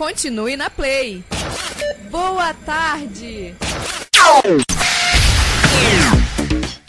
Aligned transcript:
Continue 0.00 0.56
na 0.56 0.70
Play. 0.70 1.22
Boa 2.10 2.54
tarde. 2.54 3.54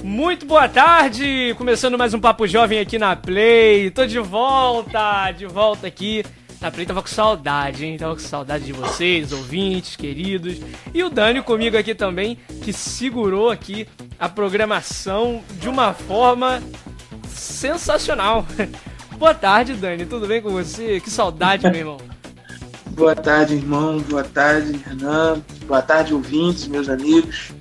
Muito 0.01 0.45
boa 0.45 0.69
tarde, 0.69 1.53
começando 1.57 1.97
mais 1.97 2.13
um 2.13 2.21
Papo 2.21 2.47
Jovem 2.47 2.79
aqui 2.79 2.97
na 2.97 3.13
Play. 3.17 3.91
Tô 3.91 4.05
de 4.05 4.17
volta, 4.17 5.29
de 5.33 5.45
volta 5.45 5.87
aqui. 5.87 6.23
Na 6.61 6.71
Play 6.71 6.85
tava 6.85 7.01
com 7.01 7.09
saudade, 7.09 7.85
hein? 7.85 7.97
Tava 7.97 8.13
com 8.13 8.21
saudade 8.21 8.63
de 8.63 8.71
vocês, 8.71 9.33
ouvintes, 9.33 9.97
queridos. 9.97 10.61
E 10.93 11.03
o 11.03 11.09
Dani 11.09 11.41
comigo 11.41 11.77
aqui 11.77 11.93
também, 11.93 12.37
que 12.63 12.71
segurou 12.71 13.49
aqui 13.49 13.89
a 14.17 14.29
programação 14.29 15.43
de 15.59 15.67
uma 15.67 15.93
forma 15.93 16.63
sensacional. 17.27 18.45
boa 19.19 19.33
tarde, 19.33 19.73
Dani. 19.73 20.05
Tudo 20.05 20.27
bem 20.27 20.41
com 20.41 20.51
você? 20.51 21.01
Que 21.01 21.09
saudade, 21.09 21.69
meu 21.69 21.75
irmão. 21.75 22.10
Boa 23.01 23.15
tarde, 23.15 23.55
irmão. 23.55 23.97
Boa 23.97 24.23
tarde, 24.23 24.79
Renan. 24.85 25.41
Boa 25.65 25.81
tarde, 25.81 26.13
ouvintes, 26.13 26.67
meus 26.67 26.87
amigos. 26.87 27.51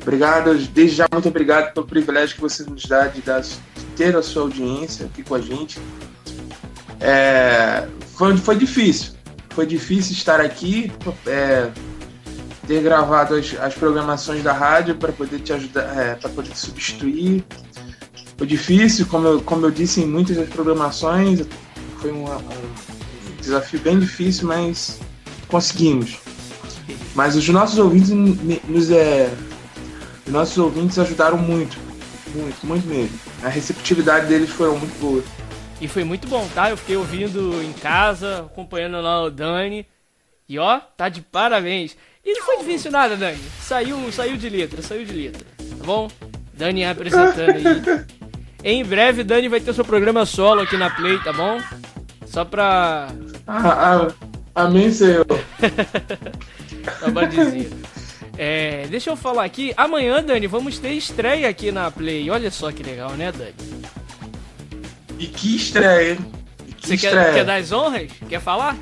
Obrigado, 0.00 0.54
desde 0.54 0.98
já 0.98 1.08
muito 1.12 1.26
obrigado 1.26 1.74
pelo 1.74 1.84
privilégio 1.84 2.36
que 2.36 2.40
você 2.40 2.62
nos 2.62 2.84
dá 2.84 3.08
de, 3.08 3.20
dar, 3.20 3.40
de 3.40 3.58
ter 3.96 4.16
a 4.16 4.22
sua 4.22 4.42
audiência 4.42 5.06
aqui 5.06 5.24
com 5.24 5.34
a 5.34 5.40
gente. 5.40 5.80
É, 7.00 7.88
foi, 8.14 8.36
foi 8.36 8.54
difícil, 8.54 9.14
foi 9.50 9.66
difícil 9.66 10.12
estar 10.12 10.40
aqui, 10.40 10.92
é, 11.26 11.68
ter 12.68 12.80
gravado 12.80 13.34
as, 13.34 13.52
as, 13.58 13.74
programações 13.74 14.44
da 14.44 14.52
rádio 14.52 14.94
para 14.94 15.10
poder 15.10 15.40
te 15.40 15.52
ajudar, 15.52 15.98
é, 15.98 16.14
para 16.14 16.30
poder 16.30 16.50
te 16.50 16.58
substituir. 16.58 17.44
Foi 18.36 18.46
difícil, 18.46 19.06
como 19.06 19.26
eu, 19.26 19.40
como 19.40 19.66
eu 19.66 19.72
disse 19.72 20.02
em 20.02 20.06
muitas 20.06 20.36
das 20.36 20.48
programações, 20.48 21.40
foi 22.00 22.12
um, 22.12 22.26
um 22.26 22.87
desafio 23.48 23.80
bem 23.80 23.98
difícil, 23.98 24.46
mas 24.46 25.00
conseguimos. 25.48 26.18
Mas 27.14 27.34
os 27.34 27.48
nossos 27.48 27.78
ouvintes 27.78 28.10
nos 28.10 28.90
é, 28.90 29.32
os 30.26 30.32
nossos 30.32 30.58
ouvintes 30.58 30.98
ajudaram 30.98 31.38
muito, 31.38 31.78
muito, 32.34 32.66
muito 32.66 32.86
mesmo. 32.86 33.18
A 33.42 33.48
receptividade 33.48 34.26
deles 34.26 34.50
foi 34.50 34.70
muito 34.76 34.98
boa. 35.00 35.24
E 35.80 35.88
foi 35.88 36.04
muito 36.04 36.28
bom, 36.28 36.46
tá? 36.54 36.70
Eu 36.70 36.76
fiquei 36.76 36.96
ouvindo 36.96 37.62
em 37.62 37.72
casa, 37.72 38.40
acompanhando 38.40 39.00
lá 39.00 39.22
o 39.22 39.30
Dani. 39.30 39.86
E 40.48 40.58
ó, 40.58 40.78
tá 40.78 41.08
de 41.08 41.22
parabéns. 41.22 41.96
E 42.24 42.34
não 42.34 42.44
foi 42.44 42.58
difícil 42.58 42.90
nada, 42.90 43.16
Dani. 43.16 43.40
Saiu, 43.62 44.12
saiu 44.12 44.36
de 44.36 44.48
letra, 44.48 44.82
saiu 44.82 45.04
de 45.04 45.12
letra. 45.12 45.46
Tá 45.56 45.84
bom? 45.84 46.08
Dani 46.52 46.84
apresentando 46.84 47.50
aí. 47.50 47.64
em 48.64 48.84
breve, 48.84 49.24
Dani 49.24 49.48
vai 49.48 49.60
ter 49.60 49.72
seu 49.72 49.84
programa 49.84 50.26
solo 50.26 50.60
aqui 50.60 50.76
na 50.76 50.90
Play, 50.90 51.18
tá 51.20 51.32
bom? 51.32 51.58
Só 52.30 52.44
pra. 52.44 53.08
Ah, 53.46 54.08
amém, 54.54 54.92
Senhor. 54.92 55.26
Só 57.00 57.10
pra 57.10 57.26
dizer. 57.26 57.70
É, 58.36 58.86
deixa 58.88 59.10
eu 59.10 59.16
falar 59.16 59.44
aqui. 59.44 59.72
Amanhã, 59.76 60.22
Dani, 60.22 60.46
vamos 60.46 60.78
ter 60.78 60.92
estreia 60.92 61.48
aqui 61.48 61.72
na 61.72 61.90
Play. 61.90 62.30
Olha 62.30 62.50
só 62.50 62.70
que 62.70 62.82
legal, 62.82 63.10
né, 63.12 63.32
Dani? 63.32 63.54
E 65.18 65.26
que 65.26 65.56
estreia, 65.56 66.12
hein? 66.12 66.18
Que 66.76 66.86
você 66.86 66.94
estreia. 66.94 67.24
Quer, 67.24 67.34
quer 67.34 67.44
dar 67.44 67.56
as 67.56 67.72
honras? 67.72 68.12
Quer 68.28 68.40
falar? 68.40 68.76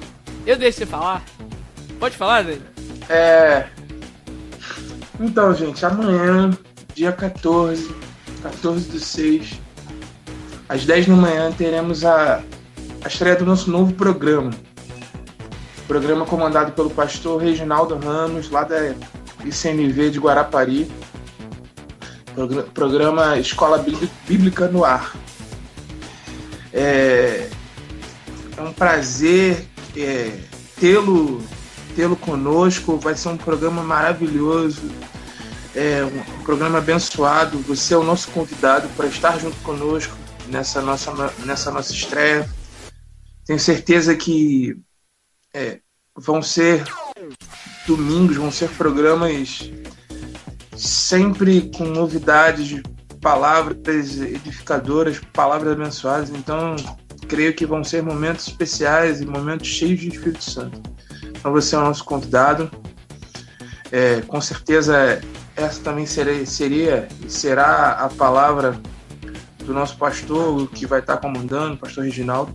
Eu 0.44 0.56
deixo 0.56 0.78
você 0.78 0.86
falar. 0.86 1.24
Pode 1.98 2.16
falar, 2.16 2.42
Dani? 2.42 2.62
É. 3.08 3.66
Então, 5.18 5.54
gente, 5.54 5.86
amanhã, 5.86 6.50
dia 6.94 7.12
14, 7.12 7.94
14 8.42 8.90
do 8.90 8.98
6, 9.00 9.52
às 10.68 10.84
10 10.84 11.06
da 11.06 11.14
manhã, 11.14 11.52
teremos 11.52 12.04
a, 12.04 12.42
a 13.06 13.08
estreia 13.08 13.36
do 13.36 13.46
nosso 13.46 13.70
novo 13.70 13.92
programa. 13.92 14.50
Programa 15.86 16.26
comandado 16.26 16.72
pelo 16.72 16.90
pastor 16.90 17.40
Reginaldo 17.40 17.96
Ramos, 17.96 18.50
lá 18.50 18.64
da 18.64 18.94
ICNV 19.44 20.10
de 20.10 20.18
Guarapari, 20.18 20.90
programa 22.74 23.38
Escola 23.38 23.84
Bíblica 24.26 24.66
no 24.66 24.84
Ar. 24.84 25.14
É, 26.72 27.48
é 28.56 28.60
um 28.60 28.72
prazer 28.72 29.64
é, 29.96 30.32
tê-lo 30.80 31.40
tê-lo 31.94 32.16
conosco, 32.16 32.98
vai 32.98 33.14
ser 33.14 33.28
um 33.28 33.36
programa 33.36 33.84
maravilhoso, 33.84 34.90
é 35.76 36.02
um 36.04 36.42
programa 36.42 36.78
abençoado. 36.78 37.56
Você 37.68 37.94
é 37.94 37.96
o 37.96 38.02
nosso 38.02 38.28
convidado 38.32 38.88
para 38.96 39.06
estar 39.06 39.38
junto 39.38 39.56
conosco 39.58 40.12
nessa 40.48 40.82
nossa, 40.82 41.32
nessa 41.44 41.70
nossa 41.70 41.92
estreia. 41.92 42.46
Tenho 43.46 43.60
certeza 43.60 44.14
que 44.14 44.76
é, 45.54 45.80
vão 46.16 46.42
ser 46.42 46.84
domingos 47.86 48.36
vão 48.36 48.50
ser 48.50 48.68
programas 48.70 49.70
sempre 50.76 51.70
com 51.70 51.84
novidades, 51.84 52.82
palavras 53.20 54.20
edificadoras, 54.20 55.20
palavras 55.32 55.72
abençoadas. 55.72 56.30
Então, 56.30 56.76
creio 57.28 57.54
que 57.54 57.64
vão 57.64 57.82
ser 57.82 58.02
momentos 58.02 58.48
especiais 58.48 59.20
e 59.20 59.26
momentos 59.26 59.68
cheios 59.68 60.00
de 60.00 60.08
Espírito 60.08 60.44
Santo. 60.44 60.82
Então, 61.24 61.52
você 61.52 61.74
é 61.74 61.78
o 61.78 61.82
nosso 61.82 62.04
convidado. 62.04 62.70
É, 63.90 64.20
com 64.22 64.40
certeza, 64.40 65.20
essa 65.54 65.80
também 65.80 66.04
seria, 66.04 66.44
seria 66.44 67.08
será 67.28 67.92
a 67.92 68.08
palavra 68.08 68.78
do 69.64 69.72
nosso 69.72 69.96
pastor, 69.96 70.68
que 70.70 70.86
vai 70.86 71.00
estar 71.00 71.16
comandando, 71.16 71.78
pastor 71.78 72.04
Reginaldo. 72.04 72.54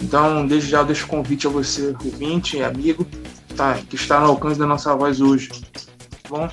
Então, 0.00 0.46
desde 0.46 0.70
já 0.70 0.82
deixo 0.82 1.06
o 1.06 1.08
convite 1.08 1.46
a 1.46 1.50
você, 1.50 1.94
ouvinte, 2.04 2.62
amigo, 2.62 3.06
tá, 3.56 3.74
que 3.88 3.96
está 3.96 4.20
no 4.20 4.26
alcance 4.26 4.58
da 4.58 4.66
nossa 4.66 4.94
voz 4.94 5.20
hoje. 5.20 5.48
Tá 5.48 6.28
bom? 6.28 6.50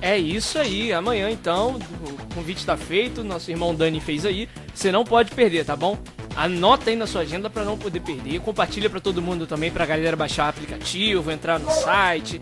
É 0.00 0.18
isso 0.18 0.58
aí. 0.58 0.92
Amanhã, 0.92 1.30
então, 1.30 1.78
o 2.02 2.34
convite 2.34 2.58
está 2.58 2.76
feito. 2.76 3.22
Nosso 3.22 3.50
irmão 3.50 3.74
Dani 3.74 4.00
fez 4.00 4.26
aí. 4.26 4.48
Você 4.74 4.90
não 4.90 5.04
pode 5.04 5.30
perder, 5.30 5.64
tá 5.64 5.76
bom? 5.76 5.96
Anota 6.34 6.90
aí 6.90 6.96
na 6.96 7.06
sua 7.06 7.20
agenda 7.20 7.48
para 7.48 7.62
não 7.62 7.78
poder 7.78 8.00
perder. 8.00 8.40
Compartilha 8.40 8.90
para 8.90 9.00
todo 9.00 9.22
mundo 9.22 9.46
também, 9.46 9.70
para 9.70 9.84
a 9.84 9.86
galera 9.86 10.16
baixar 10.16 10.46
o 10.46 10.48
aplicativo, 10.48 11.30
entrar 11.30 11.60
no 11.60 11.70
site 11.70 12.40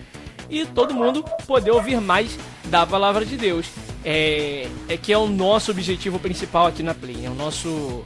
e 0.48 0.64
todo 0.64 0.94
mundo 0.94 1.24
poder 1.46 1.70
ouvir 1.70 2.00
mais 2.00 2.38
da 2.66 2.86
palavra 2.86 3.24
de 3.24 3.36
Deus. 3.36 3.66
É, 4.04 4.66
é 4.88 4.96
que 4.96 5.12
é 5.12 5.18
o 5.18 5.28
nosso 5.28 5.70
objetivo 5.70 6.18
principal 6.18 6.66
aqui 6.66 6.82
na 6.82 6.94
Play. 6.94 7.26
É 7.26 7.30
o 7.30 7.34
nosso. 7.34 8.04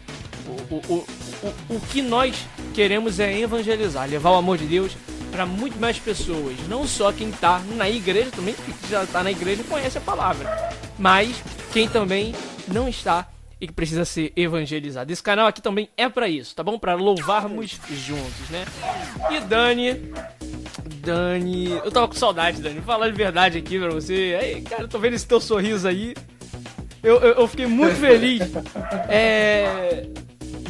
O, 0.71 0.75
o, 0.75 1.07
o, 1.43 1.77
o, 1.77 1.81
que 1.81 2.01
nós 2.01 2.47
queremos 2.73 3.21
é 3.21 3.39
evangelizar, 3.39 4.09
levar 4.09 4.31
o 4.31 4.37
amor 4.37 4.59
de 4.59 4.67
Deus 4.67 4.97
para 5.31 5.45
muito 5.45 5.79
mais 5.81 5.99
pessoas. 5.99 6.57
Não 6.69 6.87
só 6.87 7.13
quem 7.13 7.29
está 7.29 7.59
na 7.77 7.91
igreja, 7.91 8.31
também 8.31 8.55
que 8.55 8.91
já 8.91 9.03
está 9.03 9.23
na 9.23 9.31
igreja 9.31 9.65
conhece 9.65 9.99
a 9.99 10.01
palavra, 10.01 10.73
mas 10.99 11.43
quem 11.73 11.89
também 11.89 12.35
não 12.69 12.89
está 12.89 13.29
e 13.61 13.67
que 13.67 13.73
precisa 13.73 14.05
ser 14.05 14.33
evangelizado. 14.37 15.13
Esse 15.13 15.23
canal 15.23 15.47
aqui 15.47 15.61
também 15.61 15.89
é 15.97 16.09
para 16.09 16.29
isso, 16.29 16.55
tá 16.55 16.63
bom? 16.63 16.79
Para 16.79 16.95
louvarmos 16.95 17.79
juntos, 17.91 18.51
né? 18.51 18.65
E 19.31 19.41
Dani, 19.41 20.13
Dani, 21.05 21.71
eu 21.71 21.91
tava 21.91 22.07
com 22.07 22.15
saudade, 22.15 22.61
Dani. 22.61 22.77
Vou 22.77 22.85
falar 22.85 23.09
de 23.09 23.17
verdade 23.17 23.59
aqui 23.59 23.79
pra 23.79 23.91
você. 23.91 24.39
Aí, 24.41 24.63
cara, 24.63 24.87
tô 24.87 24.99
vendo 24.99 25.15
esse 25.15 25.27
teu 25.27 25.41
sorriso 25.41 25.89
aí. 25.89 26.15
Eu, 27.03 27.17
eu, 27.21 27.35
eu 27.35 27.49
fiquei 27.49 27.67
muito 27.67 27.97
feliz. 27.97 28.43
É 29.09 30.07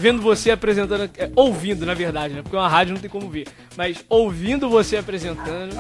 vendo 0.05 0.21
você 0.21 0.51
apresentando, 0.51 1.11
é, 1.17 1.31
ouvindo 1.35 1.87
na 1.87 1.95
verdade, 1.95 2.35
né? 2.35 2.43
Porque 2.43 2.55
uma 2.55 2.69
rádio 2.69 2.93
não 2.93 3.01
tem 3.01 3.09
como 3.09 3.31
ver, 3.31 3.49
mas 3.75 4.05
ouvindo 4.07 4.69
você 4.69 4.99
apresentando, 4.99 5.75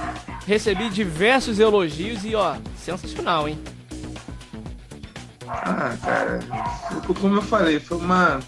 recebi 0.46 0.88
diversos 0.88 1.58
elogios 1.58 2.24
e 2.24 2.34
ó, 2.34 2.56
sensacional, 2.78 3.46
hein? 3.46 3.58
Ah, 5.46 5.94
cara, 6.02 6.40
como 7.20 7.36
eu 7.36 7.42
falei, 7.42 7.78
foi 7.78 7.98
uma 7.98 8.40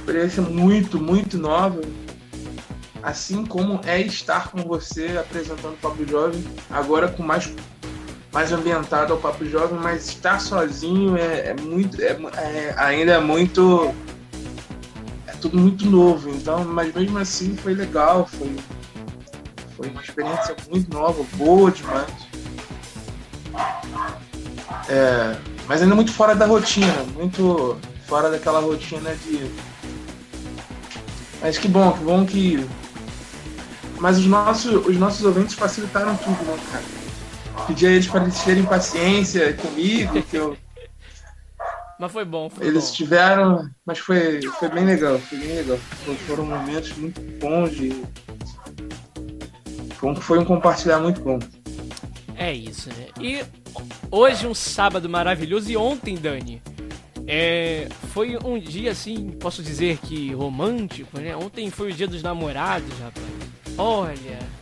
experiência 0.00 0.42
muito, 0.42 1.00
muito 1.00 1.38
nova. 1.38 1.80
Assim 3.04 3.46
como 3.46 3.80
é 3.86 4.00
estar 4.00 4.48
com 4.48 4.62
você 4.62 5.16
apresentando 5.16 5.74
o 5.74 5.76
Papo 5.76 6.04
Jovem, 6.04 6.44
agora 6.68 7.06
com 7.06 7.22
mais 7.22 7.54
mais 8.32 8.50
ambientado 8.50 9.12
ao 9.12 9.18
Papo 9.20 9.46
Jovem, 9.46 9.78
mas 9.80 10.08
estar 10.08 10.40
sozinho 10.40 11.16
é, 11.16 11.50
é 11.50 11.54
muito, 11.54 12.02
é, 12.02 12.18
é, 12.36 12.74
ainda 12.76 13.12
é 13.12 13.20
muito 13.20 13.94
tudo 15.40 15.58
muito 15.58 15.88
novo, 15.88 16.30
então, 16.30 16.64
mas 16.64 16.94
mesmo 16.94 17.18
assim 17.18 17.56
foi 17.56 17.74
legal, 17.74 18.26
foi, 18.26 18.56
foi 19.76 19.88
uma 19.90 20.02
experiência 20.02 20.56
muito 20.70 20.92
nova, 20.92 21.24
boa 21.36 21.70
demais. 21.70 22.10
É, 24.88 25.36
mas 25.66 25.82
ainda 25.82 25.94
muito 25.94 26.12
fora 26.12 26.34
da 26.34 26.46
rotina, 26.46 27.04
muito 27.14 27.76
fora 28.06 28.30
daquela 28.30 28.60
rotina 28.60 29.14
de. 29.16 29.50
Mas 31.40 31.58
que 31.58 31.68
bom, 31.68 31.92
que 31.92 32.04
bom 32.04 32.24
que. 32.24 32.66
Mas 33.98 34.18
os 34.18 34.26
nossos, 34.26 34.86
os 34.86 34.96
nossos 34.96 35.24
ouvintes 35.24 35.54
facilitaram 35.54 36.16
tudo, 36.16 36.44
né, 36.44 36.58
cara? 36.70 36.84
Pedi 37.66 37.86
a 37.86 37.90
eles 37.90 38.06
para 38.06 38.22
eles 38.22 38.38
terem 38.42 38.64
paciência 38.64 39.54
comigo, 39.54 40.22
que 40.22 40.36
eu 40.36 40.56
Mas 41.98 42.12
foi 42.12 42.24
bom, 42.24 42.50
foi 42.50 42.66
Eles 42.66 42.88
bom. 42.90 42.94
tiveram, 42.94 43.70
mas 43.86 43.98
foi, 43.98 44.40
foi 44.58 44.68
bem 44.68 44.84
legal, 44.84 45.18
foi 45.18 45.38
bem 45.38 45.56
legal. 45.56 45.78
Foram 46.26 46.44
momentos 46.44 46.92
muito 46.96 47.20
bons 47.40 47.70
de. 47.74 48.02
Foi 50.20 50.38
um, 50.38 50.44
compartilhar 50.44 50.98
muito 51.00 51.20
bom. 51.22 51.38
É 52.36 52.52
isso, 52.52 52.90
né? 52.90 53.06
E 53.18 53.42
hoje 54.10 54.46
um 54.46 54.54
sábado 54.54 55.08
maravilhoso 55.08 55.70
e 55.70 55.76
ontem, 55.76 56.16
Dani, 56.16 56.62
é, 57.26 57.88
foi 58.12 58.36
um 58.44 58.58
dia 58.58 58.90
assim, 58.92 59.30
posso 59.40 59.62
dizer 59.62 59.96
que 59.98 60.32
romântico, 60.34 61.18
né? 61.18 61.34
Ontem 61.34 61.70
foi 61.70 61.90
o 61.90 61.94
dia 61.94 62.06
dos 62.06 62.22
namorados, 62.22 62.92
rapaz. 62.98 63.26
Olha. 63.78 64.38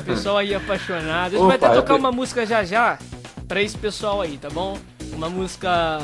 O 0.00 0.04
pessoal 0.04 0.38
aí 0.38 0.54
apaixonado. 0.54 1.34
A 1.34 1.38
gente 1.38 1.46
vai 1.46 1.56
Opa, 1.56 1.66
até 1.66 1.76
tocar 1.76 1.94
eu- 1.94 1.98
uma 1.98 2.10
música 2.12 2.46
já 2.46 2.64
já 2.64 2.98
pra 3.46 3.60
esse 3.62 3.76
pessoal 3.76 4.20
aí, 4.22 4.38
tá 4.38 4.48
bom? 4.48 4.78
Uma 5.12 5.28
música 5.28 5.98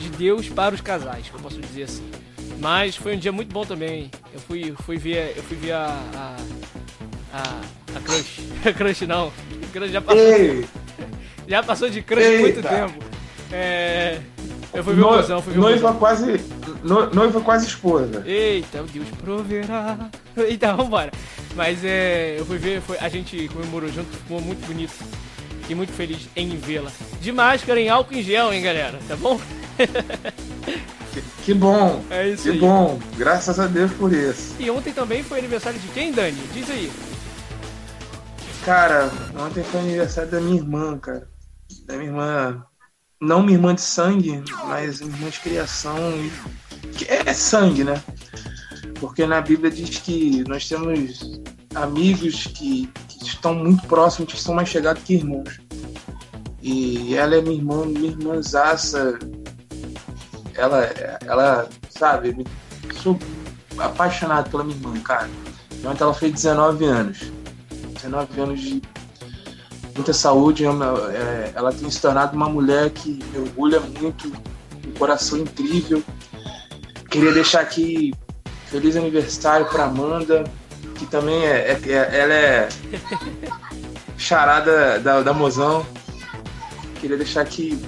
de 0.00 0.08
Deus 0.10 0.48
para 0.48 0.74
os 0.74 0.80
casais, 0.80 1.28
que 1.28 1.34
eu 1.34 1.40
posso 1.40 1.60
dizer 1.60 1.84
assim. 1.84 2.08
Mas 2.60 2.96
foi 2.96 3.14
um 3.14 3.18
dia 3.18 3.30
muito 3.30 3.52
bom 3.52 3.64
também. 3.64 4.10
Eu 4.32 4.40
fui, 4.40 4.74
fui 4.84 4.96
ver, 4.96 5.34
eu 5.36 5.42
fui 5.44 5.56
ver 5.56 5.72
a 5.72 5.86
a, 6.14 6.36
a, 7.32 7.96
a 7.96 8.00
crush. 8.00 8.40
A 8.68 8.72
crush 8.72 9.06
não. 9.06 9.28
A 9.28 9.72
crush 9.72 9.90
já 9.92 10.00
passou. 10.00 10.20
Ei, 10.22 10.64
Já 11.48 11.62
passou 11.62 11.88
de 11.88 12.02
crush 12.02 12.26
há 12.26 12.40
muito 12.40 12.56
Eita. 12.58 12.68
tempo. 12.68 12.98
É. 13.52 14.20
Eu 14.74 14.84
fui 14.84 14.94
ver 14.94 15.00
o 15.02 15.04
no- 15.10 15.16
mozão, 15.16 15.40
fui 15.40 15.52
ver 15.54 15.58
o 15.58 15.62
noiva 15.62 15.80
mozão. 15.92 15.98
quase. 15.98 16.40
no- 16.84 17.10
noiva 17.14 17.40
quase 17.40 17.66
esposa. 17.68 18.22
Eita, 18.26 18.82
Deus 18.92 19.08
proverá. 19.22 20.10
Eita, 20.36 20.74
vambora. 20.74 21.10
Mas 21.54 21.82
é. 21.84 22.36
Eu 22.38 22.44
fui 22.44 22.58
ver, 22.58 22.80
foi, 22.82 22.98
a 22.98 23.08
gente 23.08 23.48
comemorou 23.48 23.88
junto, 23.90 24.10
ficou 24.16 24.40
muito 24.40 24.66
bonito. 24.66 24.92
E 25.68 25.74
muito 25.74 25.92
feliz 25.92 26.28
em 26.34 26.56
vê-la. 26.56 26.90
De 27.20 27.30
máscara 27.30 27.78
em 27.80 27.88
álcool 27.88 28.14
em 28.14 28.22
gel, 28.22 28.52
hein, 28.52 28.62
galera? 28.62 28.98
Tá 29.06 29.16
bom? 29.16 29.38
Que, 31.12 31.22
que 31.44 31.54
bom, 31.54 32.02
É 32.10 32.28
isso 32.28 32.42
que 32.44 32.50
aí. 32.50 32.58
bom. 32.58 32.98
Graças 33.16 33.58
a 33.58 33.66
Deus 33.66 33.92
por 33.92 34.12
isso. 34.12 34.54
E 34.58 34.70
ontem 34.70 34.92
também 34.92 35.22
foi 35.22 35.38
aniversário 35.38 35.78
de 35.78 35.88
quem, 35.88 36.12
Dani? 36.12 36.38
Diz 36.52 36.70
aí. 36.70 36.90
Cara, 38.64 39.10
ontem 39.38 39.62
foi 39.64 39.80
aniversário 39.80 40.30
da 40.30 40.40
minha 40.40 40.56
irmã, 40.56 40.98
cara. 40.98 41.28
Da 41.86 41.94
minha 41.96 42.10
irmã. 42.10 42.64
Não 43.20 43.42
minha 43.42 43.56
irmã 43.56 43.74
de 43.74 43.80
sangue, 43.80 44.42
mas 44.66 45.00
minha 45.00 45.14
irmã 45.16 45.30
de 45.30 45.40
criação. 45.40 45.96
Que 46.96 47.04
é 47.10 47.32
sangue, 47.32 47.84
né? 47.84 48.02
Porque 49.00 49.26
na 49.26 49.40
Bíblia 49.40 49.70
diz 49.70 49.98
que 49.98 50.44
nós 50.48 50.68
temos 50.68 51.40
amigos 51.74 52.46
que, 52.46 52.86
que 53.08 53.24
estão 53.24 53.54
muito 53.54 53.86
próximos, 53.86 54.32
que 54.32 54.40
são 54.40 54.54
mais 54.54 54.68
chegados 54.68 55.02
que 55.02 55.14
irmãos. 55.14 55.60
E 56.62 57.14
ela 57.14 57.36
é 57.36 57.40
minha 57.40 57.56
irmã, 57.56 57.84
minha 57.86 58.10
irmãzaça. 58.10 59.18
Ela, 60.54 60.84
ela, 61.24 61.68
sabe, 61.90 62.44
sou 63.02 63.18
apaixonado 63.78 64.50
pela 64.50 64.64
minha 64.64 64.76
irmã, 64.76 64.98
cara. 65.00 65.30
Ontem 65.84 66.02
ela 66.02 66.14
fez 66.14 66.32
19 66.32 66.84
anos. 66.84 67.32
19 67.94 68.40
anos 68.40 68.60
de 68.60 68.82
muita 69.94 70.12
saúde. 70.12 70.64
é 70.64 70.68
é, 70.68 71.52
Ela 71.54 71.72
tem 71.72 71.88
se 71.90 72.00
tornado 72.00 72.34
uma 72.36 72.48
mulher 72.48 72.90
que 72.90 73.20
me 73.32 73.38
orgulha 73.38 73.80
muito, 73.80 74.32
um 74.86 74.92
coração 74.98 75.38
incrível. 75.38 76.02
Queria 77.08 77.32
deixar 77.32 77.60
aqui 77.60 78.12
feliz 78.66 78.96
aniversário 78.96 79.66
para 79.66 79.84
Amanda, 79.84 80.44
que 80.98 81.06
também 81.06 81.44
é, 81.46 81.78
é- 81.86 81.92
é- 81.92 82.18
ela 82.20 82.34
é 82.34 82.68
charada 84.18 84.98
da, 84.98 85.22
da 85.22 85.32
Mozão. 85.32 85.86
Queria 87.00 87.16
deixar 87.16 87.42
aqui 87.42 87.80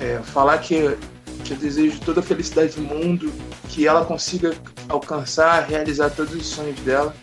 é, 0.00 0.20
falar 0.22 0.58
que, 0.58 0.96
que 1.44 1.52
eu 1.52 1.56
desejo 1.56 2.00
toda 2.00 2.20
a 2.20 2.22
felicidade 2.22 2.76
do 2.76 2.82
mundo, 2.82 3.32
que 3.68 3.86
ela 3.86 4.04
consiga 4.04 4.54
alcançar, 4.88 5.66
realizar 5.68 6.10
todos 6.10 6.34
os 6.34 6.46
sonhos 6.46 6.78
dela. 6.80 7.14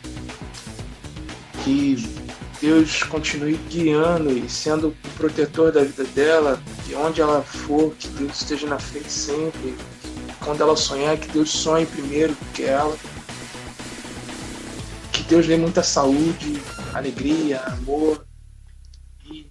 Que 1.63 2.21
Deus 2.61 3.03
continue 3.03 3.55
guiando 3.69 4.31
e 4.31 4.49
sendo 4.49 4.89
o 4.89 5.09
protetor 5.17 5.71
da 5.71 5.81
vida 5.83 6.03
dela, 6.15 6.59
que 6.85 6.93
onde 6.95 7.21
ela 7.21 7.41
for, 7.41 7.93
que 7.97 8.07
Deus 8.09 8.41
esteja 8.41 8.67
na 8.67 8.79
frente 8.79 9.11
sempre. 9.11 9.75
Quando 10.43 10.61
ela 10.61 10.75
sonhar, 10.75 11.17
que 11.17 11.27
Deus 11.29 11.49
sonhe 11.51 11.85
primeiro 11.85 12.35
que 12.53 12.63
ela. 12.63 12.95
Deus 15.31 15.47
dê 15.47 15.55
muita 15.55 15.81
saúde, 15.81 16.61
alegria, 16.93 17.61
amor 17.61 18.27
e 19.23 19.49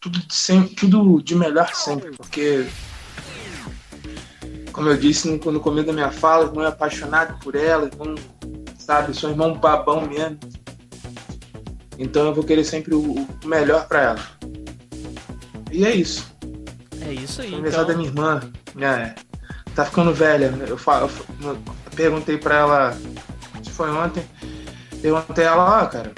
tudo 0.00 0.20
de, 0.20 0.32
sempre, 0.32 0.76
tudo 0.76 1.20
de 1.20 1.34
melhor 1.34 1.74
sempre, 1.74 2.12
porque 2.16 2.68
como 4.70 4.88
eu 4.88 4.96
disse 4.96 5.26
no, 5.26 5.50
no 5.50 5.58
começo 5.58 5.88
da 5.88 5.92
minha 5.92 6.12
fala, 6.12 6.44
irmão 6.44 6.62
é 6.62 6.68
apaixonado 6.68 7.36
por 7.40 7.56
ela, 7.56 7.90
irmão, 7.92 8.14
sabe, 8.78 9.12
sou 9.12 9.28
irmão 9.28 9.58
babão 9.58 10.06
mesmo. 10.06 10.38
Então 11.98 12.26
eu 12.26 12.34
vou 12.34 12.44
querer 12.44 12.62
sempre 12.62 12.94
o, 12.94 13.26
o 13.26 13.46
melhor 13.48 13.88
pra 13.88 14.02
ela. 14.02 14.20
E 15.72 15.84
é 15.84 15.96
isso. 15.96 16.32
É 17.00 17.12
isso 17.12 17.42
aí, 17.42 17.60
da 17.60 17.68
então. 17.68 17.96
minha 17.96 18.08
irmã, 18.08 18.40
né? 18.72 19.16
Tá 19.74 19.84
ficando 19.84 20.14
velha. 20.14 20.54
Eu, 20.68 20.78
falo, 20.78 21.10
eu, 21.42 21.54
eu 21.54 21.58
perguntei 21.96 22.38
pra 22.38 22.58
ela, 22.58 22.96
se 23.64 23.70
foi 23.70 23.90
ontem, 23.90 24.24
perguntei 25.12 25.44
a 25.44 25.50
ela, 25.50 25.82
ó, 25.82 25.86
cara, 25.86 26.12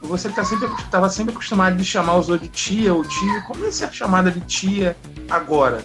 você 0.00 0.28
tá 0.28 0.44
sempre, 0.44 0.68
tava 0.90 1.08
sempre 1.08 1.32
acostumado 1.32 1.76
de 1.76 1.84
chamar 1.84 2.16
os 2.16 2.28
outros 2.28 2.50
de 2.50 2.56
tia 2.56 2.92
ou 2.92 3.04
tio, 3.04 3.42
como 3.46 3.64
é 3.64 3.70
ser 3.70 3.92
chamada 3.92 4.30
de 4.30 4.40
tia 4.40 4.96
agora? 5.30 5.82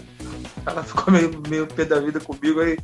Ela 0.66 0.82
ficou 0.82 1.12
meio, 1.12 1.42
meio 1.48 1.66
pé 1.66 1.84
da 1.84 2.00
vida 2.00 2.18
comigo, 2.18 2.60
aí 2.60 2.78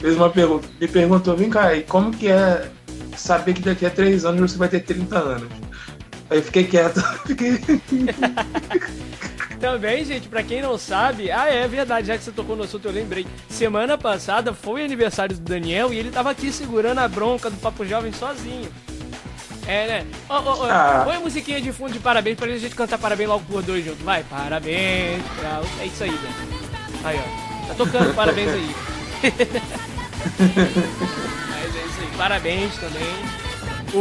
fez 0.00 0.16
uma 0.16 0.30
pergunta, 0.30 0.68
me 0.80 0.86
perguntou, 0.86 1.36
vem 1.36 1.50
cá, 1.50 1.74
e 1.74 1.82
como 1.82 2.12
que 2.12 2.28
é 2.28 2.70
saber 3.16 3.54
que 3.54 3.62
daqui 3.62 3.86
a 3.86 3.90
três 3.90 4.24
anos 4.24 4.52
você 4.52 4.58
vai 4.58 4.68
ter 4.68 4.80
30 4.80 5.18
anos? 5.18 5.48
Aí 6.30 6.38
eu 6.38 6.42
fiquei 6.42 6.64
quieto, 6.64 7.00
fiquei... 7.26 7.58
Também, 9.58 10.04
gente, 10.04 10.28
pra 10.28 10.42
quem 10.42 10.60
não 10.60 10.76
sabe, 10.76 11.30
ah, 11.30 11.46
é 11.46 11.68
verdade, 11.68 12.08
já 12.08 12.18
que 12.18 12.24
você 12.24 12.32
tocou 12.32 12.56
no 12.56 12.64
assunto, 12.64 12.86
eu 12.86 12.92
lembrei. 12.92 13.24
Semana 13.48 13.96
passada 13.96 14.52
foi 14.52 14.84
aniversário 14.84 15.36
do 15.36 15.42
Daniel 15.42 15.92
e 15.92 15.98
ele 15.98 16.10
tava 16.10 16.32
aqui 16.32 16.50
segurando 16.50 16.98
a 16.98 17.06
bronca 17.06 17.48
do 17.48 17.56
Papo 17.58 17.86
Jovem 17.86 18.12
sozinho. 18.12 18.68
É, 19.66 19.86
né? 19.86 20.06
Ô, 20.28 20.34
ô, 20.34 20.38
ô, 20.38 20.64
Ah. 20.64 21.02
põe 21.04 21.16
a 21.16 21.20
musiquinha 21.20 21.60
de 21.60 21.72
fundo 21.72 21.92
de 21.92 21.98
parabéns 22.00 22.36
pra 22.36 22.48
gente 22.48 22.74
cantar 22.74 22.98
parabéns 22.98 23.28
logo 23.28 23.44
por 23.44 23.62
dois 23.62 23.84
juntos. 23.84 24.02
Vai, 24.02 24.22
parabéns 24.24 25.22
pra... 25.38 25.60
É 25.80 25.86
isso 25.86 26.02
aí, 26.04 26.10
Dani. 26.10 26.62
Aí, 27.04 27.18
ó. 27.18 27.68
Tá 27.68 27.74
tocando 27.74 28.12
parabéns 28.16 28.48
aí. 28.50 28.74
Mas 30.38 31.76
é 31.76 31.86
isso 31.86 32.00
aí. 32.00 32.16
Parabéns 32.16 32.74
também. 32.76 33.42
O, 33.94 33.98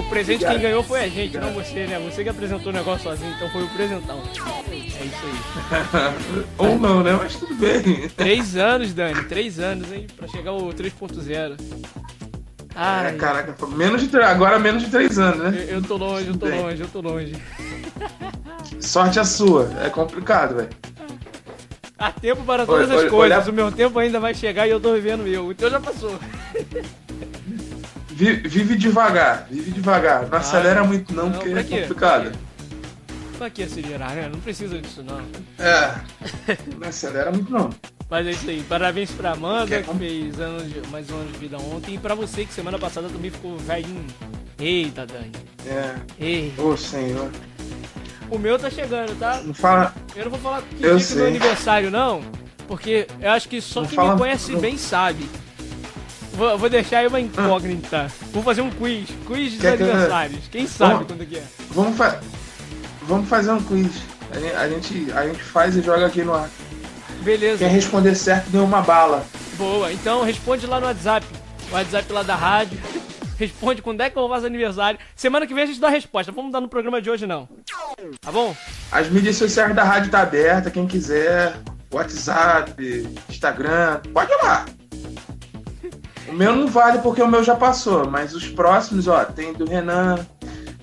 o 0.00 0.06
presente 0.10 0.44
quem 0.44 0.58
ganhou 0.58 0.82
foi 0.82 1.04
a 1.04 1.08
gente, 1.08 1.38
não 1.38 1.52
você, 1.52 1.86
né? 1.86 2.00
Você 2.00 2.24
que 2.24 2.28
apresentou 2.28 2.72
o 2.72 2.74
negócio 2.74 3.04
sozinho, 3.04 3.32
então 3.36 3.48
foi 3.50 3.62
o 3.62 3.68
presentão. 3.68 4.20
É 4.72 4.74
isso 4.76 4.98
aí. 5.24 6.44
ou 6.58 6.76
não, 6.78 7.00
né? 7.02 7.12
Mas 7.12 7.36
tudo 7.36 7.54
bem. 7.54 8.08
Três 8.08 8.56
anos, 8.56 8.92
Dani, 8.92 9.22
três 9.24 9.60
anos, 9.60 9.90
hein? 9.92 10.08
Pra 10.16 10.26
chegar 10.26 10.50
ao 10.50 10.60
3.0. 10.72 11.56
Ai, 12.82 13.08
É, 13.08 13.12
caraca, 13.12 13.54
menos 13.66 14.08
de 14.08 14.16
agora 14.16 14.58
menos 14.58 14.82
de 14.82 14.88
três 14.90 15.18
anos, 15.18 15.52
né? 15.52 15.66
eu, 15.68 15.76
eu 15.76 15.82
tô 15.82 15.98
longe, 15.98 16.28
eu 16.28 16.36
tô 16.38 16.46
bem. 16.46 16.62
longe, 16.62 16.80
eu 16.80 16.88
tô 16.88 17.00
longe. 17.02 17.36
Sorte 18.80 19.20
a 19.20 19.24
sua, 19.24 19.70
é 19.84 19.90
complicado, 19.90 20.56
velho. 20.56 20.70
Há 21.98 22.10
tempo 22.10 22.42
para 22.42 22.64
todas 22.64 22.86
Olha, 22.86 22.94
as 22.94 23.00
olha, 23.02 23.10
coisas, 23.10 23.38
olha- 23.38 23.50
o 23.50 23.54
meu 23.54 23.70
tempo 23.70 23.98
ainda 23.98 24.18
vai 24.18 24.32
chegar 24.34 24.66
e 24.66 24.70
eu 24.70 24.80
tô 24.80 24.94
vivendo 24.94 25.26
eu. 25.26 25.46
O 25.48 25.54
teu 25.54 25.68
já 25.70 25.78
passou. 25.78 26.18
Vi- 28.08 28.36
Vive 28.48 28.76
devagar, 28.76 29.46
vive 29.50 29.70
devagar. 29.72 30.26
Não 30.26 30.38
acelera 30.38 30.82
muito 30.82 31.12
não, 31.14 31.26
Não, 31.26 31.32
porque 31.32 31.50
é 31.50 31.62
quê? 31.62 31.80
complicado. 31.82 32.32
Pra 33.36 33.50
que 33.50 33.62
acelerar, 33.62 34.14
né? 34.14 34.30
Não 34.32 34.40
precisa 34.40 34.78
disso, 34.80 35.02
não. 35.02 35.20
É, 35.62 35.94
não 36.80 36.88
acelera 36.88 37.30
muito 37.30 37.52
não. 37.52 37.68
Mas 38.10 38.26
é 38.26 38.30
isso 38.32 38.50
aí. 38.50 38.62
Parabéns 38.68 39.10
pra 39.12 39.32
Amanda, 39.32 39.82
que 39.82 39.94
fez 39.98 40.40
anos 40.40 40.64
de- 40.72 40.86
mais 40.90 41.08
um 41.10 41.14
ano 41.16 41.30
de 41.30 41.38
vida 41.38 41.56
ontem. 41.58 41.94
E 41.94 41.98
pra 41.98 42.14
você, 42.14 42.44
que 42.44 42.52
semana 42.52 42.78
passada 42.78 43.08
também 43.08 43.30
ficou 43.30 43.56
velhinho. 43.58 44.04
Eita, 44.58 45.06
Dani. 45.06 45.30
É, 45.66 45.94
Ei. 46.18 46.52
ô 46.58 46.76
senhor. 46.76 47.30
O 48.28 48.38
meu 48.38 48.58
tá 48.58 48.68
chegando, 48.68 49.16
tá? 49.18 49.40
Não 49.44 49.54
fala. 49.54 49.94
Eu 50.14 50.24
não 50.24 50.30
vou 50.32 50.40
falar 50.40 50.62
que 50.62 50.74
Eu 50.84 50.96
dia 50.98 51.06
que 51.06 51.12
é 51.12 51.16
meu 51.16 51.24
sei. 51.24 51.26
aniversário, 51.28 51.90
não. 51.90 52.20
Porque 52.68 53.06
eu 53.20 53.30
acho 53.30 53.48
que 53.48 53.60
só 53.60 53.80
Não 53.80 53.88
quem 53.88 53.96
fala- 53.96 54.12
me 54.12 54.18
conhece 54.18 54.54
bem 54.56 54.76
sabe. 54.76 55.24
Vou, 56.34 56.56
vou 56.58 56.68
deixar 56.68 56.98
aí 56.98 57.06
uma 57.06 57.20
incógnita. 57.20 58.10
Vou 58.32 58.42
fazer 58.42 58.60
um 58.60 58.70
quiz. 58.70 59.08
Quiz 59.26 59.52
dos 59.52 59.60
que 59.60 59.66
aniversários. 59.66 60.40
Quem 60.50 60.66
sabe 60.66 60.92
Vamos- 60.94 61.06
quando 61.08 61.26
que 61.28 61.36
é? 61.38 61.44
Vamos, 61.70 61.96
fa... 61.96 62.20
Vamos 63.02 63.28
fazer 63.28 63.50
um 63.50 63.62
quiz. 63.62 63.90
A, 64.56 64.68
gente, 64.68 65.10
a 65.12 65.26
gente 65.26 65.42
faz 65.42 65.76
e 65.76 65.82
joga 65.82 66.06
aqui 66.06 66.22
no 66.22 66.34
ar. 66.34 66.48
Beleza. 67.20 67.58
Quem 67.58 67.68
responder 67.68 68.14
certo 68.14 68.50
ganha 68.50 68.64
uma 68.64 68.82
bala. 68.82 69.24
Boa. 69.56 69.92
Então 69.92 70.22
responde 70.22 70.66
lá 70.66 70.80
no 70.80 70.86
WhatsApp. 70.86 71.26
O 71.70 71.74
WhatsApp 71.74 72.12
lá 72.12 72.22
da 72.22 72.34
rádio. 72.34 72.78
Responde 73.38 73.80
quando 73.80 74.02
é 74.02 74.10
que 74.10 74.18
eu 74.18 74.28
faço 74.28 74.44
aniversário. 74.44 75.00
Semana 75.16 75.46
que 75.46 75.54
vem 75.54 75.64
a 75.64 75.66
gente 75.66 75.80
dá 75.80 75.86
a 75.86 75.90
resposta. 75.90 76.30
Vamos 76.30 76.52
dar 76.52 76.60
no 76.60 76.68
programa 76.68 77.00
de 77.00 77.08
hoje, 77.08 77.26
não. 77.26 77.48
Tá 78.20 78.30
bom? 78.30 78.54
As 78.92 79.08
mídias 79.08 79.36
sociais 79.36 79.74
da 79.74 79.82
rádio 79.82 80.10
tá 80.10 80.20
aberta, 80.20 80.70
quem 80.70 80.86
quiser. 80.86 81.56
WhatsApp, 81.92 83.08
Instagram, 83.30 84.00
pode 84.12 84.30
ir 84.30 84.42
lá. 84.42 84.66
O 86.28 86.32
meu 86.32 86.54
não 86.54 86.68
vale 86.68 86.98
porque 86.98 87.22
o 87.22 87.26
meu 87.26 87.42
já 87.42 87.56
passou, 87.56 88.08
mas 88.08 88.34
os 88.34 88.46
próximos, 88.46 89.08
ó, 89.08 89.24
tem 89.24 89.52
do 89.52 89.64
Renan, 89.64 90.18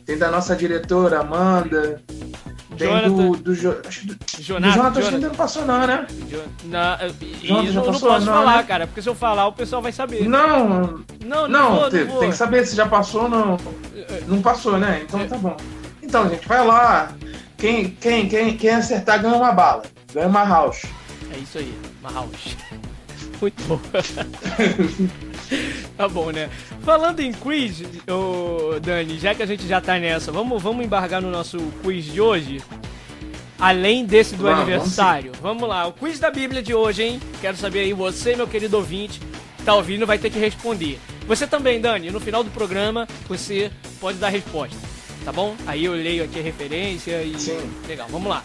tem 0.06 0.18
da 0.18 0.30
nossa 0.30 0.56
diretora, 0.56 1.20
Amanda, 1.20 2.02
tem 2.78 2.88
Jonathan. 2.88 3.10
do, 3.10 3.38
do, 3.38 3.56
Jo- 3.56 3.78
acho 3.88 4.00
que 4.02 4.08
do, 4.08 4.16
do 4.16 4.42
Jonathan, 4.44 4.74
Jonathan, 4.74 4.92
que 4.92 5.00
Jonathan. 5.00 5.16
ainda 5.16 5.28
não 5.28 5.36
passou 5.36 5.66
não, 5.66 5.88
né? 5.88 6.08
Jo- 6.30 6.42
Na, 6.66 7.00
e 7.22 7.48
Jonathan 7.48 7.72
já 7.72 7.80
eu 7.82 7.86
não 7.92 8.00
posso 8.00 8.26
Não, 8.26 8.34
falar, 8.34 8.58
né? 8.58 8.64
cara, 8.64 8.88
porque 8.88 9.02
se 9.02 9.10
eu 9.10 9.16
falar 9.16 9.48
o 9.48 9.54
pessoal 9.54 9.82
vai 9.82 9.92
saber. 9.92 10.28
Não, 10.28 10.70
não, 10.70 11.04
não, 11.26 11.48
não, 11.48 11.76
vou, 11.76 11.90
tem, 11.90 12.06
vou. 12.06 12.20
tem 12.20 12.30
que 12.30 12.36
saber 12.38 12.66
se 12.66 12.76
já 12.76 12.88
passou 12.88 13.24
ou 13.24 13.30
não. 13.30 13.58
Não 14.28 14.42
passou, 14.42 14.78
né? 14.78 15.02
Então 15.04 15.28
tá 15.28 15.38
bom. 15.38 15.58
Então, 16.02 16.30
gente, 16.30 16.48
vai 16.48 16.66
lá. 16.66 17.12
Quem, 17.58 17.90
quem, 17.90 18.30
quem, 18.30 18.56
quem 18.56 18.70
acertar 18.70 19.22
ganha 19.22 19.36
uma 19.36 19.52
bala. 19.52 19.84
Ganha 20.14 20.28
uma 20.28 20.46
house. 20.46 20.84
É 21.34 21.38
isso 21.40 21.58
aí, 21.58 21.74
uma 22.02 22.12
house. 22.14 22.56
Muito 23.42 23.64
bom. 23.66 23.80
tá 25.98 26.08
bom, 26.08 26.32
né? 26.32 26.50
Falando 26.82 27.20
em 27.20 27.32
quiz, 27.32 27.84
ô 28.10 28.80
Dani, 28.80 29.20
já 29.20 29.34
que 29.34 29.44
a 29.44 29.46
gente 29.46 29.68
já 29.68 29.82
tá 29.82 29.98
nessa, 30.00 30.32
vamos, 30.32 30.62
vamos 30.62 30.86
embargar 30.86 31.22
no 31.22 31.30
nosso 31.30 31.58
quiz 31.84 32.06
de 32.06 32.22
hoje? 32.22 32.62
Além 33.60 34.06
desse 34.06 34.36
do 34.36 34.44
Vamos, 34.44 34.60
aniversário. 34.60 35.32
Vamos, 35.42 35.68
lá, 35.68 35.88
o 35.88 35.94
quiz 35.94 36.20
da 36.20 36.30
Bíblia 36.30 36.62
de 36.62 36.76
hoje, 36.76 37.04
hein? 37.04 37.20
Quero 37.42 37.58
saber 37.58 37.80
aí, 37.80 37.94
você, 37.94 38.36
meu 38.36 38.48
querido 38.48 38.78
ouvinte, 38.78 39.20
que 39.58 39.64
tá 39.64 39.74
ouvindo, 39.74 40.06
vai 40.06 40.20
ter 40.20 40.30
que 40.30 40.38
responder. 40.38 41.00
Você 41.28 41.48
também, 41.48 41.82
Dani, 41.82 42.12
no 42.12 42.20
final 42.20 42.44
do 42.44 42.52
programa, 42.52 43.08
você 43.28 43.72
pode 44.00 44.20
dar 44.20 44.28
a 44.28 44.30
resposta, 44.30 44.78
tá 45.26 45.32
bom? 45.32 45.56
Aí 45.66 45.86
eu 45.86 45.94
leio 45.94 46.24
aqui 46.24 46.40
a 46.40 46.44
referência 46.44 47.24
e. 47.24 47.38
Sim. 47.40 47.60
Legal, 47.88 48.08
vamos 48.10 48.30
lá. 48.30 48.44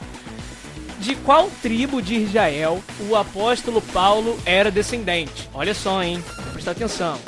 De 1.02 1.16
qual 1.16 1.50
tribo 1.60 2.00
de 2.00 2.14
Israel 2.14 2.80
o 3.10 3.16
apóstolo 3.16 3.82
Paulo 3.82 4.38
era 4.46 4.70
descendente? 4.70 5.50
Olha 5.52 5.74
só, 5.74 6.00
hein? 6.00 6.22
Presta 6.52 6.70
atenção. 6.70 7.18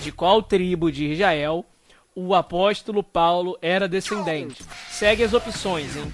De 0.00 0.12
qual 0.12 0.40
tribo 0.40 0.88
de 0.92 1.06
Israel 1.06 1.66
o 2.14 2.32
apóstolo 2.32 3.02
Paulo 3.02 3.58
era 3.60 3.88
descendente? 3.88 4.62
Segue 4.88 5.24
as 5.24 5.34
opções, 5.34 5.96
hein? 5.96 6.12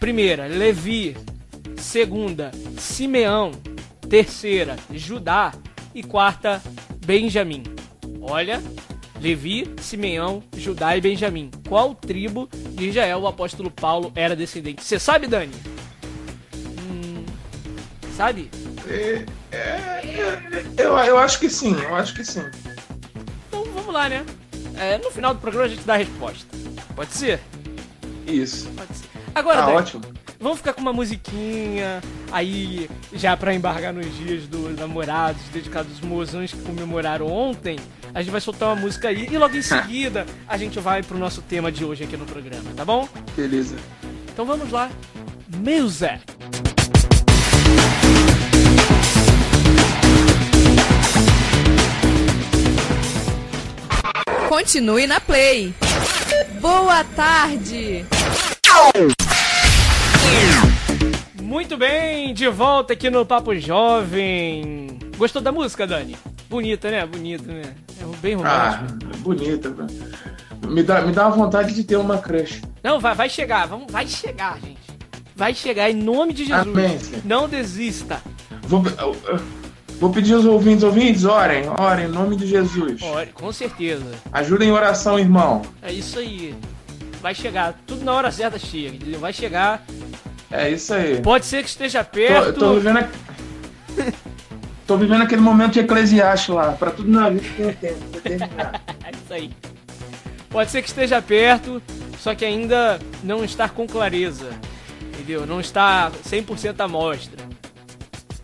Primeira, 0.00 0.48
Levi. 0.48 1.16
Segunda, 1.76 2.50
Simeão. 2.76 3.52
Terceira, 4.10 4.74
Judá. 4.90 5.52
E 5.94 6.02
quarta, 6.02 6.60
Benjamim. 7.06 7.62
Olha, 8.20 8.60
Levi, 9.20 9.72
Simeão, 9.80 10.42
Judá 10.56 10.96
e 10.96 11.00
Benjamim. 11.00 11.52
Qual 11.68 11.94
tribo 11.94 12.48
de 12.72 12.88
Israel 12.88 13.20
o 13.20 13.28
apóstolo 13.28 13.70
Paulo 13.70 14.10
era 14.16 14.34
descendente? 14.34 14.82
Você 14.82 14.98
sabe, 14.98 15.28
Dani? 15.28 15.54
Sabe? 18.18 18.50
É, 18.88 19.24
é, 19.52 20.64
eu, 20.76 20.98
eu 20.98 21.18
acho 21.18 21.38
que 21.38 21.48
sim, 21.48 21.80
eu 21.80 21.94
acho 21.94 22.12
que 22.16 22.24
sim. 22.24 22.42
Então 23.46 23.62
vamos 23.72 23.94
lá, 23.94 24.08
né? 24.08 24.26
É, 24.76 24.98
no 24.98 25.08
final 25.08 25.32
do 25.34 25.40
programa 25.40 25.66
a 25.66 25.68
gente 25.68 25.84
dá 25.84 25.94
a 25.94 25.98
resposta. 25.98 26.44
Pode 26.96 27.12
ser? 27.12 27.38
Isso. 28.26 28.68
Pode 28.76 28.92
ser. 28.96 29.06
Agora, 29.32 29.58
Tá 29.60 29.66
Dani, 29.66 29.76
ótimo. 29.78 30.02
vamos 30.40 30.58
ficar 30.58 30.72
com 30.72 30.80
uma 30.80 30.92
musiquinha 30.92 32.00
aí, 32.32 32.90
já 33.12 33.36
pra 33.36 33.54
embargar 33.54 33.92
nos 33.94 34.12
dias 34.16 34.48
dos 34.48 34.76
namorados, 34.76 35.40
dedicados 35.52 35.92
aos 35.92 36.00
mozões 36.00 36.50
que 36.52 36.60
comemoraram 36.62 37.28
ontem. 37.28 37.78
A 38.12 38.20
gente 38.20 38.32
vai 38.32 38.40
soltar 38.40 38.70
uma 38.70 38.80
música 38.80 39.10
aí 39.10 39.28
e 39.30 39.38
logo 39.38 39.54
em 39.56 39.62
seguida 39.62 40.26
a 40.48 40.56
gente 40.56 40.80
vai 40.80 41.04
pro 41.04 41.16
nosso 41.16 41.40
tema 41.42 41.70
de 41.70 41.84
hoje 41.84 42.02
aqui 42.02 42.16
no 42.16 42.26
programa, 42.26 42.68
tá 42.76 42.84
bom? 42.84 43.08
Beleza. 43.36 43.76
Então 44.32 44.44
vamos 44.44 44.72
lá. 44.72 44.90
Music. 45.56 46.37
Continue 54.48 55.06
na 55.06 55.20
Play. 55.20 55.74
Boa 56.60 57.04
tarde. 57.04 58.04
Muito 61.42 61.76
bem, 61.76 62.32
de 62.34 62.48
volta 62.48 62.92
aqui 62.94 63.10
no 63.10 63.24
Papo 63.26 63.54
Jovem. 63.56 64.98
Gostou 65.16 65.42
da 65.42 65.52
música, 65.52 65.86
Dani? 65.86 66.16
Bonita, 66.48 66.90
né? 66.90 67.04
Bonita, 67.06 67.52
né? 67.52 67.62
É 68.00 68.16
bem 68.22 68.36
Ah, 68.44 68.80
romântico. 68.86 69.18
bonita. 69.18 69.74
Me 70.66 70.82
dá, 70.82 71.00
me 71.02 71.12
dá 71.12 71.26
uma 71.26 71.36
vontade 71.36 71.74
de 71.74 71.84
ter 71.84 71.96
uma 71.96 72.18
crush. 72.18 72.62
Não, 72.82 72.98
vai, 72.98 73.14
vai 73.14 73.28
chegar, 73.28 73.66
vamos, 73.66 73.90
vai 73.90 74.06
chegar, 74.06 74.58
gente. 74.60 74.78
Vai 75.36 75.54
chegar 75.54 75.90
em 75.90 75.94
nome 75.94 76.32
de 76.32 76.44
Jesus. 76.46 76.66
Amém. 76.66 76.98
Não 77.24 77.48
desista. 77.48 78.20
Vou, 78.62 78.82
eu- 78.98 79.16
eu- 79.26 79.40
vou 80.00 80.10
pedir 80.10 80.34
aos 80.34 80.44
ouvintes, 80.44 80.82
ouvintes, 80.84 81.24
orem, 81.24 81.64
orem, 81.78 82.06
em 82.06 82.08
nome 82.08 82.36
de 82.36 82.46
Jesus. 82.46 83.00
Olha, 83.02 83.28
com 83.32 83.52
certeza. 83.52 84.04
Ajuda 84.32 84.64
em 84.64 84.70
oração, 84.70 85.18
irmão. 85.18 85.62
É 85.82 85.92
isso 85.92 86.18
aí. 86.18 86.54
Vai 87.20 87.34
chegar. 87.34 87.74
Tudo 87.86 88.04
na 88.04 88.12
hora 88.12 88.30
certa 88.30 88.58
chega, 88.58 88.94
entendeu? 88.96 89.18
Vai 89.20 89.32
chegar. 89.32 89.84
É 90.50 90.70
isso 90.70 90.94
aí. 90.94 91.20
Pode 91.20 91.44
ser 91.46 91.62
que 91.62 91.68
esteja 91.68 92.02
Tô, 92.04 92.10
perto. 92.12 92.46
eu 92.46 92.52
tô 92.54 92.74
vivendo. 92.74 92.98
a- 92.98 93.08
tô 94.86 94.96
vivendo 94.96 95.22
aquele 95.22 95.40
momento 95.42 95.72
de 95.74 95.80
eclesiástico 95.80 96.54
lá. 96.54 96.72
Pra 96.72 96.90
tudo 96.90 97.10
na 97.10 97.28
vida 97.30 97.44
tem 97.56 97.72
tempo. 97.74 98.04
determinado. 98.12 98.80
É 99.04 99.10
isso 99.10 99.32
aí. 99.34 99.50
Pode 100.50 100.70
ser 100.70 100.80
que 100.82 100.88
esteja 100.88 101.20
perto, 101.20 101.82
só 102.20 102.34
que 102.34 102.44
ainda 102.44 102.98
não 103.22 103.44
está 103.44 103.68
com 103.68 103.86
clareza. 103.86 104.48
Entendeu? 105.12 105.44
Não 105.46 105.60
está 105.60 106.10
100% 106.26 106.80
à 106.80 106.88
mostra. 106.88 107.44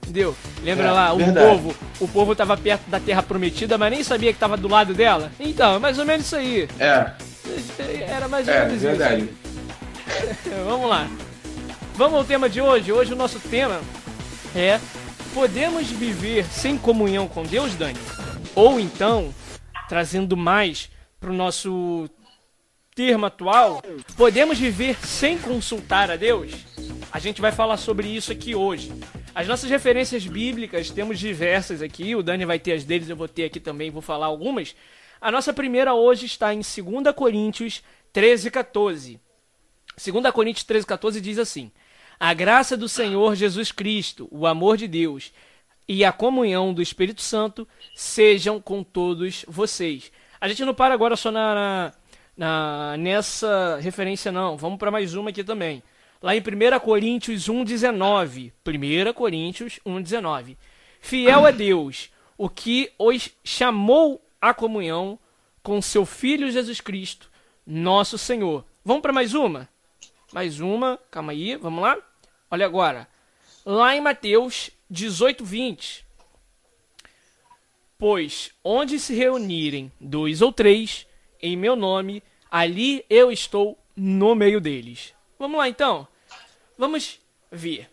Entendeu? 0.04 0.36
Lembra 0.62 0.86
É, 0.86 0.90
lá, 0.90 1.12
o 1.12 1.16
verdade. 1.16 1.46
povo, 1.48 1.74
o 2.00 2.08
povo 2.08 2.36
tava 2.36 2.56
perto 2.56 2.88
da 2.90 3.00
terra 3.00 3.22
prometida, 3.22 3.76
mas 3.78 3.90
nem 3.90 4.04
sabia 4.04 4.32
que 4.32 4.38
tava 4.38 4.56
do 4.56 4.68
lado 4.68 4.92
dela. 4.94 5.32
Então, 5.40 5.76
é 5.76 5.78
mais 5.78 5.98
ou 5.98 6.04
menos 6.04 6.26
isso 6.26 6.36
aí. 6.36 6.68
É, 6.78 7.10
Era 8.06 8.28
mais 8.28 8.46
ou 8.46 8.54
é, 8.54 8.58
menos 8.60 8.74
isso. 8.74 8.84
verdade. 8.86 9.28
Vamos 10.66 10.88
lá. 10.88 11.08
Vamos 11.96 12.18
ao 12.18 12.24
tema 12.24 12.48
de 12.48 12.60
hoje. 12.60 12.92
Hoje 12.92 13.12
o 13.12 13.16
nosso 13.16 13.38
tema 13.40 13.80
é 14.54 14.78
Podemos 15.32 15.88
viver 15.90 16.44
sem 16.46 16.76
comunhão 16.78 17.26
com 17.26 17.42
Deus, 17.42 17.74
Dani? 17.74 17.98
Ou 18.54 18.78
então, 18.78 19.34
trazendo 19.88 20.36
mais 20.36 20.88
para 21.18 21.30
o 21.30 21.34
nosso 21.34 22.08
termo 22.94 23.26
atual, 23.26 23.82
podemos 24.16 24.58
viver 24.58 24.96
sem 25.04 25.36
consultar 25.36 26.08
a 26.10 26.16
Deus? 26.16 26.52
A 27.10 27.18
gente 27.18 27.40
vai 27.40 27.50
falar 27.50 27.76
sobre 27.78 28.06
isso 28.06 28.30
aqui 28.30 28.54
hoje. 28.54 28.92
As 29.34 29.48
nossas 29.48 29.68
referências 29.68 30.24
bíblicas, 30.26 30.90
temos 30.90 31.18
diversas 31.18 31.82
aqui, 31.82 32.14
o 32.14 32.22
Dani 32.22 32.44
vai 32.44 32.58
ter 32.58 32.72
as 32.72 32.84
deles, 32.84 33.08
eu 33.08 33.16
vou 33.16 33.26
ter 33.26 33.44
aqui 33.44 33.58
também, 33.58 33.90
vou 33.90 34.00
falar 34.02 34.26
algumas. 34.26 34.76
A 35.20 35.30
nossa 35.30 35.52
primeira 35.52 35.92
hoje 35.94 36.26
está 36.26 36.54
em 36.54 36.58
2 36.60 37.14
Coríntios 37.16 37.82
13, 38.12 38.50
14. 38.50 39.20
2 40.12 40.30
Coríntios 40.32 40.64
13, 40.64 40.86
14 40.86 41.20
diz 41.20 41.38
assim: 41.38 41.72
A 42.18 42.32
graça 42.32 42.76
do 42.76 42.88
Senhor 42.88 43.34
Jesus 43.34 43.72
Cristo, 43.72 44.28
o 44.30 44.46
amor 44.46 44.76
de 44.76 44.86
Deus 44.86 45.32
e 45.88 46.04
a 46.04 46.12
comunhão 46.12 46.72
do 46.72 46.80
Espírito 46.80 47.20
Santo 47.20 47.66
sejam 47.94 48.60
com 48.60 48.82
todos 48.84 49.44
vocês. 49.48 50.12
A 50.40 50.46
gente 50.46 50.64
não 50.64 50.74
para 50.74 50.94
agora 50.94 51.16
só 51.16 51.30
na, 51.32 51.92
na- 52.36 52.96
nessa 52.98 53.78
referência, 53.80 54.30
não. 54.30 54.56
Vamos 54.56 54.78
para 54.78 54.90
mais 54.92 55.14
uma 55.14 55.30
aqui 55.30 55.42
também. 55.42 55.82
Lá 56.24 56.34
em 56.34 56.40
1 56.40 56.80
Coríntios 56.80 57.50
1,19. 57.50 58.50
1 58.66 59.12
Coríntios 59.12 59.78
1,19. 59.84 60.56
Fiel 60.98 61.46
é 61.46 61.52
Deus, 61.52 62.10
o 62.38 62.48
que 62.48 62.90
os 62.98 63.28
chamou 63.44 64.24
à 64.40 64.54
comunhão 64.54 65.18
com 65.62 65.82
seu 65.82 66.06
Filho 66.06 66.50
Jesus 66.50 66.80
Cristo, 66.80 67.30
nosso 67.66 68.16
Senhor. 68.16 68.64
Vamos 68.82 69.02
para 69.02 69.12
mais 69.12 69.34
uma? 69.34 69.68
Mais 70.32 70.60
uma, 70.60 70.98
calma 71.10 71.32
aí, 71.32 71.56
vamos 71.56 71.82
lá? 71.82 71.98
Olha 72.50 72.64
agora. 72.64 73.06
Lá 73.62 73.94
em 73.94 74.00
Mateus 74.00 74.70
18, 74.88 75.44
20. 75.44 76.06
Pois 77.98 78.50
onde 78.64 78.98
se 78.98 79.12
reunirem 79.12 79.92
dois 80.00 80.40
ou 80.40 80.50
três 80.50 81.06
em 81.38 81.54
meu 81.54 81.76
nome, 81.76 82.22
ali 82.50 83.04
eu 83.10 83.30
estou 83.30 83.78
no 83.94 84.34
meio 84.34 84.58
deles. 84.58 85.12
Vamos 85.38 85.58
lá 85.58 85.68
então. 85.68 86.08
Vamos 86.76 87.20
ver. 87.50 87.88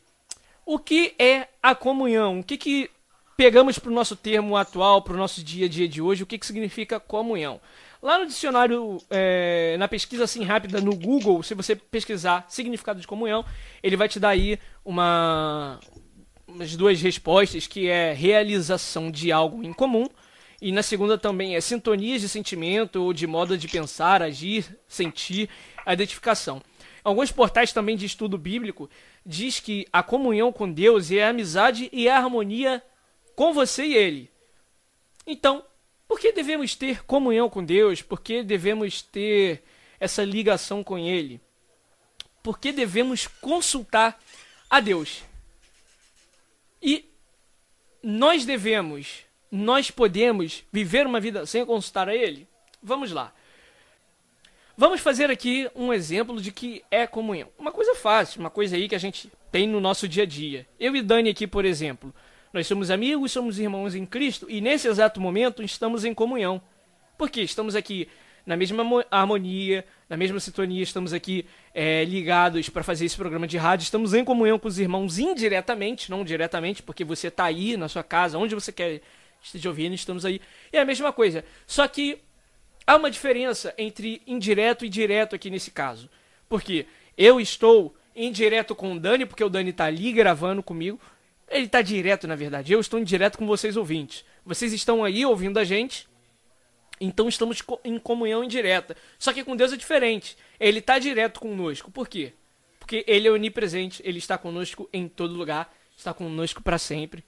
O 0.65 0.79
que 0.79 1.13
é 1.19 1.47
a 1.61 1.75
comunhão? 1.75 2.39
O 2.39 2.43
que, 2.43 2.57
que 2.57 2.89
pegamos 3.37 3.79
para 3.79 3.91
o 3.91 3.93
nosso 3.93 4.15
termo 4.15 4.55
atual, 4.55 5.01
para 5.01 5.13
o 5.13 5.17
nosso 5.17 5.43
dia 5.43 5.65
a 5.65 5.69
dia 5.69 5.87
de 5.87 6.01
hoje? 6.01 6.23
O 6.23 6.25
que, 6.25 6.37
que 6.37 6.45
significa 6.45 6.99
comunhão? 6.99 7.59
Lá 8.01 8.17
no 8.17 8.25
dicionário, 8.25 8.97
é, 9.09 9.75
na 9.77 9.87
pesquisa 9.87 10.23
assim 10.23 10.43
rápida 10.43 10.81
no 10.81 10.95
Google, 10.95 11.43
se 11.43 11.53
você 11.53 11.75
pesquisar 11.75 12.45
significado 12.49 12.99
de 12.99 13.05
comunhão, 13.05 13.45
ele 13.83 13.95
vai 13.95 14.09
te 14.09 14.19
dar 14.19 14.29
aí 14.29 14.57
uma, 14.83 15.79
umas 16.47 16.75
duas 16.75 16.99
respostas, 16.99 17.67
que 17.67 17.87
é 17.87 18.11
realização 18.11 19.11
de 19.11 19.31
algo 19.31 19.63
em 19.63 19.71
comum, 19.71 20.07
e 20.59 20.71
na 20.71 20.81
segunda 20.81 21.17
também 21.17 21.55
é 21.55 21.61
sintonias 21.61 22.21
de 22.21 22.29
sentimento 22.29 23.03
ou 23.03 23.13
de 23.13 23.27
modo 23.27 23.57
de 23.57 23.67
pensar, 23.67 24.21
agir, 24.23 24.77
sentir, 24.87 25.49
a 25.85 25.93
identificação. 25.93 26.61
Alguns 27.03 27.31
portais 27.31 27.71
também 27.71 27.95
de 27.95 28.05
estudo 28.05 28.37
bíblico, 28.37 28.89
diz 29.25 29.59
que 29.59 29.87
a 29.91 30.03
comunhão 30.03 30.51
com 30.51 30.71
Deus 30.71 31.11
é 31.11 31.23
a 31.23 31.29
amizade 31.29 31.89
e 31.91 32.07
a 32.07 32.17
harmonia 32.17 32.83
com 33.35 33.53
você 33.53 33.85
e 33.85 33.95
Ele. 33.95 34.29
Então, 35.25 35.63
por 36.07 36.19
que 36.19 36.31
devemos 36.31 36.75
ter 36.75 37.03
comunhão 37.05 37.49
com 37.49 37.63
Deus? 37.63 38.01
Por 38.01 38.21
que 38.21 38.43
devemos 38.43 39.01
ter 39.01 39.63
essa 39.99 40.23
ligação 40.23 40.83
com 40.83 40.97
Ele? 40.97 41.39
Por 42.43 42.59
que 42.59 42.71
devemos 42.71 43.27
consultar 43.27 44.19
a 44.69 44.79
Deus? 44.79 45.23
E 46.81 47.05
nós 48.01 48.45
devemos, 48.45 49.23
nós 49.51 49.91
podemos 49.91 50.63
viver 50.71 51.05
uma 51.05 51.19
vida 51.19 51.45
sem 51.45 51.65
consultar 51.65 52.09
a 52.09 52.15
Ele? 52.15 52.47
Vamos 52.81 53.11
lá. 53.11 53.33
Vamos 54.81 54.99
fazer 54.99 55.29
aqui 55.29 55.69
um 55.75 55.93
exemplo 55.93 56.41
de 56.41 56.51
que 56.51 56.83
é 56.89 57.05
comunhão. 57.05 57.49
Uma 57.55 57.71
coisa 57.71 57.93
fácil, 57.93 58.39
uma 58.39 58.49
coisa 58.49 58.75
aí 58.75 58.89
que 58.89 58.95
a 58.95 58.97
gente 58.97 59.31
tem 59.51 59.67
no 59.67 59.79
nosso 59.79 60.07
dia 60.07 60.23
a 60.23 60.25
dia. 60.25 60.65
Eu 60.79 60.95
e 60.95 61.03
Dani 61.03 61.29
aqui, 61.29 61.45
por 61.45 61.65
exemplo, 61.65 62.11
nós 62.51 62.65
somos 62.65 62.89
amigos, 62.89 63.31
somos 63.31 63.59
irmãos 63.59 63.93
em 63.93 64.07
Cristo 64.07 64.47
e 64.49 64.59
nesse 64.59 64.87
exato 64.87 65.21
momento 65.21 65.61
estamos 65.61 66.03
em 66.03 66.15
comunhão. 66.15 66.59
Porque 67.15 67.41
estamos 67.41 67.75
aqui 67.75 68.09
na 68.43 68.57
mesma 68.57 68.83
harmonia, 69.11 69.85
na 70.09 70.17
mesma 70.17 70.39
sintonia, 70.39 70.81
estamos 70.81 71.13
aqui 71.13 71.45
é, 71.75 72.03
ligados 72.03 72.67
para 72.67 72.81
fazer 72.81 73.05
esse 73.05 73.15
programa 73.15 73.45
de 73.45 73.59
rádio, 73.59 73.83
estamos 73.83 74.15
em 74.15 74.25
comunhão 74.25 74.57
com 74.57 74.67
os 74.67 74.79
irmãos 74.79 75.19
indiretamente, 75.19 76.09
não 76.09 76.23
diretamente, 76.23 76.81
porque 76.81 77.03
você 77.03 77.27
está 77.27 77.43
aí 77.43 77.77
na 77.77 77.87
sua 77.87 78.01
casa, 78.01 78.39
onde 78.39 78.55
você 78.55 78.71
quer 78.71 78.99
esteja 79.43 79.69
ouvindo, 79.69 79.93
estamos 79.93 80.25
aí. 80.25 80.41
É 80.73 80.79
a 80.79 80.85
mesma 80.85 81.13
coisa. 81.13 81.45
Só 81.67 81.87
que 81.87 82.19
há 82.85 82.95
uma 82.95 83.11
diferença 83.11 83.73
entre 83.77 84.21
indireto 84.25 84.85
e 84.85 84.89
direto 84.89 85.35
aqui 85.35 85.49
nesse 85.49 85.71
caso. 85.71 86.09
Porque 86.47 86.85
eu 87.17 87.39
estou 87.39 87.95
indireto 88.15 88.75
com 88.75 88.93
o 88.93 88.99
Dani, 88.99 89.25
porque 89.25 89.43
o 89.43 89.49
Dani 89.49 89.69
está 89.69 89.85
ali 89.85 90.11
gravando 90.11 90.61
comigo. 90.61 90.99
Ele 91.49 91.65
está 91.65 91.81
direto, 91.81 92.27
na 92.27 92.35
verdade. 92.35 92.71
Eu 92.71 92.79
estou 92.79 92.99
indireto 92.99 93.37
com 93.37 93.45
vocês 93.45 93.75
ouvintes. 93.77 94.25
Vocês 94.45 94.73
estão 94.73 95.03
aí 95.03 95.25
ouvindo 95.25 95.59
a 95.59 95.63
gente 95.63 96.09
então 97.01 97.27
estamos 97.27 97.63
em 97.83 97.97
comunhão 97.97 98.43
indireta. 98.43 98.95
Só 99.17 99.33
que 99.33 99.43
com 99.43 99.55
Deus 99.55 99.73
é 99.73 99.77
diferente. 99.77 100.37
Ele 100.59 100.77
está 100.77 100.99
direto 100.99 101.39
conosco. 101.39 101.89
Por 101.89 102.07
quê? 102.07 102.33
Porque 102.79 103.03
ele 103.07 103.27
é 103.27 103.31
onipresente, 103.31 104.03
ele 104.05 104.19
está 104.19 104.37
conosco 104.37 104.87
em 104.93 105.07
todo 105.07 105.33
lugar, 105.33 105.73
está 105.97 106.13
conosco 106.13 106.61
para 106.61 106.77
sempre. 106.77 107.25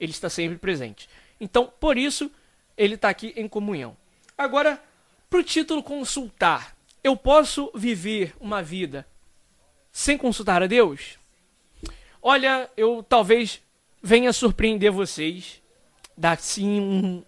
Ele 0.00 0.10
está 0.10 0.28
sempre 0.28 0.58
presente. 0.58 1.08
Então, 1.40 1.72
por 1.78 1.96
isso, 1.96 2.32
ele 2.76 2.96
está 2.96 3.08
aqui 3.08 3.32
em 3.36 3.46
comunhão. 3.46 3.96
Agora, 4.36 4.82
para 5.32 5.40
o 5.40 5.42
título 5.42 5.82
consultar, 5.82 6.76
eu 7.02 7.16
posso 7.16 7.72
viver 7.74 8.34
uma 8.38 8.62
vida 8.62 9.06
sem 9.90 10.18
consultar 10.18 10.62
a 10.62 10.66
Deus? 10.66 11.18
Olha, 12.20 12.68
eu 12.76 13.02
talvez 13.02 13.62
venha 14.02 14.30
surpreender 14.30 14.92
vocês, 14.92 15.62
dar 16.14 16.36
sim 16.36 16.78
um, 16.78 17.24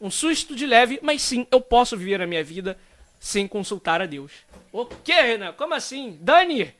um 0.00 0.10
susto 0.10 0.56
de 0.56 0.66
leve, 0.66 0.98
mas 1.00 1.22
sim, 1.22 1.46
eu 1.48 1.60
posso 1.60 1.96
viver 1.96 2.20
a 2.20 2.26
minha 2.26 2.42
vida 2.42 2.76
sem 3.20 3.46
consultar 3.46 4.02
a 4.02 4.06
Deus. 4.06 4.32
O 4.72 4.84
que, 4.84 5.12
Renan? 5.12 5.52
Como 5.52 5.74
assim? 5.74 6.18
Dani! 6.20 6.74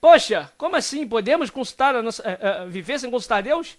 Poxa, 0.00 0.52
como 0.56 0.76
assim? 0.76 1.04
Podemos 1.08 1.50
consultar 1.50 1.96
a 1.96 2.02
nossa, 2.02 2.22
uh, 2.22 2.64
uh, 2.64 2.70
viver 2.70 3.00
sem 3.00 3.10
consultar 3.10 3.38
a 3.38 3.40
Deus? 3.40 3.76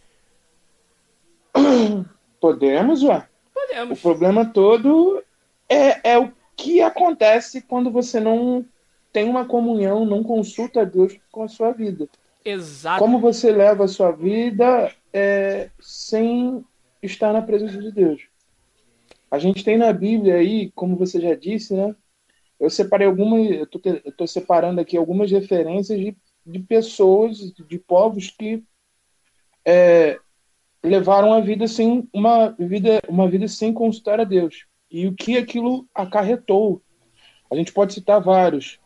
Podemos, 2.42 3.02
ué. 3.02 3.26
Podemos. 3.54 3.98
O 3.98 4.02
problema 4.02 4.46
todo 4.46 5.24
é, 5.70 6.12
é 6.12 6.18
o 6.18 6.32
que 6.56 6.82
acontece 6.82 7.62
quando 7.62 7.92
você 7.92 8.20
não 8.20 8.66
tem 9.12 9.30
uma 9.30 9.46
comunhão, 9.46 10.06
não 10.06 10.24
consulta 10.24 10.82
a 10.82 10.86
Deus 10.86 11.18
com 11.32 11.44
a 11.44 11.48
sua 11.48 11.72
vida. 11.72 12.08
Exato. 12.44 13.00
Como 13.00 13.20
você 13.20 13.52
leva 13.52 13.86
a 13.86 13.88
sua 13.88 14.12
vida 14.12 14.92
é, 15.12 15.70
sem 15.80 16.64
estar 17.02 17.34
na 17.34 17.42
presença 17.42 17.82
de 17.82 17.92
Deus. 17.92 18.22
A 19.30 19.40
gente 19.40 19.64
tem 19.64 19.78
na 19.78 19.92
Bíblia 19.92 20.36
aí, 20.36 20.72
como 20.74 20.96
você 20.96 21.20
já 21.20 21.36
disse, 21.36 21.74
né? 21.74 21.96
Eu 22.60 22.70
separei 22.70 23.08
algumas, 23.08 23.50
eu 23.52 23.68
tô, 23.68 23.80
eu 23.84 24.12
tô 24.12 24.26
separando 24.26 24.80
aqui 24.80 24.96
algumas 24.98 25.30
referências 25.30 26.00
de, 26.00 26.15
de 26.46 26.60
pessoas, 26.60 27.38
de 27.52 27.78
povos 27.78 28.30
que 28.30 28.63
é, 29.65 30.20
levaram 30.84 31.34
a 31.34 31.41
vida 31.41 31.68
sem 31.68 32.08
uma 32.13 32.50
vida, 32.52 33.02
uma 33.10 33.30
vida 33.30 33.48
sem 33.48 33.74
consultar 33.74 34.20
a 34.20 34.24
Deus. 34.24 34.66
E 34.89 35.08
o 35.08 35.13
que 35.13 35.38
aquilo 35.38 35.86
acarretou. 35.93 36.82
A 37.52 37.56
gente 37.56 37.71
pode 37.71 37.93
citar 37.93 38.21
vários. 38.21 38.80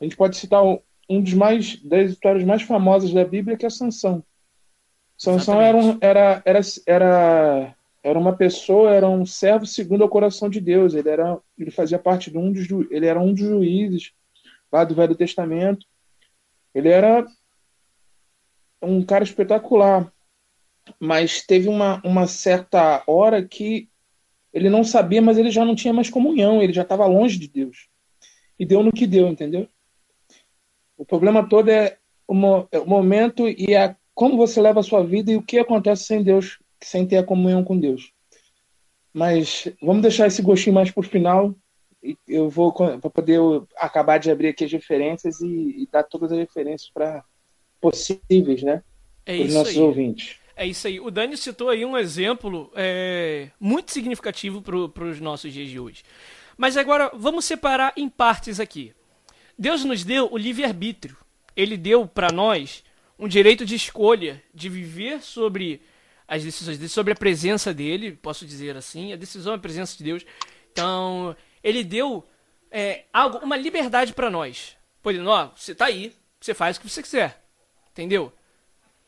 A 0.00 0.04
gente 0.04 0.16
pode 0.16 0.36
citar 0.36 0.62
um, 0.64 1.22
dos 1.22 1.34
mais 1.34 1.76
das 1.82 2.10
histórias 2.10 2.44
mais 2.44 2.62
famosas 2.62 3.12
da 3.12 3.24
Bíblia, 3.24 3.56
que 3.56 3.66
é 3.66 3.70
Sansão. 3.70 4.22
Sansão 5.16 5.60
era, 5.60 5.76
um, 5.76 5.98
era, 6.00 6.42
era, 6.44 6.60
era 6.86 7.76
era 8.02 8.18
uma 8.18 8.34
pessoa, 8.34 8.92
era 8.92 9.08
um 9.08 9.24
servo 9.24 9.64
segundo 9.64 10.04
o 10.04 10.08
coração 10.08 10.50
de 10.50 10.60
Deus. 10.60 10.94
Ele 10.94 11.08
era, 11.08 11.38
ele 11.56 11.70
fazia 11.70 11.98
parte 11.98 12.30
de 12.30 12.36
um 12.36 12.52
dos, 12.52 12.68
ele 12.90 13.06
era 13.06 13.20
um 13.20 13.32
dos 13.32 13.46
juízes 13.46 14.12
lá 14.72 14.84
do 14.84 14.94
Velho 14.94 15.14
Testamento. 15.14 15.86
Ele 16.74 16.88
era 16.88 17.24
um 18.80 19.04
cara 19.04 19.22
espetacular, 19.22 20.12
mas 20.98 21.46
teve 21.46 21.68
uma, 21.68 22.00
uma 22.04 22.26
certa 22.26 23.04
hora 23.06 23.46
que 23.46 23.88
ele 24.52 24.68
não 24.68 24.84
sabia, 24.84 25.22
mas 25.22 25.38
ele 25.38 25.50
já 25.50 25.64
não 25.64 25.74
tinha 25.74 25.94
mais 25.94 26.10
comunhão, 26.10 26.62
ele 26.62 26.72
já 26.72 26.82
estava 26.82 27.06
longe 27.06 27.38
de 27.38 27.48
Deus. 27.48 27.88
E 28.58 28.66
deu 28.66 28.82
no 28.82 28.92
que 28.92 29.06
deu, 29.06 29.28
entendeu? 29.28 29.66
O 30.96 31.04
problema 31.04 31.48
todo 31.48 31.68
é 31.70 31.96
o, 32.28 32.34
é 32.70 32.78
o 32.78 32.86
momento 32.86 33.48
e 33.48 33.74
a, 33.74 33.96
como 34.14 34.36
você 34.36 34.60
leva 34.60 34.80
a 34.80 34.84
sua 34.84 35.04
vida 35.04 35.32
e 35.32 35.36
o 35.36 35.42
que 35.42 35.58
acontece 35.58 36.04
sem 36.04 36.22
Deus 36.22 36.58
sem 36.82 37.06
ter 37.06 37.16
a 37.16 37.24
comunhão 37.24 37.64
com 37.64 37.78
Deus. 37.78 38.12
Mas 39.12 39.68
vamos 39.80 40.02
deixar 40.02 40.26
esse 40.26 40.42
gostinho 40.42 40.74
mais 40.74 40.90
por 40.90 41.04
final. 41.04 41.54
Eu 42.26 42.48
vou 42.48 42.72
para 42.72 42.98
poder 42.98 43.40
acabar 43.76 44.18
de 44.18 44.30
abrir 44.30 44.48
aqui 44.48 44.64
as 44.64 44.72
referências 44.72 45.40
e, 45.40 45.82
e 45.82 45.88
dar 45.90 46.02
todas 46.02 46.32
as 46.32 46.38
referências 46.38 46.90
para 46.92 47.24
possíveis, 47.80 48.62
né? 48.62 48.82
É 49.24 49.36
para 49.36 49.46
os 49.46 49.54
nossos 49.54 49.76
aí. 49.76 49.82
ouvintes. 49.82 50.41
É 50.54 50.66
isso 50.66 50.86
aí. 50.86 51.00
O 51.00 51.10
Dani 51.10 51.36
citou 51.36 51.68
aí 51.68 51.84
um 51.84 51.96
exemplo 51.96 52.70
é, 52.74 53.50
muito 53.58 53.92
significativo 53.92 54.60
para 54.60 55.04
os 55.04 55.20
nossos 55.20 55.52
dias 55.52 55.68
de 55.68 55.80
hoje. 55.80 56.02
Mas 56.56 56.76
agora 56.76 57.10
vamos 57.14 57.44
separar 57.44 57.92
em 57.96 58.08
partes 58.08 58.60
aqui. 58.60 58.92
Deus 59.58 59.84
nos 59.84 60.04
deu 60.04 60.30
o 60.32 60.36
livre-arbítrio. 60.36 61.16
Ele 61.56 61.76
deu 61.76 62.06
para 62.06 62.30
nós 62.30 62.84
um 63.18 63.28
direito 63.28 63.64
de 63.64 63.74
escolha, 63.74 64.42
de 64.52 64.68
viver 64.68 65.22
sobre 65.22 65.82
as 66.26 66.42
decisões 66.42 66.78
dele, 66.78 66.88
sobre 66.88 67.12
a 67.12 67.16
presença 67.16 67.74
dele, 67.74 68.12
posso 68.12 68.46
dizer 68.46 68.76
assim, 68.76 69.12
a 69.12 69.16
decisão 69.16 69.52
é 69.52 69.56
a 69.56 69.60
presença 69.60 69.96
de 69.96 70.04
Deus. 70.04 70.24
Então, 70.72 71.36
ele 71.62 71.84
deu 71.84 72.26
é, 72.70 73.04
algo, 73.12 73.38
uma 73.38 73.56
liberdade 73.56 74.14
para 74.14 74.30
nós. 74.30 74.76
Podendo, 75.02 75.28
ó, 75.28 75.50
você 75.54 75.74
tá 75.74 75.86
aí, 75.86 76.14
você 76.40 76.54
faz 76.54 76.76
o 76.76 76.80
que 76.80 76.88
você 76.88 77.02
quiser, 77.02 77.44
entendeu? 77.90 78.32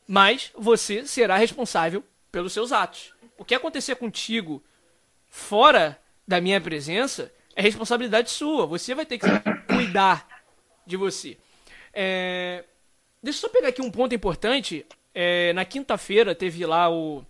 Mas 0.06 0.50
você 0.54 1.06
será 1.06 1.36
responsável 1.36 2.04
pelos 2.30 2.52
seus 2.52 2.72
atos. 2.72 3.12
O 3.38 3.44
que 3.44 3.54
acontecer 3.54 3.96
contigo 3.96 4.62
fora 5.28 5.98
da 6.26 6.40
minha 6.40 6.60
presença 6.60 7.32
é 7.56 7.62
responsabilidade 7.62 8.30
sua. 8.30 8.66
Você 8.66 8.94
vai 8.94 9.06
ter 9.06 9.18
que 9.18 9.26
cuidar 9.66 10.26
de 10.86 10.96
você. 10.96 11.36
É... 11.92 12.64
Deixa 13.22 13.38
eu 13.38 13.40
só 13.40 13.48
pegar 13.48 13.68
aqui 13.68 13.80
um 13.80 13.90
ponto 13.90 14.14
importante 14.14 14.84
é, 15.14 15.52
na 15.52 15.64
quinta-feira 15.64 16.34
teve 16.34 16.66
lá 16.66 16.90
o, 16.90 17.24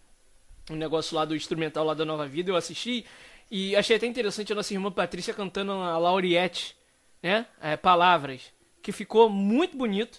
o 0.71 0.75
negócio 0.75 1.15
lá 1.15 1.25
do 1.25 1.37
instrumental 1.37 1.85
lá 1.85 1.93
da 1.93 2.05
Nova 2.05 2.27
Vida, 2.27 2.51
eu 2.51 2.57
assisti 2.57 3.05
e 3.51 3.77
achei 3.77 3.97
até 3.97 4.07
interessante 4.07 4.53
a 4.53 4.57
nossa 4.57 4.73
irmã 4.73 4.91
Patrícia 4.91 5.35
cantando 5.35 5.73
a 5.73 5.99
Lauriette, 5.99 6.75
né? 7.23 7.47
É, 7.61 7.77
palavras, 7.77 8.53
que 8.83 8.91
ficou 8.91 9.29
muito 9.29 9.77
bonito. 9.77 10.19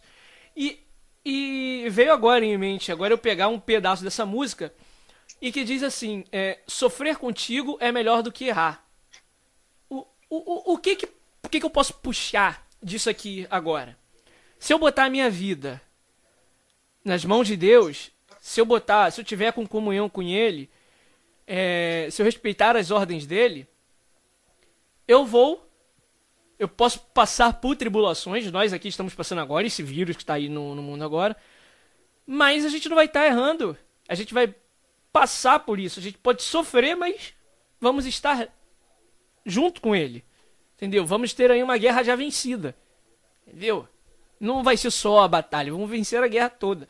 E, 0.56 0.80
e 1.26 1.90
veio 1.90 2.14
agora 2.14 2.46
em 2.46 2.56
mente, 2.58 2.92
agora 2.92 3.12
eu 3.12 3.18
pegar 3.18 3.48
um 3.48 3.60
pedaço 3.60 4.04
dessa 4.04 4.26
música 4.26 4.72
e 5.42 5.52
que 5.52 5.64
diz 5.64 5.82
assim: 5.82 6.24
é, 6.32 6.60
sofrer 6.68 7.18
contigo 7.18 7.78
é 7.82 7.92
melhor 7.92 8.22
do 8.22 8.32
que 8.32 8.46
errar. 8.46 8.86
O, 9.90 10.06
o, 10.30 10.72
o, 10.72 10.74
o, 10.74 10.78
que, 10.78 10.96
que, 10.96 11.06
o 11.44 11.50
que, 11.50 11.60
que 11.60 11.66
eu 11.66 11.70
posso 11.70 11.96
puxar 11.96 12.68
disso 12.82 13.10
aqui 13.10 13.48
agora? 13.50 13.98
Se 14.60 14.72
eu 14.72 14.78
botar 14.78 15.06
a 15.06 15.10
minha 15.10 15.30
vida 15.30 15.82
nas 17.04 17.26
mãos 17.26 17.48
de 17.48 17.58
Deus, 17.58 18.12
se 18.40 18.62
eu 18.62 18.66
botar, 18.66 19.12
se 19.12 19.20
eu 19.20 19.26
tiver 19.26 19.52
com 19.52 19.66
comunhão 19.66 20.08
com 20.08 20.22
Ele, 20.22 20.70
é, 21.48 22.08
se 22.12 22.22
eu 22.22 22.26
respeitar 22.26 22.76
as 22.76 22.92
ordens 22.92 23.26
dele, 23.26 23.68
eu 25.08 25.26
vou, 25.26 25.65
eu 26.58 26.68
posso 26.68 27.00
passar 27.14 27.54
por 27.54 27.76
tribulações. 27.76 28.50
Nós 28.52 28.74
aqui 28.74 28.88
estamos 28.88 29.14
passando 29.14 29.40
agora 29.40 29.68
esse 29.68 29.84
vírus 29.84 30.16
que 30.16 30.24
está 30.24 30.36
aí 30.36 30.50
no, 30.50 30.76
no, 30.76 30.82
mundo 30.82 31.04
agora, 31.04 31.36
mas 32.26 32.66
a 32.66 32.70
gente 32.70 32.90
não 32.90 32.96
vai 32.96 33.06
estar 33.06 33.22
tá 33.22 33.28
errando. 33.28 33.78
A 34.08 34.16
gente 34.16 34.34
vai 34.34 34.54
passar 35.12 35.60
por 35.60 35.80
isso. 35.80 36.00
A 36.00 36.04
gente 36.04 36.18
pode 36.18 36.44
sofrer, 36.44 36.96
mas 36.96 37.34
vamos 37.80 38.06
estar 38.06 38.50
junto 39.46 39.82
com 39.82 39.96
Ele, 39.96 40.24
entendeu? 40.76 41.06
Vamos 41.06 41.34
ter 41.34 41.52
aí 41.52 41.62
uma 41.62 41.78
guerra 41.78 42.04
já 42.04 42.16
vencida, 42.16 42.76
entendeu? 43.46 43.88
Não 44.40 44.64
vai 44.64 44.76
ser 44.76 44.92
só 44.92 45.22
a 45.22 45.28
batalha, 45.28 45.72
vamos 45.72 45.90
vencer 45.90 46.22
a 46.22 46.28
guerra 46.28 46.50
toda. 46.50 46.88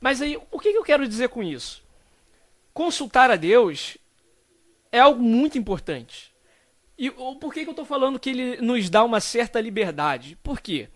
Mas 0.00 0.20
aí, 0.20 0.36
o 0.50 0.58
que, 0.58 0.72
que 0.72 0.78
eu 0.78 0.82
quero 0.82 1.06
dizer 1.06 1.28
com 1.28 1.42
isso? 1.42 1.82
Consultar 2.74 3.30
a 3.30 3.36
Deus 3.36 3.96
é 4.90 4.98
algo 4.98 5.22
muito 5.22 5.56
importante. 5.56 6.31
E 6.98 7.10
por 7.10 7.52
que, 7.52 7.62
que 7.62 7.68
eu 7.68 7.72
estou 7.72 7.84
falando 7.84 8.18
que 8.18 8.30
ele 8.30 8.60
nos 8.60 8.88
dá 8.88 9.02
uma 9.02 9.20
certa 9.20 9.60
liberdade? 9.60 10.36
Por 10.42 10.60
quê? 10.60 10.88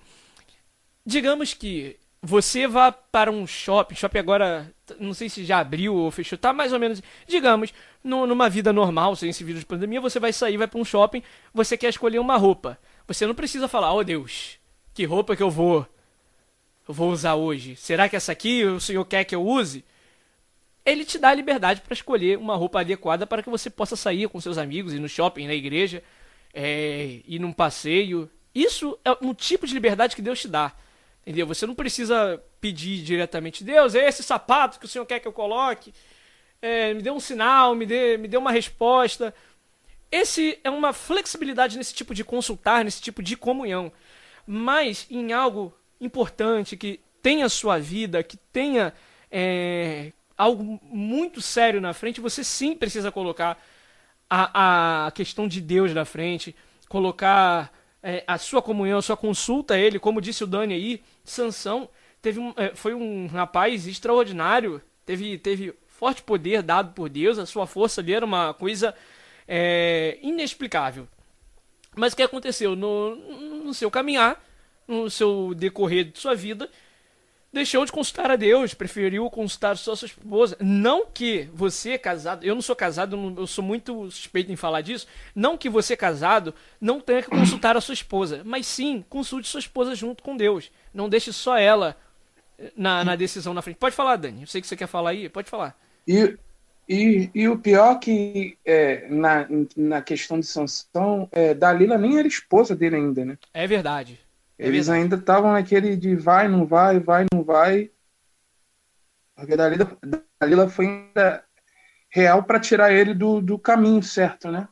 Digamos 1.05 1.55
que 1.55 1.99
você 2.23 2.67
vá 2.67 2.91
para 2.91 3.31
um 3.31 3.47
shopping, 3.47 3.95
shopping 3.95 4.19
agora, 4.19 4.75
não 4.99 5.15
sei 5.15 5.29
se 5.29 5.45
já 5.45 5.61
abriu 5.61 5.95
ou 5.95 6.11
fechou, 6.11 6.37
tá 6.37 6.53
mais 6.53 6.73
ou 6.73 6.79
menos, 6.79 7.03
digamos, 7.27 7.73
no, 8.03 8.27
numa 8.27 8.49
vida 8.49 8.73
normal, 8.73 9.15
sem 9.15 9.31
esse 9.31 9.45
vírus 9.45 9.61
de 9.61 9.67
pandemia, 9.67 10.01
você 10.01 10.19
vai 10.19 10.33
sair, 10.33 10.57
vai 10.57 10.67
para 10.67 10.81
um 10.81 10.85
shopping, 10.85 11.23
você 11.55 11.77
quer 11.77 11.89
escolher 11.89 12.19
uma 12.19 12.37
roupa. 12.37 12.79
Você 13.07 13.27
não 13.27 13.35
precisa 13.35 13.69
falar, 13.69 13.93
oh 13.95 14.03
Deus, 14.03 14.59
que 14.93 15.05
roupa 15.05 15.37
que 15.37 15.43
eu 15.43 15.51
vou, 15.51 15.87
eu 16.89 16.93
vou 16.93 17.11
usar 17.11 17.35
hoje? 17.37 17.77
Será 17.77 18.09
que 18.09 18.17
essa 18.17 18.33
aqui 18.33 18.65
o 18.65 18.81
Senhor 18.81 19.05
quer 19.05 19.25
que 19.25 19.35
eu 19.35 19.47
use? 19.47 19.85
Ele 20.87 21.05
te 21.05 21.19
dá 21.19 21.31
a 21.31 21.35
liberdade 21.35 21.81
para 21.81 21.93
escolher 21.93 22.39
uma 22.39 22.55
roupa 22.55 22.81
adequada 22.81 23.27
para 23.27 23.43
que 23.43 23.51
você 23.51 23.69
possa 23.69 23.97
sair 23.97 24.29
com 24.29 24.41
seus 24.41 24.57
amigos, 24.57 24.95
ir 24.95 25.01
no 25.01 25.09
shopping, 25.09 25.47
na 25.47 25.55
igreja, 25.55 26.03
é, 26.55 27.21
ir 27.27 27.41
num 27.41 27.53
passeio. 27.53 28.31
Isso 28.55 28.99
é 29.05 29.11
um 29.21 29.35
tipo 29.35 29.67
de 29.67 29.75
liberdade 29.75 30.15
que 30.15 30.23
Deus 30.23 30.41
te 30.41 30.49
dá. 30.49 30.73
Entendeu? 31.23 31.47
Você 31.49 31.67
não 31.67 31.75
precisa 31.75 32.41
pedir 32.61 33.03
diretamente, 33.03 33.65
Deus, 33.65 33.97
é 33.97 34.07
esse 34.07 34.23
sapato 34.23 34.79
que 34.79 34.87
o 34.87 34.89
Senhor 34.89 35.05
quer 35.05 35.19
que 35.19 35.27
eu 35.27 35.33
coloque. 35.33 35.93
É, 36.63 36.95
me 36.95 37.03
dê 37.03 37.11
um 37.11 37.21
sinal, 37.21 37.75
me 37.75 37.85
dê, 37.85 38.17
me 38.17 38.29
dê 38.29 38.37
uma 38.37 38.53
resposta. 38.53 39.35
Esse 40.11 40.59
é 40.63 40.71
uma 40.71 40.93
flexibilidade 40.93 41.77
nesse 41.77 41.93
tipo 41.93 42.15
de 42.15 42.23
consultar, 42.23 42.85
nesse 42.85 43.03
tipo 43.03 43.23
de 43.23 43.37
comunhão 43.37 43.93
mas 44.47 45.07
em 45.11 45.33
algo 45.33 45.75
importante, 46.01 46.77
que 46.77 47.01
tenha 47.21 47.49
sua 47.49 47.79
vida, 47.79 48.23
que 48.23 48.37
tenha 48.37 48.95
é, 49.31 50.13
algo 50.37 50.81
muito 50.83 51.41
sério 51.41 51.81
na 51.81 51.93
frente, 51.93 52.21
você 52.21 52.45
sim 52.45 52.75
precisa 52.75 53.11
colocar 53.11 53.61
a, 54.29 55.07
a 55.07 55.11
questão 55.13 55.49
de 55.49 55.61
Deus 55.61 55.95
na 55.95 56.05
frente, 56.05 56.55
colocar 56.89 57.73
é, 58.03 58.23
a 58.27 58.39
sua 58.39 58.61
comunhão, 58.61 58.99
a 58.99 59.03
sua 59.03 59.17
consulta 59.17 59.75
a 59.75 59.79
Ele, 59.79 59.99
como 59.99 60.21
disse 60.21 60.45
o 60.45 60.47
Dani 60.47 60.75
aí, 60.75 61.03
Sansão 61.25 61.89
teve 62.21 62.41
um, 62.41 62.53
é, 62.57 62.75
foi 62.75 62.95
um 62.95 63.27
rapaz 63.27 63.87
extraordinário, 63.87 64.83
teve, 65.05 65.39
teve 65.39 65.75
forte 65.87 66.23
poder 66.23 66.63
dado 66.63 66.93
por 66.93 67.09
Deus, 67.09 67.39
a 67.39 67.47
sua 67.47 67.67
força 67.67 68.01
ali 68.01 68.13
era 68.13 68.25
uma 68.25 68.53
coisa 68.53 68.95
é, 69.47 70.19
inexplicável. 70.23 71.09
Mas 71.95 72.13
o 72.13 72.17
que 72.17 72.23
aconteceu? 72.23 72.77
No, 72.77 73.17
no 73.65 73.73
seu 73.73 73.91
caminhar, 73.91 74.43
no 74.87 75.09
seu 75.09 75.55
decorrer 75.55 76.05
de 76.05 76.19
sua 76.19 76.35
vida, 76.35 76.71
deixou 77.53 77.85
de 77.85 77.93
consultar 77.93 78.31
a 78.31 78.37
Deus, 78.37 78.75
preferiu 78.75 79.29
consultar 79.31 79.77
só 79.77 79.95
sua 79.95 80.07
esposa. 80.07 80.57
Não 80.61 81.07
que 81.07 81.49
você 81.55 81.97
casado, 81.99 82.45
eu 82.45 82.55
não 82.55 82.63
sou 82.63 82.77
casado, 82.77 83.35
eu 83.37 83.47
sou 83.47 83.65
muito 83.65 84.11
suspeito 84.11 84.53
em 84.53 84.57
falar 84.57 84.81
disso. 84.81 85.07
Não 85.35 85.57
que 85.57 85.69
você 85.69 85.97
casado 85.97 86.55
não 86.81 87.01
tenha 87.01 87.23
que 87.23 87.31
consultar 87.31 87.77
a 87.77 87.81
sua 87.81 87.95
esposa, 87.95 88.43
mas 88.45 88.67
sim 88.67 89.05
consulte 89.09 89.49
sua 89.49 89.61
esposa 89.61 89.95
junto 89.95 90.23
com 90.23 90.37
Deus. 90.37 90.71
Não 90.93 91.09
deixe 91.09 91.33
só 91.33 91.57
ela 91.57 91.97
eh, 92.59 92.73
na, 92.77 93.05
na 93.05 93.17
decisão 93.17 93.55
na 93.55 93.63
frente. 93.63 93.77
Pode 93.77 93.95
falar, 93.95 94.17
Dani. 94.17 94.43
Eu 94.43 94.47
sei 94.47 94.61
que 94.61 94.67
você 94.67 94.77
quer 94.77 94.87
falar 94.87 95.11
aí, 95.11 95.29
pode 95.29 95.49
falar. 95.49 95.79
E 96.07 96.37
e, 96.89 97.29
e 97.35 97.49
o 97.49 97.59
pior 97.59 97.99
que 97.99 98.57
é, 98.65 99.09
na, 99.09 99.47
na 99.77 100.03
questão 100.03 100.39
de 100.39 100.47
sanção, 100.47 101.29
é, 101.33 101.53
Dalila 101.53 101.99
nem 101.99 102.19
era 102.19 102.29
esposa 102.29 102.77
dele 102.77 102.97
ainda, 102.97 103.25
né? 103.25 103.39
É 103.53 103.67
verdade. 103.67 104.21
É 104.59 104.67
Eles 104.67 104.89
ainda 104.89 105.17
estavam 105.17 105.53
naquele 105.53 105.97
de 105.97 106.17
vai, 106.17 106.49
não 106.49 106.67
vai, 106.67 106.99
vai, 106.99 107.27
não 107.33 107.43
vai. 107.43 107.91
Porque 109.35 109.57
Dalila, 109.57 109.99
Dalila 110.41 110.69
foi 110.69 110.87
ainda 110.87 111.45
real 112.09 112.43
para 112.43 112.59
tirar 112.61 112.93
ele 112.93 113.13
do, 113.13 113.41
do 113.43 113.59
caminho 113.59 114.03
certo, 114.03 114.51
né? 114.51 114.67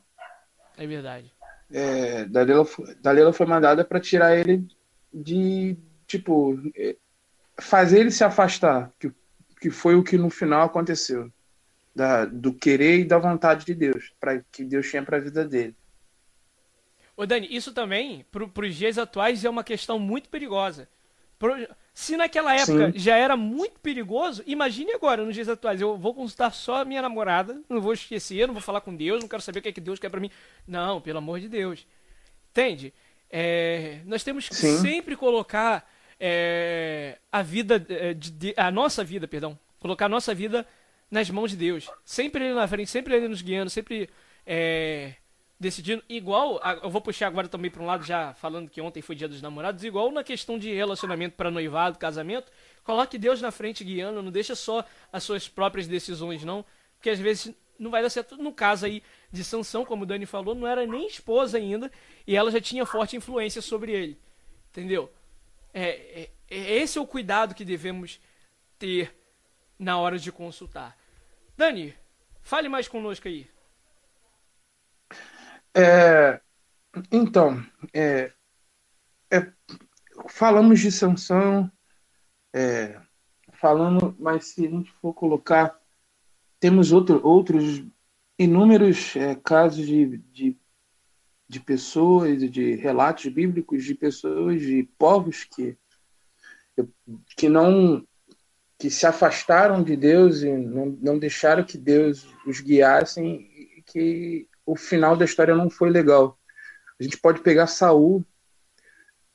É 0.77 0.87
verdade. 0.87 1.31
É, 1.71 2.25
Dalila, 2.25 2.67
Dalila 3.01 3.33
foi 3.33 3.47
mandada 3.47 3.85
para 3.85 4.01
tirar 4.01 4.37
ele 4.37 4.67
de, 5.13 5.77
tipo, 6.07 6.59
é, 6.77 6.97
fazer 7.59 8.01
ele 8.01 8.11
se 8.11 8.25
afastar, 8.25 8.91
que, 8.99 9.13
que 9.61 9.71
foi 9.71 9.95
o 9.95 10.03
que 10.03 10.17
no 10.17 10.31
final 10.31 10.67
aconteceu 10.67 11.31
da, 11.95 12.25
do 12.25 12.53
querer 12.53 13.01
e 13.01 13.05
da 13.05 13.19
vontade 13.19 13.65
de 13.65 13.75
Deus, 13.75 14.13
para 14.19 14.43
que 14.51 14.65
Deus 14.65 14.91
tinha 14.91 15.03
para 15.03 15.19
a 15.19 15.21
vida 15.21 15.45
dele. 15.45 15.77
Ô 17.17 17.25
Dani, 17.27 17.47
isso 17.51 17.73
também, 17.73 18.25
para 18.31 18.67
os 18.67 18.75
dias 18.75 18.99
atuais, 18.99 19.45
é 19.45 19.51
uma 19.51 19.63
questão 19.63 19.99
muito 19.99 20.29
perigosa. 20.29 20.89
Pro, 21.39 21.55
se 21.93 22.17
naquela 22.17 22.55
época 22.55 22.93
Sim. 22.93 22.99
já 22.99 23.17
era 23.17 23.37
muito 23.37 23.79
perigoso, 23.79 24.43
imagine 24.47 24.93
agora, 24.93 25.25
nos 25.25 25.35
dias 25.35 25.49
atuais. 25.49 25.81
Eu 25.81 25.97
vou 25.97 26.13
consultar 26.13 26.53
só 26.53 26.83
a 26.83 26.85
minha 26.85 27.01
namorada, 27.01 27.61
não 27.69 27.81
vou 27.81 27.93
esquecer, 27.93 28.47
não 28.47 28.55
vou 28.55 28.63
falar 28.63 28.81
com 28.81 28.95
Deus, 28.95 29.21
não 29.21 29.29
quero 29.29 29.43
saber 29.43 29.61
o 29.61 29.63
que 29.63 29.69
é 29.69 29.73
que 29.73 29.81
Deus 29.81 30.01
quer 30.01 30.09
para 30.09 30.21
mim. 30.21 30.31
Não, 30.67 31.01
pelo 31.01 31.19
amor 31.19 31.39
de 31.39 31.49
Deus. 31.49 31.87
Entende? 32.51 32.93
É, 33.31 34.01
nós 34.07 34.25
temos 34.25 34.49
que 34.49 34.57
Sim. 34.57 34.79
sempre 34.79 35.17
colocar 35.17 35.89
é, 36.19 37.19
a 37.31 37.43
vida, 37.43 37.85
é, 37.89 38.13
de, 38.13 38.31
de, 38.31 38.55
a 38.57 38.71
nossa 38.71 39.05
vida, 39.05 39.29
perdão, 39.29 39.59
colocar 39.79 40.07
a 40.07 40.09
nossa 40.09 40.35
vida 40.35 40.67
nas 41.11 41.31
mãos 41.31 41.53
de 41.53 41.57
Deus. 41.57 41.89
Sempre 42.05 42.45
ele 42.45 42.55
na 42.55 42.67
frente, 42.67 42.91
sempre 42.91 43.15
ele 43.15 43.29
nos 43.29 43.41
guiando, 43.41 43.71
sempre 43.71 44.11
é, 44.45 45.15
decidindo. 45.59 46.03
Igual, 46.09 46.61
eu 46.83 46.91
vou 46.91 47.01
puxar 47.01 47.27
agora 47.29 47.49
também 47.49 47.71
para 47.71 47.83
um 47.83 47.87
lado, 47.87 48.05
já 48.05 48.35
falando 48.35 48.69
que 48.69 48.81
ontem 48.81 49.03
foi 49.03 49.15
dia 49.15 49.29
dos 49.29 49.43
namorados, 49.43 49.85
igual 49.85 50.11
na 50.11 50.25
questão 50.25 50.59
de 50.59 50.73
relacionamento 50.73 51.37
para 51.37 51.51
noivado, 51.51 51.99
casamento. 51.99 52.51
Coloque 52.83 53.19
Deus 53.19 53.41
na 53.41 53.51
frente 53.51 53.85
guiando, 53.85 54.23
não 54.23 54.31
deixa 54.31 54.55
só 54.55 54.85
as 55.13 55.23
suas 55.23 55.49
próprias 55.49 55.87
decisões, 55.87 56.45
não. 56.45 56.65
Porque 56.97 57.11
às 57.11 57.19
vezes 57.19 57.55
não 57.79 57.91
vai 57.91 58.03
dar 58.03 58.11
certo. 58.11 58.37
No 58.37 58.53
caso 58.53 58.87
aí 58.87 59.03
de 59.33 59.43
Sansão, 59.43 59.85
como 59.85 60.05
o 60.05 60.07
Dani 60.07 60.27
falou, 60.27 60.55
não 60.55 60.67
era 60.67 60.87
nem 60.87 61.07
esposa 61.07 61.59
ainda 61.59 61.91
e 62.27 62.37
ela 62.37 62.51
já 62.51 62.61
tinha 62.61 62.87
forte 62.87 63.17
influência 63.17 63.63
sobre 63.63 63.93
ele. 63.93 64.19
Entendeu? 64.71 65.13
É, 65.73 65.89
é, 65.89 66.31
é 66.51 66.77
esse 66.77 66.99
é 66.99 67.01
o 67.01 67.07
cuidado 67.07 67.55
que 67.55 67.65
devemos 67.65 68.21
ter 68.79 69.15
na 69.79 69.99
hora 69.99 70.19
de 70.19 70.31
consultar. 70.31 70.97
Dani, 71.57 71.95
fale 72.43 72.69
mais 72.69 72.89
conosco 72.89 73.29
aí. 73.29 73.47
É, 75.77 76.41
então, 77.11 77.65
é, 77.93 78.33
é, 79.31 79.53
falamos 80.29 80.79
de 80.79 80.93
sanção, 80.93 81.71
é, 82.55 83.01
falando, 83.55 84.15
mas 84.19 84.47
se 84.47 84.67
a 84.67 84.71
gente 84.71 84.93
for 85.01 85.13
colocar, 85.13 85.81
temos 86.61 86.93
outro, 86.93 87.21
outros 87.27 87.85
inúmeros 88.39 89.17
é, 89.17 89.35
casos 89.35 89.85
de, 89.87 90.19
de, 90.33 90.57
de 91.49 91.61
pessoas, 91.61 92.49
de 92.49 92.77
relatos 92.77 93.27
bíblicos 93.27 93.85
de 93.85 93.95
pessoas, 93.95 94.61
de 94.61 94.85
povos 94.97 95.45
que, 95.45 95.77
que 97.37 97.49
não 97.49 98.07
que 98.77 98.91
se 98.91 99.07
afastaram 99.07 99.83
de 99.83 99.97
Deus 99.97 100.43
e 100.43 100.53
não, 100.53 100.87
não 101.01 101.19
deixaram 101.19 101.65
que 101.65 101.79
Deus 101.79 102.27
os 102.45 102.61
guiassem 102.61 103.49
e 103.77 103.83
que 103.83 104.49
o 104.67 104.77
final 104.77 105.17
da 105.17 105.25
história 105.25 105.55
não 105.55 105.69
foi 105.69 105.91
legal. 105.91 106.39
A 106.99 107.03
gente 107.03 107.19
pode 107.19 107.41
pegar 107.41 107.67
Saul. 107.67 108.25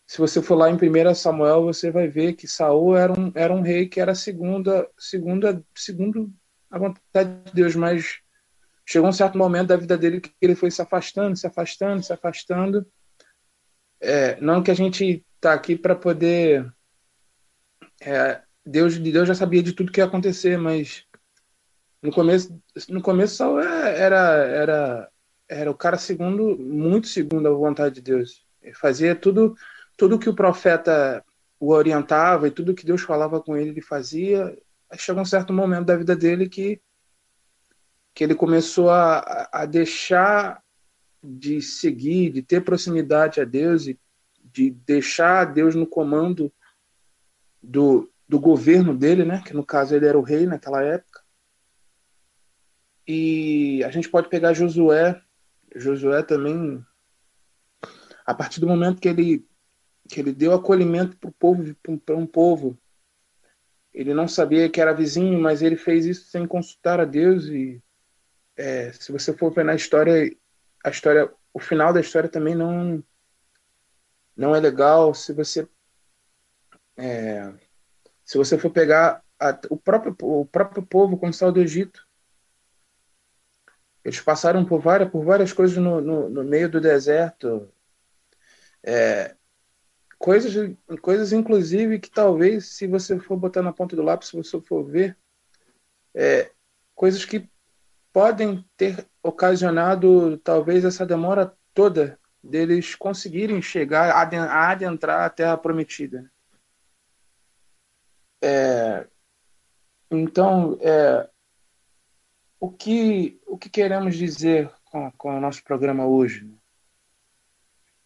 Se 0.08 0.18
você 0.18 0.42
for 0.42 0.56
lá 0.56 0.70
em 0.70 0.76
1 0.76 1.14
Samuel, 1.14 1.64
você 1.64 1.92
vai 1.92 2.08
ver 2.08 2.34
que 2.34 2.48
Saul 2.48 2.96
era 2.96 3.14
um, 3.14 3.32
era 3.36 3.54
um 3.54 3.62
rei 3.62 3.88
que 3.88 4.00
era 4.00 4.16
segunda, 4.16 4.90
segunda, 4.98 5.64
segundo 5.76 6.34
a 6.70 6.80
vontade 6.80 7.44
de 7.46 7.54
Deus, 7.54 7.76
mas 7.76 8.20
chegou 8.86 9.10
um 9.10 9.14
certo 9.14 9.38
momento 9.38 9.68
da 9.68 9.78
vida 9.78 9.98
dele 9.98 10.20
que 10.20 10.34
ele 10.42 10.56
foi 10.56 10.72
se 10.72 10.82
afastando, 10.82 11.36
se 11.36 11.46
afastando, 11.46 12.02
se 12.02 12.12
afastando. 12.12 12.88
É, 14.02 14.40
não 14.42 14.64
que 14.64 14.72
a 14.72 14.76
gente 14.76 15.24
está 15.36 15.54
aqui 15.54 15.76
para 15.76 15.96
poder 15.96 16.72
é, 18.02 18.42
Deus, 18.66 18.98
Deus 18.98 19.28
já 19.28 19.36
sabia 19.36 19.62
de 19.62 19.74
tudo 19.74 19.92
que 19.92 20.00
ia 20.00 20.06
acontecer, 20.06 20.58
mas 20.58 21.06
no 22.02 22.12
começo, 22.12 22.62
no 22.88 23.02
começo 23.02 23.36
Saul 23.36 23.60
é, 23.60 24.00
era, 24.00 24.18
era, 24.46 25.12
era 25.50 25.70
o 25.70 25.76
cara 25.76 25.98
segundo, 25.98 26.58
muito 26.58 27.08
segundo 27.08 27.48
a 27.48 27.52
vontade 27.52 27.96
de 27.96 28.02
Deus. 28.02 28.46
Ele 28.62 28.74
fazia 28.74 29.16
tudo, 29.16 29.56
tudo 29.98 30.20
que 30.20 30.30
o 30.30 30.36
profeta 30.36 31.26
o 31.60 31.74
orientava 31.74 32.48
e 32.48 32.52
tudo 32.52 32.74
que 32.74 32.86
Deus 32.86 33.02
falava 33.02 33.42
com 33.42 33.58
ele, 33.58 33.72
ele 33.72 33.82
fazia. 33.82 34.58
Chegou 34.96 35.22
um 35.22 35.26
certo 35.26 35.52
momento 35.52 35.86
da 35.86 35.98
vida 35.98 36.16
dele 36.16 36.48
que, 36.48 36.80
que 38.14 38.24
ele 38.24 38.36
começou 38.36 38.90
a, 38.90 39.50
a 39.52 39.66
deixar 39.66 40.64
de 41.22 41.62
seguir, 41.62 42.32
de 42.32 42.42
ter 42.42 42.64
proximidade 42.64 43.42
a 43.42 43.46
Deus 43.46 43.88
e 43.88 44.00
de 44.42 44.72
deixar 44.72 45.46
Deus 45.46 45.76
no 45.76 45.86
comando 45.86 46.52
do, 47.62 48.10
do 48.28 48.40
governo 48.40 48.96
dele, 48.96 49.26
né? 49.26 49.44
Que 49.46 49.54
no 49.54 49.66
caso 49.66 49.96
ele 49.96 50.08
era 50.08 50.18
o 50.18 50.24
rei 50.24 50.46
naquela 50.46 50.82
época. 50.82 51.22
E 53.06 53.84
a 53.84 53.90
gente 53.90 54.08
pode 54.08 54.30
pegar 54.30 54.54
Josué. 54.54 55.20
Josué 55.76 56.24
também, 56.24 56.84
a 58.26 58.34
partir 58.34 58.60
do 58.60 58.68
momento 58.68 59.02
que 59.02 59.08
ele 59.08 59.50
que 60.10 60.20
ele 60.20 60.34
deu 60.34 60.54
acolhimento 60.54 61.16
para 61.18 61.32
povo, 61.32 61.76
para 62.04 62.16
um 62.16 62.26
povo. 62.26 62.78
Ele 63.94 64.14
não 64.14 64.28
sabia 64.28 64.68
que 64.68 64.82
era 64.82 64.94
vizinho, 64.94 65.40
mas 65.40 65.62
ele 65.62 65.76
fez 65.76 66.06
isso 66.06 66.32
sem 66.32 66.48
consultar 66.48 67.00
a 67.00 67.06
Deus. 67.06 67.46
E 67.46 67.82
é, 68.58 68.92
se 68.92 69.12
você 69.12 69.32
for 69.32 69.54
ver 69.54 69.64
na 69.64 69.76
história, 69.76 70.36
a 70.84 70.90
história, 70.90 71.32
o 71.54 71.60
final 71.60 71.94
da 71.94 72.02
história 72.02 72.28
também 72.28 72.56
não 72.56 73.04
não 74.36 74.56
é 74.56 74.60
legal. 74.60 75.14
Se 75.14 75.32
você 75.32 75.68
é, 76.98 77.54
se 78.26 78.38
você 78.38 78.58
for 78.58 78.72
pegar 78.72 79.24
a, 79.40 79.58
o 79.70 79.78
próprio 79.78 80.16
o 80.22 80.46
próprio 80.46 80.84
povo 80.84 81.18
quando 81.18 81.34
saiu 81.34 81.52
do 81.52 81.62
Egito, 81.62 82.09
eles 84.04 84.20
passaram 84.20 84.66
por 84.66 84.80
várias 84.80 85.10
por 85.10 85.24
várias 85.24 85.54
coisas 85.54 85.78
no, 85.78 86.02
no, 86.02 86.30
no 86.30 86.44
meio 86.44 86.70
do 86.70 86.80
deserto. 86.80 87.70
É, 88.84 89.36
coisas, 90.18 90.76
coisas 91.02 91.34
inclusive 91.34 92.00
que 92.00 92.10
talvez, 92.10 92.68
se 92.68 92.88
você 92.88 93.20
for 93.20 93.38
botar 93.38 93.62
na 93.62 93.74
ponta 93.74 93.96
do 93.96 94.04
lápis, 94.04 94.30
se 94.30 94.38
você 94.38 94.60
for 94.62 94.84
ver, 94.84 95.18
é, 96.14 96.52
coisas 96.96 97.26
que 97.26 97.50
podem 98.12 98.66
ter 98.76 99.06
ocasionado 99.22 100.38
talvez 100.40 100.84
essa 100.84 101.06
demora 101.06 101.54
toda 101.74 102.20
deles 102.44 102.96
conseguirem 102.96 103.62
chegar 103.62 104.12
a 104.12 104.72
adentrar 104.72 105.22
a 105.22 105.30
terra 105.30 105.58
prometida. 105.58 106.32
É, 108.42 109.06
então, 110.10 110.78
é, 110.82 111.30
o, 112.60 112.70
que, 112.70 113.40
o 113.48 113.58
que 113.58 113.70
queremos 113.70 114.16
dizer 114.16 114.72
com, 114.86 115.12
com 115.12 115.38
o 115.38 115.42
nosso 115.42 115.64
programa 115.64 116.06
hoje? 116.06 116.52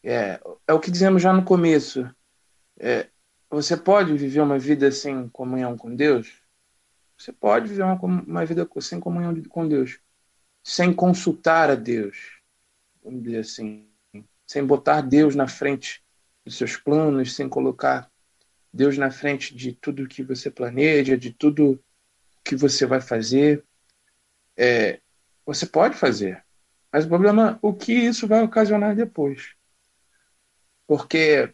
É, 0.04 0.40
é 0.68 0.74
o 0.74 0.80
que 0.80 0.92
dizemos 0.92 1.22
já 1.22 1.34
no 1.34 1.44
começo. 1.44 2.10
É, 2.78 3.08
você 3.50 3.78
pode 3.78 4.16
viver 4.18 4.42
uma 4.42 4.60
vida 4.60 4.92
sem 4.92 5.28
comunhão 5.30 5.78
com 5.78 5.96
Deus? 5.96 6.42
Você 7.18 7.32
pode 7.32 7.68
viver 7.68 7.84
uma, 7.84 7.96
uma 7.96 8.46
vida 8.46 8.68
sem 8.82 9.00
comunhão 9.00 9.34
com 9.44 9.68
Deus, 9.68 10.00
sem 10.64 10.94
consultar 10.94 11.70
a 11.70 11.76
Deus, 11.76 12.42
vamos 13.04 13.24
dizer 13.24 13.40
assim, 13.40 13.88
sem 14.46 14.66
botar 14.66 15.02
Deus 15.02 15.36
na 15.36 15.48
frente 15.48 16.04
dos 16.44 16.58
seus 16.58 16.76
planos, 16.76 17.34
sem 17.34 17.48
colocar 17.48 18.12
Deus 18.74 18.98
na 18.98 19.12
frente 19.12 19.56
de 19.56 19.72
tudo 19.72 20.08
que 20.08 20.24
você 20.24 20.50
planeja, 20.50 21.18
de 21.18 21.32
tudo 21.32 21.82
que 22.44 22.56
você 22.56 22.86
vai 22.86 23.00
fazer. 23.00 23.64
É, 24.58 25.00
você 25.46 25.66
pode 25.66 25.96
fazer, 25.96 26.44
mas 26.92 27.06
o 27.06 27.10
problema 27.10 27.54
é 27.54 27.60
o 27.62 27.74
que 27.74 27.94
isso 27.94 28.28
vai 28.28 28.42
ocasionar 28.44 28.96
depois. 28.96 29.56
Porque 30.88 31.54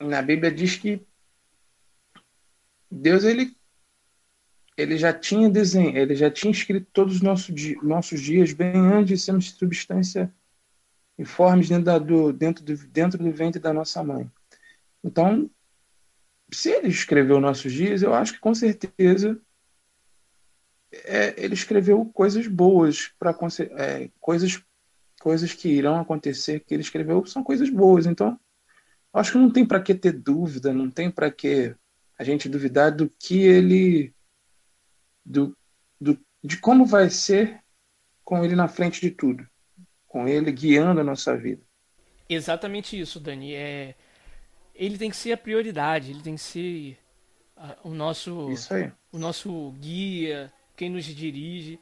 na 0.00 0.22
Bíblia 0.22 0.50
diz 0.50 0.76
que 0.76 1.06
Deus 2.90 3.24
ele 3.24 3.56
ele 4.76 4.96
já 4.96 5.12
tinha 5.12 5.50
desenho, 5.50 5.96
ele 5.96 6.14
já 6.14 6.30
tinha 6.30 6.50
escrito 6.50 6.88
todos 6.92 7.16
os 7.16 7.22
nossos, 7.22 7.54
nossos 7.82 8.20
dias 8.20 8.52
bem 8.52 8.74
antes 8.74 9.08
de 9.08 9.18
sermos 9.18 9.50
substância 9.50 10.32
informes 11.18 11.68
dentro, 11.68 11.84
da, 11.84 11.98
do, 11.98 12.32
dentro, 12.32 12.64
do, 12.64 12.76
dentro 12.88 13.18
do 13.18 13.30
ventre 13.30 13.60
da 13.60 13.72
nossa 13.72 14.02
mãe. 14.02 14.30
Então, 15.04 15.48
se 16.50 16.70
ele 16.70 16.88
escreveu 16.88 17.40
nossos 17.40 17.72
dias, 17.72 18.02
eu 18.02 18.14
acho 18.14 18.34
que 18.34 18.40
com 18.40 18.54
certeza 18.54 19.38
é, 20.92 21.34
ele 21.36 21.54
escreveu 21.54 22.04
coisas 22.06 22.46
boas 22.46 23.10
para 23.18 23.34
é, 23.78 24.10
coisas 24.20 24.62
coisas 25.20 25.54
que 25.54 25.68
irão 25.68 26.00
acontecer 26.00 26.60
que 26.60 26.74
ele 26.74 26.82
escreveu 26.82 27.24
são 27.24 27.44
coisas 27.44 27.70
boas. 27.70 28.06
Então, 28.06 28.38
acho 29.12 29.32
que 29.32 29.38
não 29.38 29.50
tem 29.50 29.64
para 29.64 29.80
que 29.80 29.94
ter 29.94 30.12
dúvida, 30.12 30.72
não 30.72 30.90
tem 30.90 31.10
para 31.10 31.30
que 31.30 31.74
a 32.18 32.24
gente 32.24 32.48
duvidar 32.48 32.94
do 32.94 33.08
que 33.08 33.40
ele. 33.42 34.12
Do, 35.24 35.56
do, 36.00 36.18
de 36.42 36.56
como 36.56 36.84
vai 36.84 37.08
ser 37.08 37.62
com 38.24 38.44
ele 38.44 38.56
na 38.56 38.66
frente 38.66 39.00
de 39.00 39.10
tudo, 39.10 39.48
com 40.08 40.26
ele 40.26 40.50
guiando 40.50 41.00
a 41.00 41.04
nossa 41.04 41.36
vida. 41.36 41.62
Exatamente 42.28 42.98
isso, 42.98 43.20
Dani. 43.20 43.54
É, 43.54 43.94
ele 44.74 44.98
tem 44.98 45.10
que 45.10 45.16
ser 45.16 45.32
a 45.32 45.36
prioridade, 45.36 46.10
ele 46.10 46.22
tem 46.22 46.34
que 46.34 46.40
ser 46.40 46.98
o 47.84 47.90
nosso, 47.90 48.48
o 49.12 49.18
nosso 49.18 49.70
guia, 49.78 50.52
quem 50.76 50.90
nos 50.90 51.04
dirige. 51.04 51.78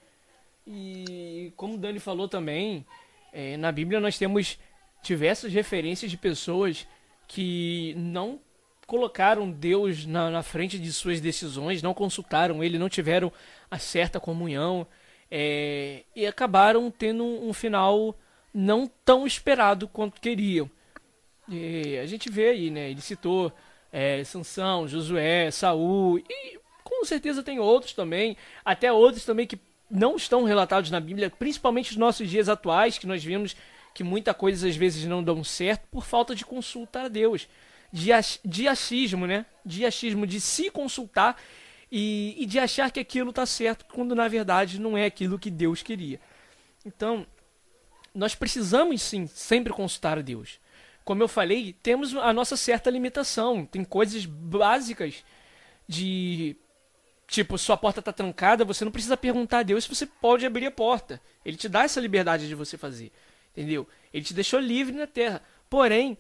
E 0.67 1.53
como 1.57 1.75
o 1.75 1.79
Dani 1.79 1.99
falou 1.99 2.29
também, 2.29 2.87
é, 3.33 3.57
na 3.57 3.73
Bíblia 3.73 4.01
nós 4.01 4.19
temos 4.19 4.59
diversas 5.03 5.53
referências 5.53 6.11
de 6.11 6.17
pessoas 6.17 6.87
que 7.27 7.95
não 7.97 8.41
colocaram 8.87 9.51
Deus 9.51 10.05
na, 10.05 10.31
na, 10.31 10.43
frente 10.43 10.79
de 10.79 10.93
suas 10.93 11.21
decisões, 11.21 11.81
não 11.81 11.95
consultaram 11.95 12.63
Ele, 12.63 12.79
não 12.79 12.89
tiveram 12.89 13.33
a 13.71 13.79
certa 13.79 14.19
comunhão 14.19 14.87
é, 15.31 16.03
e 16.15 16.27
acabaram 16.27 16.91
tendo 16.91 17.25
um, 17.25 17.53
final 17.53 18.19
não 18.53 18.91
tão 19.05 19.27
esperado 19.27 19.87
quanto 19.87 20.21
queriam. 20.21 20.69
E 21.49 21.99
a 21.99 22.07
gente 22.07 22.29
vê 22.29 22.49
aí, 22.49 22.71
né? 22.71 22.91
Ele 22.91 23.01
citou 23.01 23.53
é, 23.93 24.25
Sansão, 24.25 24.89
Josué, 24.89 25.51
Saul 25.51 26.19
e 26.19 26.60
com 26.83 27.05
certeza 27.05 27.43
tem 27.43 27.59
outros 27.59 27.93
também, 27.93 28.37
até 28.65 28.93
outros 28.93 29.25
também 29.25 29.47
que 29.47 29.59
não 29.91 30.17
estão 30.17 30.45
relatados 30.45 30.91
na 30.91 31.01
Bíblia, 31.01 31.31
principalmente 31.31 31.89
nos 31.89 31.97
nossos 31.97 32.31
dias 32.31 32.49
atuais, 32.49 32.99
que 32.99 33.07
nós 33.07 33.23
vimos 33.23 33.57
que 33.93 34.05
muita 34.05 34.33
coisa 34.33 34.69
às 34.69 34.77
vezes 34.77 35.05
não 35.05 35.23
dão 35.23 35.43
certo 35.43 35.87
por 35.91 36.05
falta 36.05 36.35
de 36.35 36.45
consulta 36.45 37.03
a 37.03 37.09
Deus. 37.09 37.49
De, 37.93 38.11
de 38.45 38.69
achismo, 38.69 39.27
né? 39.27 39.45
De 39.67 39.85
achismo, 39.85 40.27
de 40.27 40.41
se 40.41 40.71
consultar 40.71 41.37
e, 41.91 42.37
e 42.39 42.47
de 42.47 42.59
achar 42.59 42.91
que 42.93 43.01
aquilo 43.01 43.31
está 43.31 43.45
certo, 43.45 43.85
quando 43.93 44.15
na 44.15 44.29
verdade 44.29 44.81
não 44.81 44.97
é 44.97 45.07
aquilo 45.07 45.39
que 45.39 45.51
Deus 45.51 45.83
queria. 45.83 46.21
Então, 46.87 47.27
nós 48.15 48.35
precisamos 48.35 49.03
sim 49.03 49.27
sempre 49.27 49.73
consultar 49.73 50.19
a 50.19 50.23
Deus. 50.23 50.61
Como 51.05 51.23
eu 51.23 51.29
falei, 51.29 51.75
temos 51.83 52.15
a 52.15 52.33
nossa 52.33 52.57
certa 52.57 52.91
limitação. 52.91 53.67
Tem 53.67 53.85
coisas 53.85 54.25
básicas 54.25 55.25
de 55.89 56.57
Tipo, 57.31 57.57
sua 57.57 57.77
porta 57.77 58.03
tá 58.03 58.13
trancada, 58.13 58.65
você 58.65 58.85
não 58.85 58.91
precisa 58.91 59.17
perguntar 59.17 59.61
a 59.61 59.63
Deus 59.63 59.85
se 59.85 59.95
você 59.95 60.05
pode 60.05 60.45
abrir 60.45 60.67
a 60.67 60.71
porta. 60.71 61.23
Ele 61.45 61.57
te 61.57 61.69
dá 61.69 61.85
essa 61.85 62.01
liberdade 62.01 62.49
de 62.49 62.57
você 62.57 62.77
fazer. 62.77 63.13
Entendeu? 63.53 63.87
Ele 64.13 64.25
te 64.25 64.35
deixou 64.35 64.59
livre 64.59 64.93
na 64.93 65.07
terra. 65.07 65.41
Porém, 65.69 66.19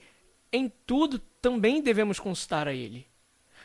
em 0.52 0.72
tudo 0.86 1.18
também 1.42 1.82
devemos 1.82 2.20
consultar 2.20 2.68
a 2.68 2.72
ele. 2.72 3.08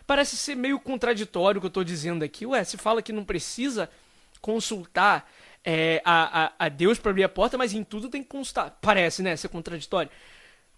Parece 0.07 0.35
ser 0.35 0.55
meio 0.55 0.79
contraditório 0.79 1.59
o 1.59 1.61
que 1.61 1.67
eu 1.67 1.69
estou 1.69 1.83
dizendo 1.83 2.25
aqui. 2.25 2.47
Ué, 2.47 2.63
se 2.63 2.77
fala 2.77 2.99
que 2.99 3.13
não 3.13 3.23
precisa 3.23 3.91
consultar 4.41 5.31
é, 5.63 6.01
a, 6.03 6.45
a, 6.45 6.53
a 6.65 6.67
Deus 6.67 6.97
para 6.97 7.11
abrir 7.11 7.25
a 7.25 7.29
porta, 7.29 7.59
mas 7.59 7.73
em 7.73 7.83
tudo 7.83 8.09
tem 8.09 8.23
que 8.23 8.29
consultar. 8.29 8.75
Parece, 8.81 9.21
né? 9.21 9.35
Ser 9.35 9.49
contraditório. 9.49 10.09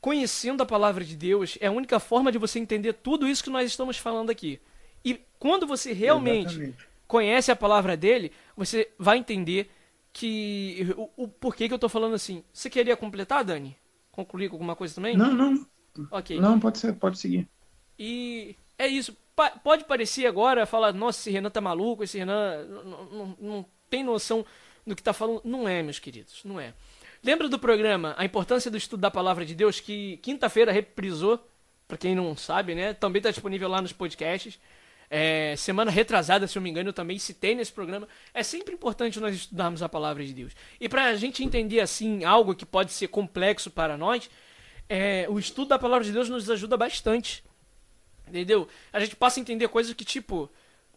Conhecendo 0.02 0.64
a 0.64 0.66
palavra 0.66 1.06
de 1.06 1.16
Deus 1.16 1.58
é 1.62 1.68
a 1.68 1.72
única 1.72 1.98
forma 1.98 2.30
de 2.30 2.38
você 2.38 2.60
entender 2.60 2.92
tudo 2.92 3.26
isso 3.26 3.42
que 3.42 3.50
nós 3.50 3.72
estamos 3.72 3.98
falando 3.98 4.30
aqui. 4.30 4.60
E 5.08 5.22
quando 5.40 5.66
você 5.66 5.94
realmente 5.94 6.50
Exatamente. 6.50 6.88
conhece 7.08 7.50
a 7.50 7.56
palavra 7.56 7.96
dele, 7.96 8.34
você 8.58 8.92
vai 9.00 9.18
entender 9.18 9.72
que 10.12 10.94
o, 10.98 11.24
o 11.24 11.28
porquê 11.30 11.70
que 11.70 11.74
eu 11.74 11.80
tô 11.80 11.88
falando 11.88 12.14
assim. 12.16 12.44
Você 12.52 12.70
queria 12.70 12.98
completar, 12.98 13.46
Dani? 13.46 13.78
Concluir 14.12 14.50
com 14.50 14.56
alguma 14.56 14.76
coisa 14.76 14.96
também? 14.96 15.16
Não, 15.16 15.32
não. 15.32 15.66
Ok. 16.12 16.38
Não, 16.42 16.60
pode 16.60 16.80
ser, 16.80 16.92
pode 16.94 17.18
seguir. 17.20 17.48
E 17.98 18.58
é 18.78 18.86
isso. 18.86 19.16
Pa 19.34 19.52
pode 19.52 19.86
parecer 19.86 20.26
agora, 20.26 20.66
falar, 20.66 20.92
nossa, 20.92 21.20
esse 21.22 21.32
Renan 21.32 21.50
tá 21.50 21.62
maluco, 21.62 22.04
esse 22.04 22.18
Renan 22.18 22.66
não, 22.66 23.06
não, 23.06 23.38
não 23.40 23.66
tem 23.90 24.04
noção 24.04 24.46
do 24.86 24.94
que 24.94 25.02
tá 25.02 25.14
falando. 25.14 25.42
Não 25.46 25.70
é, 25.70 25.82
meus 25.82 26.00
queridos, 26.00 26.42
não 26.44 26.60
é. 26.60 26.74
Lembra 27.24 27.48
do 27.48 27.58
programa 27.58 28.14
A 28.18 28.26
Importância 28.26 28.70
do 28.70 28.76
Estudo 28.76 29.00
da 29.00 29.12
Palavra 29.12 29.46
de 29.46 29.56
Deus, 29.56 29.80
que 29.80 30.18
quinta-feira 30.18 30.72
reprisou, 30.72 31.40
para 31.88 31.98
quem 31.98 32.14
não 32.14 32.36
sabe, 32.36 32.76
né? 32.76 32.94
Também 32.94 33.22
tá 33.22 33.30
disponível 33.30 33.70
lá 33.70 33.82
nos 33.82 33.94
podcasts. 33.94 34.60
É, 35.10 35.56
semana 35.56 35.90
retrasada, 35.90 36.48
se 36.48 36.58
eu 36.58 36.62
me 36.62 36.70
engano, 36.70 36.90
eu 36.90 36.94
também 36.94 37.18
citei 37.18 37.56
nesse 37.56 37.72
programa. 37.72 38.08
É 38.34 38.44
sempre 38.44 38.74
importante 38.74 39.20
nós 39.20 39.36
estudarmos 39.36 39.82
a 39.82 39.88
palavra 39.88 40.26
de 40.26 40.34
Deus. 40.34 40.54
E 40.80 40.90
para 40.90 41.06
a 41.06 41.16
gente 41.16 41.44
entender 41.44 41.80
assim 41.80 42.24
algo 42.24 42.54
que 42.54 42.66
pode 42.66 42.92
ser 42.92 43.08
complexo 43.08 43.72
para 43.72 43.98
nós, 43.98 44.30
é, 44.90 45.26
o 45.30 45.40
estudo 45.40 45.70
da 45.70 45.80
palavra 45.80 46.06
de 46.06 46.12
Deus 46.12 46.30
nos 46.30 46.50
ajuda 46.50 46.76
bastante. 46.76 47.44
Entendeu? 48.28 48.68
A 48.92 49.00
gente 49.00 49.16
passa 49.16 49.40
a 49.40 49.42
entender 49.42 49.68
coisas 49.70 49.94
que, 49.94 50.04
tipo, 50.04 50.50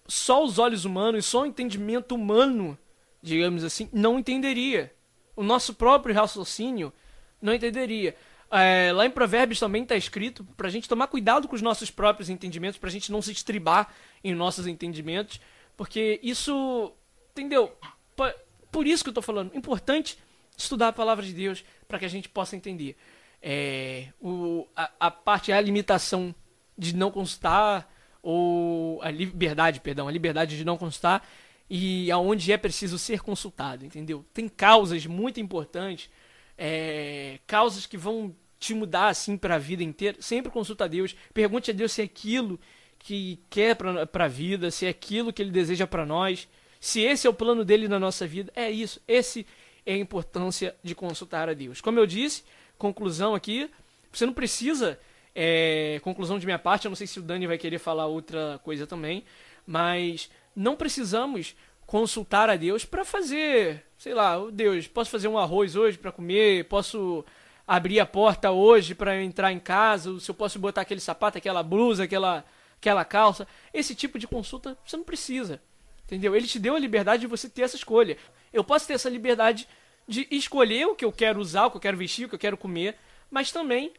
só 0.07 0.43
os 0.43 0.59
olhos 0.59 0.85
humanos, 0.85 1.27
só 1.27 1.43
o 1.43 1.47
entendimento 1.47 2.15
humano, 2.15 2.77
digamos 3.23 3.63
assim, 3.63 3.89
não 3.93 4.19
entenderia. 4.19 4.93
O 5.37 5.43
nosso 5.43 5.75
próprio 5.75 6.15
raciocínio 6.15 6.93
não 7.41 7.55
entenderia. 7.55 8.17
É, 8.51 8.93
lá 8.93 9.07
em 9.07 9.11
Provérbios 9.11 9.61
também 9.61 9.83
está 9.83 9.97
escrito 9.97 10.45
para 10.57 10.67
a 10.67 10.71
gente 10.71 10.89
tomar 10.89 11.07
cuidado 11.07 11.47
com 11.47 11.55
os 11.55 11.63
nossos 11.63 11.91
próprios 11.91 12.29
entendimentos, 12.29 12.79
para 12.79 12.89
a 12.89 12.93
gente 12.93 13.13
não 13.13 13.23
se 13.23 13.31
estribar 13.31 13.93
em 14.25 14.35
nossos 14.35 14.67
entendimentos, 14.67 15.41
porque 15.77 16.19
isso, 16.23 16.93
entendeu? 17.31 17.77
Por, 18.71 18.87
isso 18.87 19.05
que 19.05 19.09
eu 19.09 19.13
estou 19.13 19.23
falando, 19.23 19.57
importante 19.57 20.19
estudar 20.57 20.89
a 20.89 20.93
palavra 20.93 21.25
de 21.25 21.33
Deus 21.33 21.65
para 21.87 21.99
que 21.99 22.05
a 22.05 22.09
gente 22.09 22.29
possa 22.29 22.57
entender. 22.57 22.97
É, 23.41 24.09
o, 24.21 24.67
a, 24.77 24.91
a 25.01 25.11
parte 25.11 25.53
é 25.53 25.55
a 25.57 25.61
limitação 25.61 26.35
de 26.77 26.95
não 26.95 27.11
consultar, 27.11 27.91
ou 28.23 29.01
a 29.03 29.11
liberdade, 29.11 29.81
perdão, 29.81 30.09
a 30.09 30.13
liberdade 30.13 30.57
de 30.57 30.65
não 30.65 30.77
consultar, 30.77 31.27
e 31.69 32.11
aonde 32.11 32.53
é 32.53 32.57
preciso 32.57 32.99
ser 32.99 33.21
consultado, 33.21 33.85
entendeu? 33.85 34.25
Tem 34.35 34.49
causas 34.49 35.07
muito 35.07 35.41
importantes, 35.41 36.11
é, 36.63 37.39
causas 37.47 37.87
que 37.87 37.97
vão 37.97 38.37
te 38.59 38.75
mudar 38.75 39.09
assim 39.09 39.39
para 39.39 39.55
a 39.55 39.59
vida 39.59 39.83
inteira. 39.83 40.19
Sempre 40.21 40.53
consulta 40.53 40.85
a 40.85 40.89
Deus, 40.89 41.17
pergunte 41.33 41.71
a 41.71 41.75
Deus 41.75 41.91
se 41.93 42.03
é 42.03 42.05
aquilo 42.05 42.61
que 42.99 43.41
quer 43.49 43.75
para 43.75 44.25
a 44.27 44.29
vida, 44.29 44.71
se 44.71 44.85
é 44.85 44.91
aquilo 44.91 45.33
que 45.33 45.41
Ele 45.41 45.51
deseja 45.51 45.87
para 45.87 46.05
nós, 46.05 46.47
se 46.79 47.01
esse 47.01 47.27
é 47.27 47.31
o 47.31 47.35
plano 47.35 47.65
dele 47.65 47.89
na 47.89 47.99
nossa 47.99 48.27
vida. 48.27 48.53
É 48.55 48.71
isso, 48.71 49.01
esse 49.09 49.47
é 49.87 49.95
a 49.95 49.97
importância 49.97 50.77
de 50.85 50.95
consultar 50.95 51.49
a 51.49 51.55
Deus. 51.55 51.81
Como 51.81 51.99
eu 51.99 52.07
disse, 52.07 52.45
conclusão 52.77 53.35
aqui, 53.35 53.71
você 54.13 54.27
não 54.27 54.35
precisa, 54.35 55.01
é, 55.35 55.99
conclusão 56.03 56.39
de 56.39 56.45
minha 56.45 56.59
parte, 56.59 56.85
eu 56.85 56.91
não 56.91 56.97
sei 56.97 57.07
se 57.07 57.19
o 57.19 57.23
Dani 57.23 57.47
vai 57.47 57.57
querer 57.57 57.79
falar 57.79 58.05
outra 58.05 58.61
coisa 58.63 58.87
também, 58.87 59.25
mas 59.67 60.31
não 60.55 60.77
precisamos 60.77 61.57
consultar 61.91 62.49
a 62.49 62.55
Deus 62.55 62.85
para 62.85 63.05
fazer, 63.05 63.85
sei 63.99 64.15
lá, 64.15 64.37
Deus, 64.53 64.87
posso 64.87 65.11
fazer 65.11 65.27
um 65.27 65.37
arroz 65.37 65.75
hoje 65.75 65.99
para 65.99 66.13
comer, 66.13 66.67
posso 66.67 67.25
abrir 67.67 67.99
a 67.99 68.07
porta 68.07 68.53
hoje 68.53 68.95
para 68.95 69.21
entrar 69.21 69.51
em 69.51 69.59
casa, 69.59 70.21
se 70.21 70.31
eu 70.31 70.35
posso 70.37 70.57
botar 70.61 70.83
aquele 70.83 71.01
sapato, 71.01 71.37
aquela 71.37 71.65
blusa, 71.65 72.05
aquela 72.05 72.45
aquela 72.77 73.05
calça. 73.05 73.47
Esse 73.75 73.93
tipo 73.97 74.21
de 74.21 74.29
consulta 74.29 74.79
você 74.87 74.97
não 74.97 75.03
precisa. 75.03 75.61
Entendeu? 76.05 76.37
Ele 76.37 76.47
te 76.47 76.61
deu 76.61 76.77
a 76.77 76.79
liberdade 76.79 77.23
de 77.23 77.27
você 77.27 77.49
ter 77.49 77.63
essa 77.63 77.75
escolha. 77.75 78.17
Eu 78.53 78.63
posso 78.63 78.87
ter 78.87 78.93
essa 78.93 79.11
liberdade 79.11 79.67
de 80.07 80.29
escolher 80.31 80.87
o 80.87 80.95
que 80.95 81.05
eu 81.05 81.11
quero 81.11 81.41
usar, 81.41 81.67
o 81.67 81.73
que 81.73 81.77
eu 81.77 81.81
quero 81.81 81.97
vestir, 81.97 82.27
o 82.27 82.29
que 82.29 82.37
eu 82.37 82.39
quero 82.39 82.57
comer, 82.57 82.97
mas 83.29 83.51
também 83.51 83.93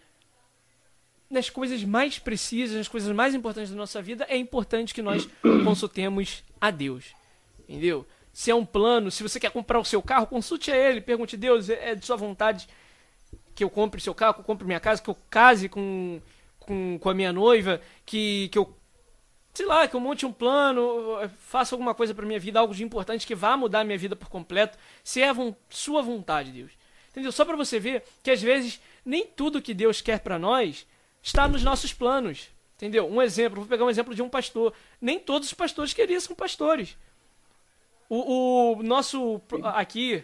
nas 1.30 1.50
coisas 1.50 1.84
mais 1.84 2.18
precisas, 2.20 2.78
nas 2.78 2.88
coisas 2.88 3.14
mais 3.14 3.36
importantes 3.36 3.70
da 3.70 3.76
nossa 3.76 4.02
vida, 4.02 4.26
é 4.30 4.38
importante 4.38 4.94
que 4.94 5.02
nós 5.02 5.28
consultemos 5.66 6.42
a 6.60 6.72
Deus. 6.72 7.20
Entendeu? 7.72 8.06
Se 8.34 8.52
é 8.52 8.56
um 8.56 8.66
plano, 8.66 9.10
se 9.10 9.24
você 9.24 9.40
quer 9.40 9.52
comprar 9.52 9.80
o 9.80 9.86
seu 9.86 10.02
carro, 10.02 10.28
consulte 10.28 10.72
a 10.72 10.76
ele, 10.76 11.02
pergunte, 11.02 11.38
Deus, 11.38 11.70
é 11.70 11.96
de 11.96 12.06
sua 12.06 12.16
vontade 12.16 12.68
que 13.56 13.64
eu 13.64 13.70
compre 13.70 14.02
seu 14.02 14.14
carro, 14.14 14.36
que 14.36 14.40
eu 14.42 14.46
compre 14.46 14.66
minha 14.66 14.80
casa, 14.80 15.02
que 15.02 15.10
eu 15.10 15.18
case 15.30 15.68
com, 15.68 16.22
com, 16.60 16.98
com 17.00 17.10
a 17.10 17.14
minha 17.14 17.34
noiva, 17.34 17.82
que, 18.06 18.50
que 18.50 18.58
eu 18.58 18.76
sei 19.54 19.66
lá, 19.66 19.88
que 19.88 19.96
eu 19.96 20.00
monte 20.00 20.26
um 20.26 20.32
plano, 20.32 21.18
faça 21.40 21.76
alguma 21.76 21.94
coisa 21.94 22.14
para 22.14 22.26
minha 22.26 22.40
vida, 22.40 22.60
algo 22.60 22.74
de 22.74 22.84
importante 22.84 23.28
que 23.28 23.36
vá 23.36 23.58
mudar 23.58 23.82
a 23.82 23.84
minha 23.84 23.98
vida 23.98 24.16
por 24.16 24.30
completo, 24.30 24.78
se 25.04 25.22
é 25.22 25.30
a 25.30 25.36
sua 25.70 26.02
vontade, 26.02 26.52
Deus. 26.52 26.72
Entendeu? 27.10 27.32
Só 27.32 27.44
para 27.44 27.58
você 27.58 27.80
ver 27.80 28.04
que 28.24 28.32
às 28.32 28.42
vezes 28.42 28.80
nem 29.06 29.26
tudo 29.26 29.62
que 29.62 29.74
Deus 29.74 30.00
quer 30.00 30.20
para 30.20 30.40
nós 30.40 30.88
está 31.22 31.48
nos 31.48 31.64
nossos 31.64 31.94
planos. 31.94 32.48
Entendeu? 32.78 33.08
Um 33.08 33.22
exemplo, 33.22 33.60
vou 33.60 33.68
pegar 33.68 33.86
um 33.86 33.90
exemplo 33.90 34.16
de 34.16 34.24
um 34.24 34.30
pastor. 34.30 34.74
Nem 35.00 35.20
todos 35.20 35.50
os 35.50 35.54
pastores 35.54 35.94
queriam 35.94 36.20
ser 36.20 36.34
pastores. 36.34 36.98
O, 38.14 38.80
o 38.80 38.84
nosso 38.84 39.42
aqui 39.64 40.24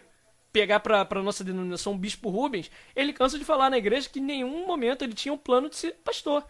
pegar 0.52 0.80
para 0.80 1.08
a 1.10 1.24
nossa 1.24 1.44
denominação 1.44 1.94
o 1.94 1.98
Bispo 1.98 2.30
Rubens, 2.30 2.72
ele 2.96 3.14
cansa 3.14 3.38
de 3.38 3.46
falar 3.46 3.70
na 3.70 3.78
igreja 3.78 4.10
que 4.10 4.20
em 4.20 4.24
nenhum 4.24 4.66
momento 4.66 5.04
ele 5.04 5.14
tinha 5.14 5.34
um 5.34 5.38
plano 5.38 5.70
de 5.70 5.76
ser 5.76 5.94
pastor. 6.04 6.44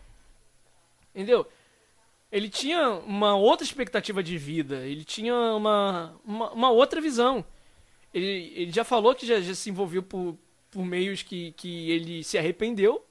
Entendeu? 1.14 1.48
ele 2.32 2.50
tinha 2.50 2.90
uma 2.90 3.36
outra 3.36 3.66
expectativa 3.66 4.22
de 4.22 4.38
vida, 4.38 4.86
ele 4.86 5.04
tinha 5.04 5.34
uma, 5.34 6.20
uma, 6.26 6.52
uma 6.52 6.70
outra 6.72 7.00
visão. 7.00 7.46
Ele, 8.14 8.52
ele 8.56 8.72
já 8.72 8.84
falou 8.84 9.16
que 9.16 9.26
já, 9.26 9.40
já 9.40 9.56
se 9.56 9.70
envolveu 9.70 10.04
por, 10.04 10.38
por 10.70 10.84
meios 10.84 11.24
que, 11.24 11.54
que 11.54 11.90
ele 11.90 12.24
se 12.24 12.38
arrependeu. 12.38 13.06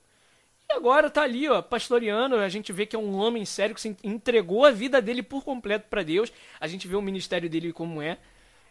E 0.70 0.74
agora 0.74 1.08
tá 1.08 1.22
ali, 1.22 1.48
ó, 1.48 1.62
pastoreando. 1.62 2.36
A 2.36 2.48
gente 2.48 2.72
vê 2.72 2.86
que 2.86 2.96
é 2.96 2.98
um 2.98 3.16
homem 3.16 3.44
sério 3.44 3.74
que 3.74 3.80
se 3.80 3.96
entregou 4.02 4.64
a 4.64 4.70
vida 4.70 5.00
dele 5.00 5.22
por 5.22 5.44
completo 5.44 5.86
para 5.88 6.02
Deus. 6.02 6.32
A 6.60 6.66
gente 6.66 6.88
vê 6.88 6.96
o 6.96 7.02
ministério 7.02 7.48
dele 7.48 7.72
como 7.72 8.02
é. 8.02 8.18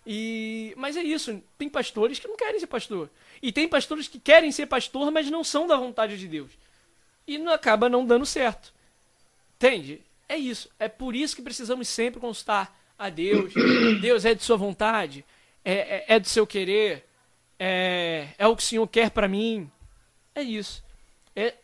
E 0.06 0.74
mas 0.78 0.96
é 0.96 1.02
isso, 1.02 1.42
tem 1.58 1.68
pastores 1.68 2.20
que 2.20 2.28
não 2.28 2.38
querem 2.38 2.60
ser 2.60 2.68
pastor. 2.68 3.10
E 3.42 3.52
tem 3.52 3.68
pastores 3.68 4.08
que 4.08 4.20
querem 4.20 4.52
ser 4.52 4.68
pastor, 4.68 5.10
mas 5.12 5.32
não 5.32 5.44
são 5.44 5.66
da 5.66 5.76
vontade 5.76 6.18
de 6.18 6.28
Deus. 6.28 6.52
E 7.26 7.38
não 7.38 7.52
acaba 7.52 7.90
não 7.90 8.06
dando 8.06 8.26
certo. 8.26 8.74
Entende? 9.56 10.02
É 10.28 10.38
isso. 10.38 10.70
É 10.78 10.88
por 10.88 11.16
isso 11.16 11.36
que 11.36 11.42
precisamos 11.42 11.88
sempre 11.88 12.20
consultar 12.20 12.78
a 13.00 13.10
Deus. 13.10 13.54
Deus 14.02 14.26
é 14.26 14.36
de 14.36 14.44
sua 14.44 14.58
vontade, 14.58 15.26
é, 15.64 15.74
é, 15.74 16.06
é 16.08 16.20
do 16.20 16.28
seu 16.28 16.46
querer, 16.46 17.04
é, 17.58 18.28
é 18.38 18.48
o 18.48 18.56
que 18.56 18.62
o 18.62 18.66
Senhor 18.66 18.88
quer 18.88 19.10
para 19.10 19.28
mim. 19.28 19.70
É 20.36 20.42
isso. 20.42 20.84
É, 21.36 21.56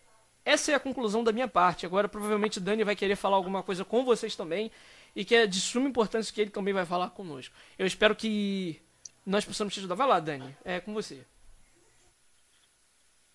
essa 0.43 0.71
é 0.71 0.75
a 0.75 0.79
conclusão 0.79 1.23
da 1.23 1.31
minha 1.31 1.47
parte. 1.47 1.85
Agora, 1.85 2.07
provavelmente, 2.09 2.59
Dani 2.59 2.83
vai 2.83 2.95
querer 2.95 3.15
falar 3.15 3.35
alguma 3.35 3.63
coisa 3.63 3.85
com 3.85 4.03
vocês 4.03 4.35
também 4.35 4.71
e 5.15 5.23
que 5.23 5.35
é 5.35 5.45
de 5.45 5.59
suma 5.59 5.89
importância 5.89 6.33
que 6.33 6.41
ele 6.41 6.51
também 6.51 6.73
vai 6.73 6.85
falar 6.85 7.09
conosco. 7.11 7.53
Eu 7.77 7.85
espero 7.85 8.15
que 8.15 8.81
nós 9.25 9.45
possamos 9.45 9.73
te 9.73 9.79
ajudar. 9.79 9.95
Vai 9.95 10.07
lá, 10.07 10.19
Dani. 10.19 10.55
É 10.63 10.79
com 10.79 10.93
você. 10.93 11.25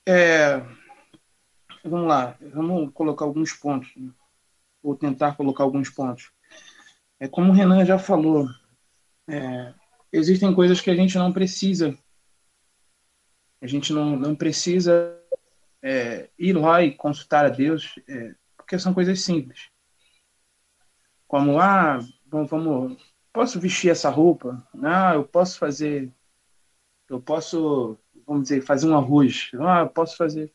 É, 0.07 0.63
vamos 1.85 2.09
lá. 2.09 2.37
Vamos 2.41 2.93
colocar 2.93 3.25
alguns 3.25 3.53
pontos. 3.53 3.91
Né? 3.97 4.11
vou 4.87 4.95
tentar 4.95 5.37
colocar 5.37 5.65
alguns 5.65 5.91
pontos. 5.91 6.31
É 7.19 7.27
como 7.27 7.51
o 7.51 7.55
Renan 7.55 7.85
já 7.85 7.99
falou, 7.99 8.49
é, 9.29 9.75
existem 10.13 10.55
coisas 10.55 10.81
que 10.81 10.91
a 10.91 10.95
gente 10.95 11.19
não 11.19 11.33
precisa. 11.33 11.99
A 13.61 13.67
gente 13.67 13.93
não, 13.93 14.17
não 14.17 14.35
precisa 14.37 15.21
é, 15.87 16.29
ir 16.37 16.53
lá 16.55 16.83
e 16.83 16.93
consultar 16.97 17.47
a 17.47 17.49
Deus, 17.49 17.95
é, 18.09 18.35
porque 18.57 18.77
são 18.77 18.93
coisas 18.93 19.21
simples. 19.21 19.71
Como, 21.29 21.61
ah, 21.61 22.01
vamos, 22.27 22.51
vamos, 22.51 23.15
posso 23.33 23.61
vestir 23.61 23.91
essa 23.91 24.11
roupa? 24.11 24.67
Ah, 24.83 25.15
eu 25.15 25.25
posso 25.25 25.57
fazer, 25.61 26.13
eu 27.09 27.21
posso, 27.21 27.97
vamos 28.27 28.49
dizer, 28.49 28.63
fazer 28.63 28.89
um 28.89 28.97
arroz. 28.97 29.53
Ah, 29.61 29.83
eu 29.83 29.89
posso 29.89 30.17
fazer. 30.17 30.53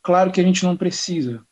Claro 0.00 0.30
que 0.30 0.40
a 0.40 0.44
gente 0.44 0.64
não 0.64 0.76
precisa, 0.76 1.44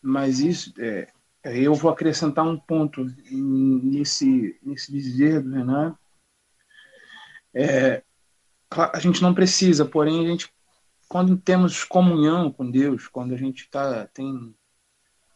mas 0.00 0.40
isso 0.40 0.72
é, 0.78 1.12
eu 1.44 1.74
vou 1.74 1.90
acrescentar 1.90 2.46
um 2.46 2.58
ponto 2.58 3.04
nesse, 3.30 4.58
nesse 4.62 4.90
dizer 4.90 5.42
do 5.42 5.50
Renan. 5.50 5.94
É, 7.52 8.02
a 8.70 8.98
gente 8.98 9.20
não 9.20 9.34
precisa, 9.34 9.84
porém, 9.84 10.24
a 10.24 10.28
gente, 10.30 10.50
quando 11.08 11.36
temos 11.36 11.84
comunhão 11.84 12.50
com 12.50 12.70
Deus, 12.70 13.08
quando 13.08 13.34
a 13.34 13.36
gente 13.36 13.68
tá, 13.70 14.06
tem. 14.08 14.54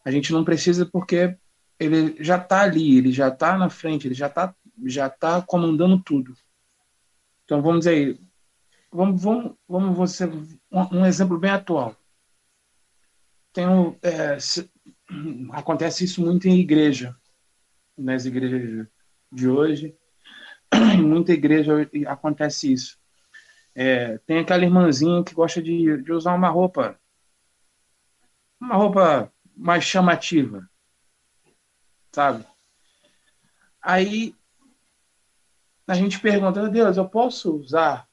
A 0.03 0.11
gente 0.11 0.33
não 0.33 0.43
precisa 0.43 0.85
porque 0.85 1.37
ele 1.79 2.15
já 2.23 2.37
está 2.37 2.61
ali, 2.61 2.97
ele 2.97 3.11
já 3.11 3.29
está 3.29 3.57
na 3.57 3.69
frente, 3.69 4.07
ele 4.07 4.15
já 4.15 4.27
está 4.27 4.55
já 4.85 5.09
tá 5.09 5.41
comandando 5.41 6.01
tudo. 6.01 6.33
Então 7.45 7.61
vamos 7.61 7.79
dizer, 7.79 8.19
vamos, 8.91 9.21
vamos, 9.21 9.53
vamos 9.67 9.97
você, 9.97 10.25
um, 10.25 10.99
um 10.99 11.05
exemplo 11.05 11.37
bem 11.37 11.51
atual 11.51 11.95
tem 13.53 13.67
um, 13.67 13.95
é, 14.01 14.37
acontece 15.51 16.05
isso 16.05 16.21
muito 16.21 16.47
em 16.47 16.59
igreja, 16.59 17.15
nas 17.97 18.25
igrejas 18.25 18.87
de 19.31 19.47
hoje. 19.47 19.95
Em 20.95 21.01
muita 21.01 21.33
igreja 21.33 21.73
acontece 22.07 22.71
isso. 22.71 22.97
É, 23.73 24.17
tem 24.19 24.39
aquela 24.39 24.63
irmãzinha 24.63 25.23
que 25.23 25.33
gosta 25.33 25.61
de, 25.61 26.01
de 26.01 26.11
usar 26.11 26.33
uma 26.33 26.49
roupa, 26.49 26.99
uma 28.59 28.75
roupa 28.75 29.31
mais 29.55 29.83
chamativa, 29.83 30.69
sabe? 32.11 32.45
Aí 33.81 34.35
a 35.87 35.93
gente 35.95 36.19
pergunta, 36.19 36.69
Deus, 36.69 36.97
eu 36.97 37.07
posso 37.07 37.55
usar 37.55 38.07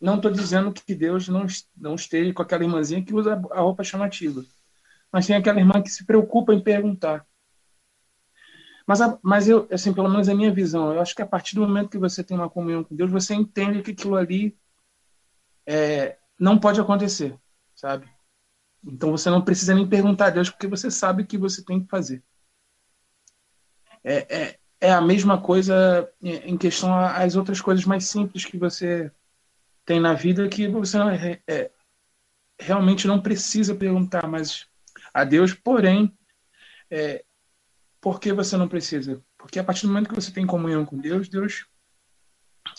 não 0.00 0.16
estou 0.16 0.30
dizendo 0.30 0.72
que 0.72 0.94
Deus 0.94 1.28
não, 1.28 1.46
não 1.76 1.94
esteja 1.94 2.32
com 2.32 2.42
aquela 2.42 2.62
irmãzinha 2.62 3.04
que 3.04 3.14
usa 3.14 3.34
a 3.50 3.60
roupa 3.60 3.82
chamativa. 3.82 4.44
Mas 5.12 5.26
tem 5.26 5.36
aquela 5.36 5.58
irmã 5.58 5.82
que 5.82 5.90
se 5.90 6.04
preocupa 6.04 6.54
em 6.54 6.60
perguntar. 6.60 7.26
Mas, 8.86 9.00
mas 9.22 9.48
eu, 9.48 9.66
assim, 9.70 9.92
pelo 9.92 10.08
menos 10.08 10.28
a 10.28 10.34
minha 10.34 10.52
visão, 10.52 10.92
eu 10.94 11.00
acho 11.00 11.14
que 11.14 11.22
a 11.22 11.26
partir 11.26 11.54
do 11.54 11.62
momento 11.62 11.90
que 11.90 11.98
você 11.98 12.22
tem 12.22 12.36
uma 12.36 12.48
comunhão 12.48 12.84
com 12.84 12.94
Deus, 12.94 13.10
você 13.10 13.34
entende 13.34 13.82
que 13.82 13.90
aquilo 13.90 14.16
ali 14.16 14.56
é, 15.68 16.16
não 16.40 16.58
pode 16.58 16.80
acontecer, 16.80 17.38
sabe? 17.76 18.08
Então 18.82 19.10
você 19.10 19.28
não 19.28 19.44
precisa 19.44 19.74
nem 19.74 19.86
perguntar 19.86 20.28
a 20.28 20.30
Deus, 20.30 20.48
porque 20.48 20.66
você 20.66 20.90
sabe 20.90 21.22
o 21.22 21.26
que 21.26 21.36
você 21.36 21.62
tem 21.62 21.82
que 21.82 21.90
fazer. 21.90 22.24
É, 24.02 24.34
é, 24.34 24.58
é 24.80 24.92
a 24.92 25.00
mesma 25.02 25.38
coisa 25.38 26.10
em 26.22 26.56
questão 26.56 26.94
às 26.98 27.36
outras 27.36 27.60
coisas 27.60 27.84
mais 27.84 28.04
simples 28.06 28.46
que 28.46 28.56
você 28.56 29.12
tem 29.84 30.00
na 30.00 30.14
vida 30.14 30.48
que 30.48 30.68
você 30.68 30.96
é, 30.98 31.42
é, 31.46 31.70
realmente 32.58 33.06
não 33.06 33.20
precisa 33.20 33.74
perguntar 33.74 34.26
mais 34.26 34.66
a 35.12 35.22
Deus, 35.24 35.52
porém, 35.52 36.16
é, 36.90 37.24
por 38.00 38.20
que 38.20 38.32
você 38.32 38.56
não 38.56 38.68
precisa? 38.68 39.22
Porque 39.36 39.58
a 39.58 39.64
partir 39.64 39.82
do 39.82 39.88
momento 39.88 40.08
que 40.08 40.14
você 40.14 40.32
tem 40.32 40.46
comunhão 40.46 40.86
com 40.86 40.96
Deus, 40.96 41.28
Deus 41.28 41.66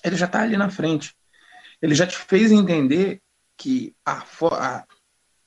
ele 0.03 0.15
já 0.15 0.25
está 0.25 0.41
ali 0.41 0.57
na 0.57 0.69
frente. 0.69 1.18
Ele 1.81 1.95
já 1.95 2.05
te 2.05 2.17
fez 2.17 2.51
entender 2.51 3.21
que 3.57 3.95
a, 4.05 4.23
a, 4.23 4.85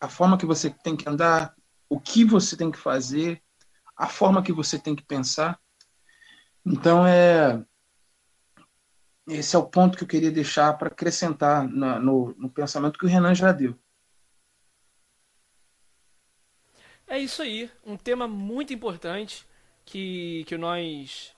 a 0.01 0.09
forma 0.09 0.39
que 0.39 0.47
você 0.47 0.71
tem 0.71 0.97
que 0.97 1.09
andar, 1.09 1.55
o 1.89 2.01
que 2.01 2.25
você 2.25 2.57
tem 2.57 2.71
que 2.71 2.79
fazer, 2.79 3.43
a 3.97 4.09
forma 4.09 4.43
que 4.43 4.53
você 4.53 4.79
tem 4.79 4.97
que 4.97 5.03
pensar. 5.03 5.61
Então, 6.65 7.07
é, 7.07 7.65
esse 9.29 9.55
é 9.55 9.59
o 9.59 9.67
ponto 9.67 9.97
que 9.97 10.05
eu 10.05 10.09
queria 10.09 10.31
deixar 10.31 10.77
para 10.77 10.89
acrescentar 10.89 11.67
no, 11.69 11.99
no, 12.01 12.35
no, 12.37 12.51
pensamento 12.51 12.99
que 12.99 13.07
o 13.07 13.09
Renan 13.09 13.35
já 13.35 13.53
deu. 13.53 13.79
É 17.07 17.19
isso 17.19 17.43
aí, 17.43 17.71
um 17.85 17.97
tema 17.97 18.27
muito 18.27 18.73
importante 18.73 19.47
que, 19.85 20.45
que 20.47 20.57
nós 20.57 21.35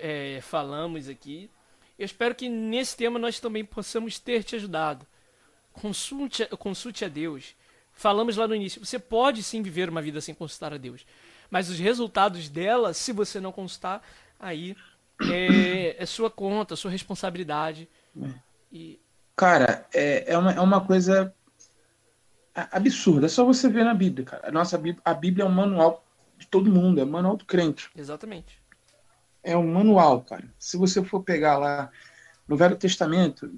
é, 0.00 0.40
falamos 0.40 1.08
aqui. 1.08 1.50
Eu 1.98 2.04
espero 2.04 2.34
que 2.34 2.48
nesse 2.48 2.96
tema 2.96 3.18
nós 3.18 3.38
também 3.38 3.64
possamos 3.64 4.18
ter 4.18 4.42
te 4.42 4.56
ajudado. 4.56 5.06
Consulte, 5.72 6.44
consulte 6.58 7.04
a 7.04 7.08
Deus. 7.08 7.54
Falamos 7.92 8.36
lá 8.36 8.48
no 8.48 8.54
início, 8.54 8.84
você 8.84 8.98
pode 8.98 9.42
sim 9.42 9.62
viver 9.62 9.88
uma 9.88 10.02
vida 10.02 10.20
sem 10.20 10.34
consultar 10.34 10.72
a 10.72 10.78
Deus. 10.78 11.06
Mas 11.50 11.68
os 11.68 11.78
resultados 11.78 12.48
dela, 12.48 12.94
se 12.94 13.12
você 13.12 13.38
não 13.38 13.52
consultar, 13.52 14.02
aí 14.40 14.74
é, 15.30 16.02
é 16.02 16.06
sua 16.06 16.30
conta, 16.30 16.76
sua 16.76 16.90
responsabilidade. 16.90 17.88
É. 18.20 18.28
E... 18.72 19.00
Cara, 19.36 19.86
é, 19.92 20.32
é, 20.32 20.38
uma, 20.38 20.52
é 20.52 20.60
uma 20.60 20.80
coisa 20.80 21.34
absurda. 22.54 23.26
É 23.26 23.28
só 23.28 23.44
você 23.44 23.68
ver 23.68 23.84
na 23.84 23.94
Bíblia, 23.94 24.24
cara. 24.24 24.48
A 24.48 24.52
nossa 24.52 24.76
Bíblia, 24.76 25.02
a 25.04 25.14
Bíblia 25.14 25.44
é 25.44 25.48
um 25.48 25.52
manual 25.52 26.04
de 26.38 26.46
todo 26.46 26.70
mundo, 26.70 27.00
é 27.00 27.04
um 27.04 27.10
manual 27.10 27.36
do 27.36 27.44
crente. 27.44 27.90
Exatamente. 27.96 28.61
É 29.42 29.56
um 29.56 29.72
manual, 29.72 30.22
cara. 30.22 30.52
Se 30.58 30.76
você 30.76 31.02
for 31.04 31.22
pegar 31.22 31.58
lá 31.58 31.90
no 32.46 32.56
Velho 32.56 32.76
Testamento, 32.76 33.52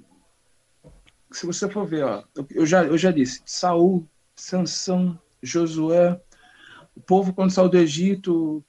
se 1.31 1.47
você 1.47 1.69
for 1.69 1.87
ver, 1.87 2.05
ó, 2.05 2.25
eu 2.51 2.65
já, 2.65 2.85
eu 2.85 2.97
já 2.97 3.11
disse, 3.11 3.43
Saul, 3.45 4.09
Sansão, 4.37 5.19
Josué, 5.43 6.21
o 6.95 7.01
povo 7.01 7.35
quando 7.35 7.51
saiu 7.51 7.69
do 7.69 7.77
Egito, 7.77 8.65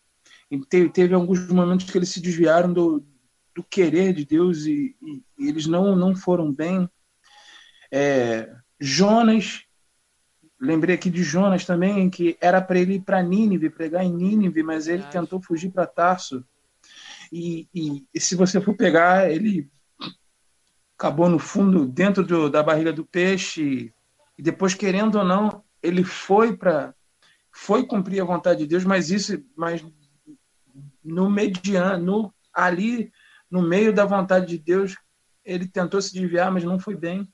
teve, 0.69 0.89
teve 0.89 1.13
alguns 1.13 1.47
momentos 1.47 1.89
que 1.89 1.97
eles 1.97 2.09
se 2.09 2.21
desviaram 2.21 2.73
do, 2.73 3.05
do 3.55 3.63
querer 3.63 4.13
de 4.13 4.25
Deus 4.25 4.65
e, 4.65 4.95
e, 5.01 5.23
e 5.39 5.49
eles 5.49 5.67
não, 5.67 5.95
não 5.95 6.15
foram 6.15 6.51
bem. 6.51 6.89
É, 7.91 8.51
Jonas, 8.79 9.63
lembrei 10.59 10.95
aqui 10.95 11.09
de 11.09 11.23
Jonas 11.23 11.65
também, 11.65 12.09
que 12.09 12.37
era 12.41 12.61
para 12.61 12.79
ele 12.79 12.95
ir 12.95 13.01
para 13.01 13.23
Nínive, 13.23 13.69
pregar 13.69 14.03
em 14.03 14.13
Nínive, 14.13 14.63
mas 14.63 14.87
ele 14.87 15.03
tentou 15.03 15.41
fugir 15.41 15.71
para 15.71 15.87
Tarso. 15.87 16.45
E, 17.31 17.67
e, 17.73 18.05
e, 18.13 18.19
se 18.19 18.35
você 18.35 18.59
for 18.61 18.75
pegar, 18.75 19.31
ele 19.31 19.69
acabou 20.97 21.29
no 21.29 21.39
fundo, 21.39 21.85
dentro 21.85 22.23
do, 22.23 22.49
da 22.49 22.63
barriga 22.63 22.93
do 22.93 23.05
peixe, 23.05 23.93
e 24.37 24.41
depois, 24.41 24.73
querendo 24.73 25.17
ou 25.17 25.25
não, 25.25 25.63
ele 25.81 26.03
foi 26.03 26.55
para 26.55 26.93
foi 27.51 27.85
cumprir 27.85 28.21
a 28.21 28.25
vontade 28.25 28.59
de 28.59 28.67
Deus, 28.67 28.83
mas 28.83 29.09
isso, 29.09 29.41
mas 29.55 29.81
no 31.01 31.29
mediano, 31.29 32.03
no, 32.03 32.33
ali 32.53 33.09
no 33.49 33.61
meio 33.61 33.93
da 33.93 34.05
vontade 34.05 34.47
de 34.47 34.57
Deus, 34.57 34.97
ele 35.43 35.65
tentou 35.65 36.01
se 36.01 36.13
desviar, 36.13 36.51
mas 36.51 36.65
não 36.65 36.77
foi 36.77 36.97
bem. 36.97 37.31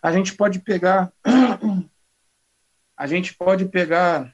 A 0.00 0.12
gente 0.12 0.34
pode 0.34 0.60
pegar, 0.60 1.12
a 2.96 3.06
gente 3.08 3.34
pode 3.34 3.64
pegar 3.64 4.32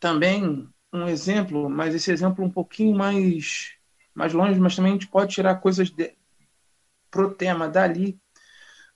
também 0.00 0.66
um 0.92 1.06
exemplo, 1.06 1.68
mas 1.68 1.94
esse 1.94 2.10
exemplo 2.10 2.44
um 2.44 2.50
pouquinho 2.50 2.96
mais, 2.96 3.72
mais 4.14 4.32
longe, 4.32 4.58
mas 4.58 4.74
também 4.74 4.92
a 4.92 4.94
gente 4.94 5.08
pode 5.08 5.34
tirar 5.34 5.56
coisas 5.56 5.90
de, 5.90 6.14
pro 7.10 7.34
tema 7.34 7.68
dali. 7.68 8.18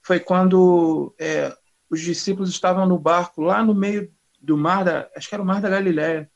Foi 0.02 0.18
quando 0.18 1.14
é, 1.18 1.54
os 1.90 2.00
discípulos 2.00 2.50
estavam 2.50 2.86
no 2.86 2.98
barco 2.98 3.42
lá 3.42 3.62
no 3.62 3.74
meio 3.74 4.12
do 4.40 4.56
mar 4.56 4.84
da, 4.84 5.08
acho 5.16 5.28
que 5.28 5.34
era 5.34 5.42
o 5.42 5.46
mar 5.46 5.60
da 5.60 5.68
Galiléia 5.68 6.30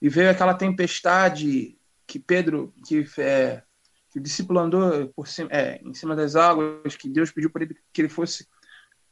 e 0.00 0.08
veio 0.08 0.30
aquela 0.30 0.54
tempestade 0.54 1.78
que 2.06 2.18
Pedro, 2.18 2.74
que, 2.86 3.06
é, 3.18 3.62
que 4.10 4.18
o 4.18 4.22
discípulo 4.22 4.58
andou 4.58 5.08
por 5.08 5.28
cima, 5.28 5.50
é, 5.52 5.80
em 5.84 5.92
cima 5.92 6.16
das 6.16 6.34
águas, 6.34 6.96
que 6.96 7.08
Deus 7.08 7.30
pediu 7.30 7.50
para 7.50 7.64
ele 7.64 7.76
que 7.92 8.00
ele 8.00 8.08
fosse 8.08 8.48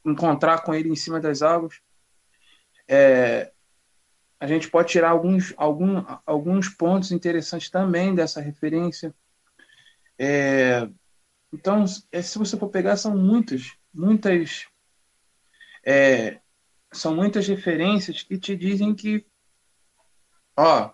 encontrar 0.04 0.62
com 0.62 0.74
ele 0.74 0.88
em 0.88 0.96
cima 0.96 1.20
das 1.20 1.42
águas. 1.42 1.80
É, 2.88 3.52
a 4.38 4.46
gente 4.46 4.70
pode 4.70 4.88
tirar 4.88 5.10
alguns, 5.10 5.54
algum, 5.56 6.04
alguns 6.24 6.68
pontos 6.68 7.12
interessantes 7.12 7.70
também 7.70 8.14
dessa 8.14 8.40
referência. 8.40 9.14
É, 10.18 10.88
então, 11.52 11.84
é, 12.12 12.20
se 12.20 12.38
você 12.38 12.56
for 12.56 12.68
pegar, 12.68 12.96
são 12.96 13.16
muitas, 13.16 13.72
muitas, 13.92 14.66
é, 15.84 16.40
são 16.92 17.14
muitas 17.14 17.46
referências 17.48 18.22
que 18.22 18.38
te 18.38 18.56
dizem 18.56 18.94
que 18.94 19.24
ó, 20.56 20.90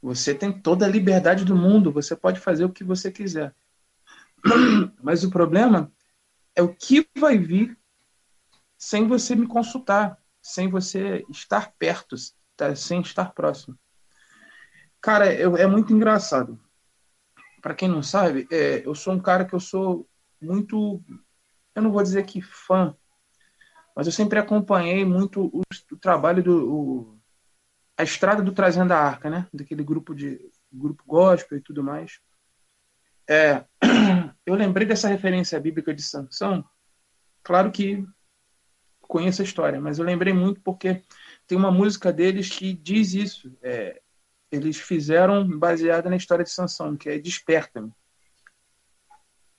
você 0.00 0.34
tem 0.34 0.52
toda 0.52 0.86
a 0.86 0.88
liberdade 0.88 1.44
do 1.44 1.56
mundo, 1.56 1.92
você 1.92 2.14
pode 2.14 2.38
fazer 2.38 2.64
o 2.64 2.72
que 2.72 2.84
você 2.84 3.10
quiser. 3.10 3.54
Mas 5.02 5.24
o 5.24 5.30
problema 5.30 5.92
é 6.54 6.62
o 6.62 6.72
que 6.72 7.08
vai 7.16 7.36
vir 7.36 7.76
sem 8.76 9.08
você 9.08 9.34
me 9.34 9.46
consultar, 9.46 10.16
sem 10.40 10.68
você 10.68 11.24
estar 11.28 11.72
perto, 11.76 12.14
tá? 12.58 12.74
sem 12.76 13.00
estar 13.00 13.32
próximo. 13.32 13.78
Cara, 15.00 15.32
eu, 15.32 15.56
é 15.56 15.66
muito 15.66 15.92
engraçado. 15.92 16.60
Para 17.62 17.74
quem 17.74 17.88
não 17.88 18.02
sabe, 18.02 18.46
é, 18.50 18.86
eu 18.86 18.94
sou 18.94 19.14
um 19.14 19.20
cara 19.20 19.44
que 19.44 19.54
eu 19.54 19.60
sou 19.60 20.08
muito, 20.40 21.02
eu 21.74 21.82
não 21.82 21.90
vou 21.90 22.02
dizer 22.02 22.24
que 22.24 22.42
fã, 22.42 22.94
mas 23.96 24.06
eu 24.06 24.12
sempre 24.12 24.38
acompanhei 24.38 25.04
muito 25.04 25.46
o, 25.46 25.62
o 25.92 25.96
trabalho 25.96 26.42
do 26.42 26.72
o, 26.72 27.18
a 27.96 28.02
estrada 28.02 28.42
do 28.42 28.52
Trazendo 28.52 28.92
a 28.92 28.98
Arca, 28.98 29.28
né? 29.28 29.48
Daquele 29.52 29.82
grupo 29.82 30.14
de 30.14 30.40
grupo 30.72 31.02
gospel 31.06 31.58
e 31.58 31.60
tudo 31.60 31.82
mais. 31.82 32.20
É, 33.28 33.64
eu 34.46 34.54
lembrei 34.54 34.86
dessa 34.86 35.08
referência 35.08 35.58
bíblica 35.58 35.92
de 35.92 36.02
Sansão. 36.02 36.64
Claro 37.42 37.72
que 37.72 38.06
conheço 39.00 39.42
a 39.42 39.44
história, 39.44 39.80
mas 39.80 39.98
eu 39.98 40.04
lembrei 40.04 40.32
muito 40.32 40.60
porque 40.60 41.02
tem 41.48 41.56
uma 41.56 41.72
música 41.72 42.12
deles 42.12 42.50
que 42.50 42.74
diz 42.74 43.14
isso. 43.14 43.56
É, 43.62 44.00
eles 44.52 44.76
fizeram 44.76 45.48
baseada 45.58 46.08
na 46.08 46.16
história 46.16 46.44
de 46.44 46.50
Sansão, 46.50 46.96
que 46.96 47.08
é 47.08 47.18
Desperta-me. 47.18 47.90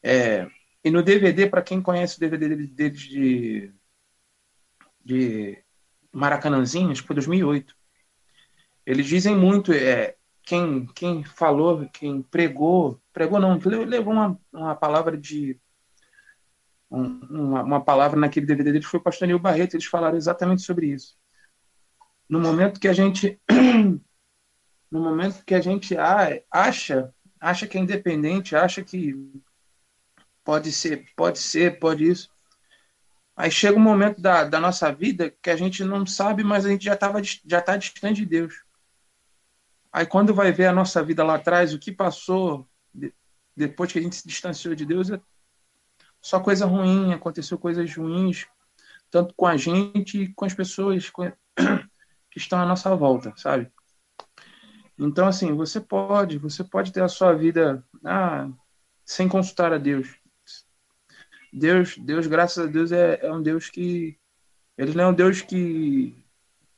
É, 0.01 0.47
e 0.83 0.91
no 0.91 1.03
DVD, 1.03 1.47
para 1.49 1.63
quem 1.63 1.81
conhece 1.81 2.17
o 2.17 2.19
DVD 2.19 2.55
deles 2.67 3.01
de, 3.01 3.73
de 5.03 5.61
Maracanãzinho, 6.11 6.95
foi 6.95 7.15
2008, 7.15 7.75
eles 8.85 9.05
dizem 9.05 9.35
muito, 9.35 9.73
é, 9.73 10.15
quem, 10.43 10.85
quem 10.95 11.23
falou, 11.23 11.87
quem 11.89 12.21
pregou, 12.21 13.01
pregou 13.11 13.39
não, 13.39 13.57
levou 13.57 14.13
uma, 14.13 14.39
uma 14.53 14.75
palavra 14.75 15.17
de 15.17 15.59
uma, 16.89 17.61
uma, 17.61 17.81
palavra 17.81 18.19
naquele 18.19 18.47
DVD 18.47 18.71
deles 18.71 18.87
foi 18.87 18.99
o 18.99 19.03
pastor 19.03 19.27
Nil 19.27 19.37
Barreto, 19.37 19.75
eles 19.75 19.85
falaram 19.85 20.17
exatamente 20.17 20.63
sobre 20.63 20.87
isso. 20.87 21.15
No 22.29 22.39
momento 22.39 22.79
que 22.79 22.87
a 22.87 22.93
gente 22.93 23.39
no 24.91 25.01
momento 25.01 25.43
que 25.43 25.53
a 25.53 25.61
gente 25.61 25.95
acha, 26.51 27.13
acha 27.39 27.67
que 27.67 27.77
é 27.77 27.81
independente, 27.81 28.55
acha 28.55 28.83
que 28.83 29.15
pode 30.43 30.71
ser, 30.71 31.05
pode 31.15 31.39
ser, 31.39 31.79
pode 31.79 32.09
isso. 32.09 32.29
Aí 33.35 33.49
chega 33.49 33.77
um 33.77 33.81
momento 33.81 34.19
da, 34.19 34.43
da 34.43 34.59
nossa 34.59 34.91
vida 34.91 35.33
que 35.41 35.49
a 35.49 35.55
gente 35.55 35.83
não 35.83 36.05
sabe, 36.05 36.43
mas 36.43 36.65
a 36.65 36.69
gente 36.69 36.85
já 36.85 36.93
estava 36.93 37.21
já 37.23 37.59
está 37.59 37.77
distante 37.77 38.21
de 38.21 38.25
Deus. 38.25 38.63
Aí 39.91 40.05
quando 40.05 40.33
vai 40.33 40.51
ver 40.51 40.67
a 40.67 40.73
nossa 40.73 41.03
vida 41.03 41.23
lá 41.23 41.35
atrás, 41.35 41.73
o 41.73 41.79
que 41.79 41.91
passou 41.91 42.67
depois 43.55 43.91
que 43.91 43.99
a 43.99 44.01
gente 44.01 44.15
se 44.15 44.27
distanciou 44.27 44.73
de 44.73 44.85
Deus, 44.85 45.09
é 45.09 45.19
só 46.21 46.39
coisa 46.39 46.65
ruim, 46.65 47.13
aconteceu 47.13 47.57
coisas 47.57 47.93
ruins, 47.93 48.45
tanto 49.09 49.33
com 49.35 49.45
a 49.45 49.57
gente 49.57 50.31
com 50.35 50.45
as 50.45 50.53
pessoas 50.53 51.09
estão 52.41 52.59
à 52.59 52.65
nossa 52.65 52.95
volta, 52.95 53.33
sabe? 53.35 53.71
Então, 54.97 55.27
assim, 55.27 55.53
você 55.55 55.79
pode, 55.79 56.37
você 56.37 56.63
pode 56.63 56.91
ter 56.91 57.01
a 57.01 57.07
sua 57.07 57.33
vida 57.33 57.85
ah, 58.03 58.49
sem 59.05 59.29
consultar 59.29 59.71
a 59.71 59.77
Deus. 59.77 60.19
Deus, 61.53 61.97
Deus, 61.97 62.27
graças 62.27 62.65
a 62.65 62.69
Deus, 62.69 62.91
é, 62.91 63.25
é 63.25 63.31
um 63.31 63.41
Deus 63.41 63.69
que. 63.69 64.19
Ele 64.77 64.93
não 64.93 65.05
é 65.05 65.07
um 65.07 65.13
Deus 65.13 65.41
que, 65.41 66.15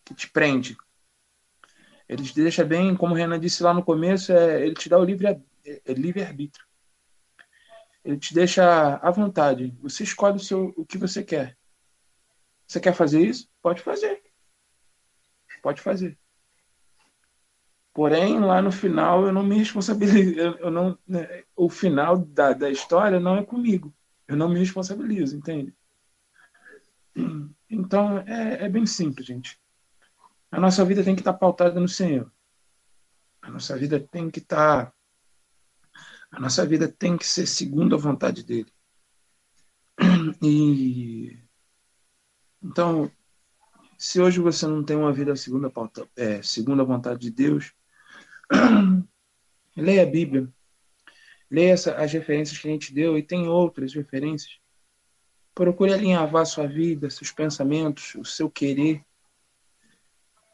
que 0.05 0.13
te 0.13 0.29
prende. 0.29 0.77
Ele 2.07 2.23
te 2.23 2.33
deixa 2.35 2.63
bem, 2.63 2.95
como 2.95 3.13
o 3.13 3.17
Renan 3.17 3.39
disse 3.39 3.63
lá 3.63 3.73
no 3.73 3.83
começo, 3.83 4.31
é, 4.31 4.65
ele 4.65 4.75
te 4.75 4.89
dá 4.89 4.99
o 4.99 5.03
é, 5.03 5.41
é 5.65 5.93
livre 5.93 6.23
arbítrio. 6.23 6.65
Ele 8.03 8.17
te 8.17 8.33
deixa 8.33 8.95
à 8.95 9.11
vontade. 9.11 9.75
Você 9.81 10.03
escolhe 10.03 10.37
o, 10.37 10.39
seu, 10.39 10.73
o 10.75 10.85
que 10.85 10.97
você 10.97 11.23
quer. 11.23 11.57
Você 12.67 12.79
quer 12.79 12.93
fazer 12.93 13.21
isso? 13.21 13.49
Pode 13.61 13.81
fazer. 13.81 14.21
Pode 15.61 15.81
fazer. 15.81 16.17
Porém, 17.93 18.39
lá 18.39 18.61
no 18.61 18.71
final, 18.71 19.25
eu 19.25 19.33
não 19.33 19.43
me 19.43 19.57
responsabilizo. 19.57 20.39
Eu, 20.59 20.71
não, 20.71 20.97
né, 21.07 21.43
o 21.55 21.69
final 21.69 22.17
da, 22.17 22.53
da 22.53 22.69
história 22.69 23.19
não 23.19 23.37
é 23.37 23.43
comigo. 23.43 23.93
Eu 24.27 24.37
não 24.37 24.47
me 24.47 24.59
responsabilizo, 24.59 25.35
entende? 25.35 25.75
Então 27.69 28.19
é, 28.19 28.65
é 28.65 28.69
bem 28.69 28.85
simples, 28.85 29.27
gente. 29.27 29.59
A 30.49 30.59
nossa 30.59 30.83
vida 30.85 31.03
tem 31.03 31.15
que 31.15 31.21
estar 31.21 31.33
pautada 31.33 31.79
no 31.79 31.87
Senhor. 31.87 32.31
A 33.41 33.49
nossa 33.49 33.77
vida 33.77 33.99
tem 33.99 34.29
que 34.29 34.39
estar. 34.39 34.93
A 36.31 36.39
nossa 36.39 36.65
vida 36.65 36.87
tem 36.87 37.17
que 37.17 37.25
ser 37.25 37.45
segundo 37.45 37.95
a 37.95 37.97
vontade 37.97 38.43
dele. 38.43 38.71
E 40.41 41.37
então, 42.63 43.11
se 44.01 44.19
hoje 44.19 44.39
você 44.39 44.65
não 44.65 44.83
tem 44.83 44.97
uma 44.97 45.13
vida 45.13 45.35
segundo 45.35 45.67
a, 45.67 45.69
pauta, 45.69 46.09
é, 46.15 46.41
segundo 46.41 46.81
a 46.81 46.85
vontade 46.85 47.19
de 47.19 47.29
Deus, 47.29 47.71
leia 49.77 50.01
a 50.01 50.07
Bíblia, 50.07 50.51
leia 51.51 51.73
essa, 51.73 51.93
as 51.93 52.11
referências 52.11 52.57
que 52.57 52.67
a 52.67 52.71
gente 52.71 52.91
deu 52.91 53.15
e 53.15 53.21
tem 53.21 53.47
outras 53.47 53.93
referências. 53.93 54.59
Procure 55.53 55.93
alinhavar 55.93 56.47
sua 56.47 56.65
vida, 56.65 57.11
seus 57.11 57.31
pensamentos, 57.31 58.15
o 58.15 58.25
seu 58.25 58.49
querer 58.49 59.05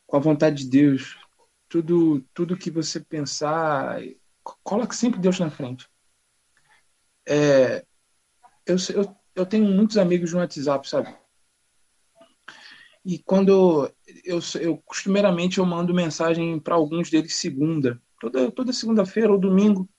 com 0.06 0.18
a 0.18 0.20
vontade 0.20 0.66
de 0.66 0.70
Deus. 0.70 1.18
Tudo, 1.70 2.20
tudo 2.34 2.58
que 2.58 2.70
você 2.70 3.00
pensar, 3.00 4.02
coloque 4.62 4.94
sempre 4.94 5.22
Deus 5.22 5.40
na 5.40 5.50
frente. 5.50 5.90
É, 7.26 7.86
eu, 8.66 8.76
eu, 8.94 9.16
eu 9.36 9.46
tenho 9.46 9.64
muitos 9.64 9.98
amigos 9.98 10.34
no 10.34 10.40
WhatsApp, 10.40 10.90
sabe? 10.90 11.27
E 13.08 13.20
quando 13.20 13.90
eu, 14.26 14.40
eu 14.60 14.78
costumeiramente 14.80 15.60
eu 15.60 15.66
mando 15.66 15.94
mensagem 15.94 16.60
para 16.60 16.76
alguns 16.76 17.10
deles 17.10 17.36
segunda, 17.36 18.02
toda, 18.20 18.52
toda 18.52 18.74
segunda-feira 18.74 19.32
ou 19.32 19.40
domingo, 19.40 19.90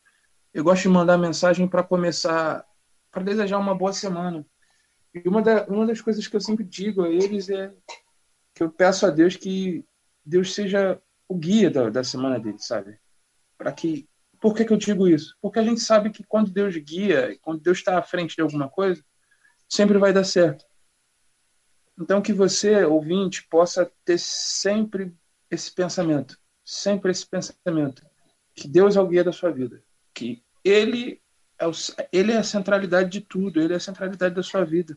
eu 0.52 0.62
gosto 0.62 0.82
de 0.82 0.88
mandar 0.90 1.16
mensagem 1.16 1.66
para 1.66 1.82
começar, 1.82 2.62
para 3.10 3.22
desejar 3.22 3.56
uma 3.56 3.74
boa 3.74 3.94
semana. 3.94 4.44
E 5.14 5.26
uma, 5.26 5.40
da, 5.40 5.64
uma 5.68 5.86
das 5.86 6.02
coisas 6.02 6.26
que 6.26 6.36
eu 6.36 6.40
sempre 6.40 6.66
digo 6.66 7.02
a 7.02 7.08
eles 7.08 7.48
é 7.48 7.72
que 8.54 8.62
eu 8.62 8.70
peço 8.70 9.06
a 9.06 9.10
Deus 9.10 9.36
que 9.36 9.86
Deus 10.22 10.54
seja 10.54 11.00
o 11.26 11.34
guia 11.34 11.70
da, 11.70 11.88
da 11.88 12.04
semana 12.04 12.38
deles, 12.38 12.66
sabe? 12.66 12.98
Para 13.56 13.72
que 13.72 14.06
por 14.38 14.54
que, 14.54 14.66
que 14.66 14.72
eu 14.74 14.76
digo 14.76 15.08
isso? 15.08 15.34
Porque 15.40 15.58
a 15.58 15.64
gente 15.64 15.80
sabe 15.80 16.10
que 16.10 16.22
quando 16.24 16.50
Deus 16.50 16.76
guia, 16.76 17.38
quando 17.40 17.62
Deus 17.62 17.78
está 17.78 17.98
à 17.98 18.02
frente 18.02 18.36
de 18.36 18.42
alguma 18.42 18.68
coisa, 18.68 19.02
sempre 19.66 19.96
vai 19.96 20.12
dar 20.12 20.24
certo. 20.24 20.67
Então, 21.98 22.22
que 22.22 22.32
você, 22.32 22.84
ouvinte, 22.84 23.46
possa 23.48 23.90
ter 24.04 24.18
sempre 24.18 25.12
esse 25.50 25.72
pensamento, 25.74 26.38
sempre 26.64 27.10
esse 27.10 27.26
pensamento, 27.26 28.06
que 28.54 28.68
Deus 28.68 28.96
é 28.96 29.00
o 29.00 29.06
guia 29.06 29.24
da 29.24 29.32
sua 29.32 29.50
vida, 29.50 29.82
que 30.14 30.42
Ele 30.64 31.20
é, 31.58 31.66
o, 31.66 31.72
ele 32.12 32.32
é 32.32 32.36
a 32.36 32.44
centralidade 32.44 33.10
de 33.10 33.20
tudo, 33.20 33.60
Ele 33.60 33.72
é 33.72 33.76
a 33.76 33.80
centralidade 33.80 34.34
da 34.34 34.42
sua 34.42 34.64
vida. 34.64 34.96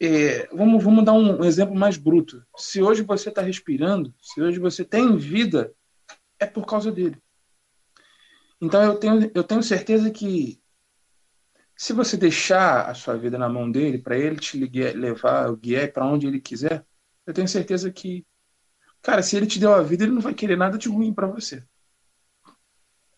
É, 0.00 0.46
vamos, 0.54 0.84
vamos 0.84 1.04
dar 1.04 1.14
um, 1.14 1.40
um 1.40 1.44
exemplo 1.44 1.74
mais 1.74 1.96
bruto. 1.96 2.44
Se 2.56 2.82
hoje 2.82 3.02
você 3.02 3.30
está 3.30 3.40
respirando, 3.40 4.14
se 4.20 4.40
hoje 4.40 4.58
você 4.58 4.84
tem 4.84 5.16
vida, 5.16 5.72
é 6.38 6.46
por 6.46 6.66
causa 6.66 6.92
dele. 6.92 7.16
Então 8.60 8.82
eu 8.82 8.96
tenho, 8.96 9.30
eu 9.34 9.42
tenho 9.42 9.62
certeza 9.62 10.10
que 10.10 10.60
se 11.78 11.92
você 11.92 12.16
deixar 12.16 12.90
a 12.90 12.94
sua 12.94 13.16
vida 13.16 13.38
na 13.38 13.48
mão 13.48 13.70
dele, 13.70 13.98
para 13.98 14.18
ele 14.18 14.34
te 14.34 14.58
ligar, 14.58 14.96
levar, 14.96 15.54
guiar 15.54 15.92
para 15.92 16.04
onde 16.04 16.26
ele 16.26 16.40
quiser, 16.40 16.84
eu 17.24 17.32
tenho 17.32 17.46
certeza 17.46 17.88
que, 17.88 18.26
cara, 19.00 19.22
se 19.22 19.36
ele 19.36 19.46
te 19.46 19.60
deu 19.60 19.72
a 19.72 19.80
vida, 19.80 20.02
ele 20.02 20.12
não 20.12 20.20
vai 20.20 20.34
querer 20.34 20.56
nada 20.56 20.76
de 20.76 20.88
ruim 20.88 21.14
para 21.14 21.28
você. 21.28 21.62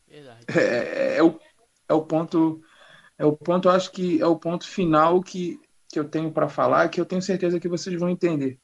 Verdade. 0.07 0.45
É, 0.49 0.61
é, 0.61 1.17
é, 1.17 1.23
o, 1.23 1.41
é 1.89 1.95
o 1.95 2.05
ponto, 2.05 2.63
é 3.17 3.25
o 3.25 3.35
ponto, 3.35 3.71
acho 3.71 3.91
que 3.93 4.21
é 4.21 4.27
o 4.27 4.39
ponto 4.39 4.69
final 4.69 5.23
que, 5.23 5.59
que 5.89 5.99
eu 5.99 6.07
tenho 6.07 6.31
para 6.31 6.47
falar, 6.47 6.91
que 6.91 7.01
eu 7.01 7.07
tenho 7.07 7.23
certeza 7.23 7.59
que 7.59 7.69
vocês 7.69 7.99
vão 7.99 8.11
entender. 8.11 8.61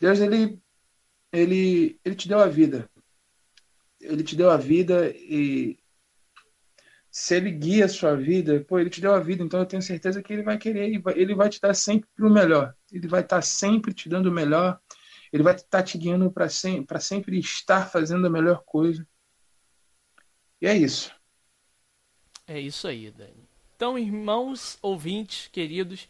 Deus, 0.00 0.18
ele, 0.18 0.60
ele, 1.30 2.00
ele 2.04 2.16
te 2.16 2.26
deu 2.28 2.40
a 2.40 2.48
vida. 2.48 2.90
Ele 4.00 4.24
te 4.24 4.34
deu 4.34 4.50
a 4.50 4.56
vida 4.56 5.08
e 5.10 5.78
se 7.12 7.36
ele 7.36 7.50
guia 7.50 7.84
a 7.84 7.88
sua 7.90 8.16
vida, 8.16 8.64
pô, 8.66 8.78
ele 8.78 8.88
te 8.88 8.98
deu 8.98 9.12
a 9.12 9.20
vida, 9.20 9.44
então 9.44 9.60
eu 9.60 9.66
tenho 9.66 9.82
certeza 9.82 10.22
que 10.22 10.32
ele 10.32 10.42
vai 10.42 10.56
querer, 10.56 10.86
ele 11.14 11.34
vai, 11.34 11.50
te 11.50 11.60
dar 11.60 11.74
sempre 11.74 12.08
o 12.18 12.30
melhor. 12.30 12.74
Ele 12.90 13.06
vai 13.06 13.20
estar 13.20 13.42
sempre 13.42 13.92
te 13.92 14.08
dando 14.08 14.30
o 14.30 14.32
melhor. 14.32 14.80
Ele 15.30 15.42
vai 15.42 15.54
estar 15.54 15.82
te 15.82 15.98
guiando 15.98 16.32
para 16.32 16.48
sempre, 16.48 17.00
sempre 17.02 17.38
estar 17.38 17.90
fazendo 17.90 18.26
a 18.26 18.30
melhor 18.30 18.62
coisa. 18.64 19.06
E 20.58 20.66
é 20.66 20.74
isso. 20.74 21.14
É 22.46 22.58
isso 22.58 22.88
aí, 22.88 23.10
Dani. 23.10 23.46
Então, 23.76 23.98
irmãos, 23.98 24.78
ouvintes, 24.80 25.48
queridos, 25.48 26.08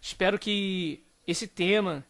espero 0.00 0.38
que 0.38 1.04
esse 1.26 1.46
tema, 1.46 2.02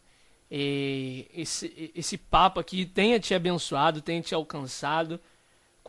eh, 0.49 1.27
esse, 1.35 1.91
esse 1.97 2.17
papo 2.17 2.61
aqui 2.61 2.87
tenha 2.87 3.19
te 3.19 3.35
abençoado, 3.35 4.01
tenha 4.01 4.23
te 4.23 4.37
alcançado 4.37 5.21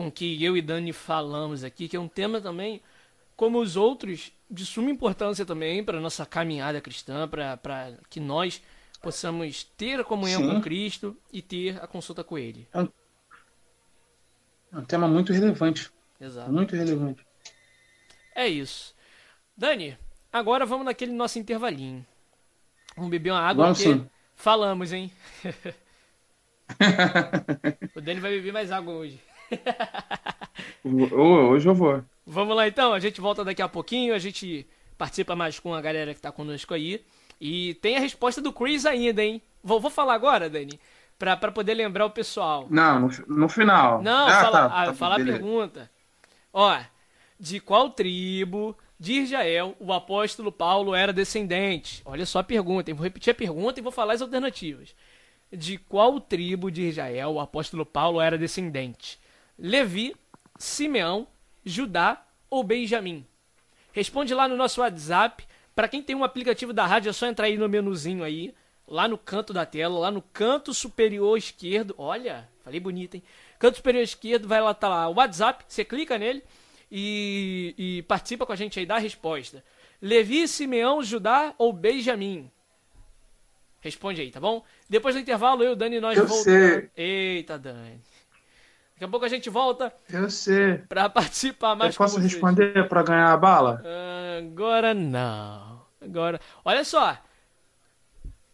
com 0.02 0.12
que 0.12 0.44
eu 0.44 0.58
e 0.58 0.62
Dani 0.62 0.92
falamos 0.92 1.64
aqui, 1.64 1.88
que 1.88 1.96
é 1.96 2.00
um 2.00 2.08
tema 2.08 2.42
também, 2.42 2.82
como 3.36 3.60
os 3.60 3.76
outros, 3.76 4.32
de 4.50 4.66
suma 4.66 4.90
importância 4.90 5.46
também 5.46 5.84
para 5.84 6.00
nossa 6.00 6.26
caminhada 6.26 6.82
cristã, 6.82 7.28
para 7.28 7.94
que 8.10 8.20
nós 8.20 8.62
possamos 9.00 9.64
ter 9.64 10.00
a 10.00 10.04
comunhão 10.04 10.42
Sim. 10.42 10.50
com 10.50 10.62
Cristo 10.62 11.16
e 11.32 11.42
ter 11.42 11.82
a 11.84 11.88
consulta 11.88 12.24
com 12.24 12.38
Ele. 12.38 12.68
É 12.74 12.82
um, 12.82 12.90
é 14.74 14.78
um 14.78 14.86
tema 14.86 15.08
muito 15.08 15.32
relevante. 15.32 15.92
Exato. 16.20 16.52
Muito 16.52 16.76
relevante. 16.76 17.24
É 18.34 18.48
isso. 18.48 18.96
Dani, 19.56 19.98
agora 20.34 20.66
vamos 20.66 20.86
naquele 20.86 21.12
nosso 21.12 21.38
intervalinho. 21.38 22.06
Vamos 22.96 23.12
beber 23.12 23.32
uma 23.32 23.42
água 23.42 23.66
vamos 23.66 23.84
porque 23.84 24.04
falamos, 24.36 24.92
hein? 24.92 25.12
o 27.96 28.02
Dani 28.02 28.20
vai 28.20 28.32
beber 28.32 28.52
mais 28.52 28.72
água 28.72 28.94
hoje. 28.94 29.20
Hoje 30.84 31.68
eu 31.68 31.76
vou. 31.76 32.04
Vamos 32.26 32.56
lá 32.56 32.68
então, 32.68 32.94
a 32.94 33.00
gente 33.00 33.20
volta 33.20 33.44
daqui 33.44 33.62
a 33.62 33.68
pouquinho, 33.68 34.14
a 34.14 34.20
gente 34.20 34.68
participa 34.98 35.36
mais 35.36 35.60
com 35.60 35.74
a 35.74 35.82
galera 35.82 36.14
que 36.14 36.22
tá 36.22 36.32
conosco 36.32 36.74
aí. 36.74 37.04
E 37.40 37.74
tem 37.76 37.98
a 37.98 38.00
resposta 38.00 38.40
do 38.40 38.54
Chris 38.54 38.86
ainda, 38.86 39.24
hein? 39.24 39.42
Vou, 39.64 39.80
vou 39.80 39.90
falar 39.90 40.14
agora, 40.14 40.50
Dani, 40.50 40.80
pra, 41.18 41.36
pra 41.36 41.52
poder 41.52 41.74
lembrar 41.74 42.06
o 42.06 42.12
pessoal. 42.12 42.68
Não, 42.70 43.00
no, 43.00 43.10
no 43.28 43.50
final. 43.50 44.02
Não, 44.02 44.28
ah, 44.28 44.42
fala, 44.42 44.70
tá, 44.70 44.86
tá, 44.86 44.94
fala 44.94 45.16
a 45.16 45.26
pergunta. 45.26 45.90
Ó, 46.54 46.80
de 47.40 47.60
qual 47.60 47.90
tribo 47.90 48.78
de 49.00 49.14
Israel 49.14 49.76
o 49.80 49.92
apóstolo 49.92 50.52
Paulo 50.52 50.94
era 50.94 51.12
descendente? 51.12 52.04
Olha 52.06 52.26
só 52.26 52.40
a 52.40 52.44
pergunta, 52.44 52.92
hein? 52.92 52.96
vou 52.96 53.04
repetir 53.04 53.32
a 53.32 53.36
pergunta 53.36 53.80
e 53.80 53.84
vou 53.84 53.92
falar 53.92 54.14
as 54.14 54.22
alternativas. 54.22 54.96
De 55.52 55.78
qual 55.78 56.20
tribo 56.20 56.70
de 56.70 56.84
Israel 56.84 57.32
o 57.32 57.40
apóstolo 57.40 57.86
Paulo 57.86 58.22
era 58.22 58.38
descendente? 58.38 59.20
Levi, 59.64 60.16
Simeão, 60.58 61.28
Judá 61.64 62.26
ou 62.50 62.64
Benjamim? 62.64 63.24
Responde 63.94 64.34
lá 64.34 64.48
no 64.48 64.58
nosso 64.58 64.82
WhatsApp. 64.82 65.46
Para 65.76 65.88
quem 65.88 66.02
tem 66.02 66.16
um 66.16 66.24
aplicativo 66.24 66.74
da 66.74 66.88
rádio, 66.88 67.12
é 67.12 67.14
só 67.14 67.28
entrar 67.28 67.46
aí 67.46 67.58
no 67.58 67.70
menuzinho 67.70 68.24
aí, 68.24 68.56
lá 68.88 69.08
no 69.08 69.20
canto 69.20 69.54
da 69.54 69.64
tela, 69.64 70.00
lá 70.00 70.10
no 70.10 70.22
canto 70.22 70.74
superior 70.74 71.38
esquerdo. 71.38 71.94
Olha, 71.96 72.50
falei 72.64 72.80
bonito, 72.80 73.14
hein? 73.14 73.24
Canto 73.60 73.78
superior 73.78 74.02
esquerdo, 74.02 74.48
vai 74.48 74.60
lá, 74.60 74.74
tá 74.74 74.90
lá 74.90 75.08
o 75.08 75.14
WhatsApp, 75.14 75.64
você 75.68 75.86
clica 75.86 76.18
nele 76.18 76.44
e, 76.92 77.76
e 77.78 78.02
participa 78.04 78.48
com 78.48 78.54
a 78.54 78.56
gente 78.56 78.80
aí, 78.80 78.86
dá 78.88 78.96
a 78.96 79.00
resposta. 79.00 79.64
Levi, 80.02 80.48
Simeão, 80.48 81.04
Judá 81.04 81.54
ou 81.60 81.72
Benjamim? 81.72 82.50
Responde 83.80 84.22
aí, 84.22 84.32
tá 84.32 84.40
bom? 84.40 84.64
Depois 84.90 85.14
do 85.14 85.22
intervalo, 85.22 85.64
eu, 85.64 85.76
Dani, 85.76 86.00
nós 86.00 86.18
eu 86.18 86.26
voltamos. 86.26 86.44
Sei. 86.44 86.90
Eita, 86.98 87.60
Dani. 87.60 88.02
Daqui 89.02 89.10
a 89.10 89.10
pouco 89.10 89.26
a 89.26 89.30
gente 89.30 89.50
volta. 89.50 89.92
Eu 90.14 90.30
sei. 90.30 90.78
Pra 90.88 91.10
participar 91.10 91.76
mais 91.76 91.96
Eu 91.96 91.98
posso 91.98 92.20
responder 92.20 92.88
para 92.88 93.02
ganhar 93.02 93.34
a 93.34 93.38
bala? 93.38 93.82
Agora 94.38 94.94
não. 94.94 95.82
Agora. 96.00 96.40
Olha 96.64 96.84
só. 96.84 97.18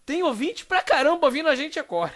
Tem 0.05 0.23
ouvinte 0.23 0.65
pra 0.65 0.81
caramba 0.81 1.25
ouvindo 1.25 1.49
a 1.49 1.55
gente 1.55 1.77
agora. 1.77 2.13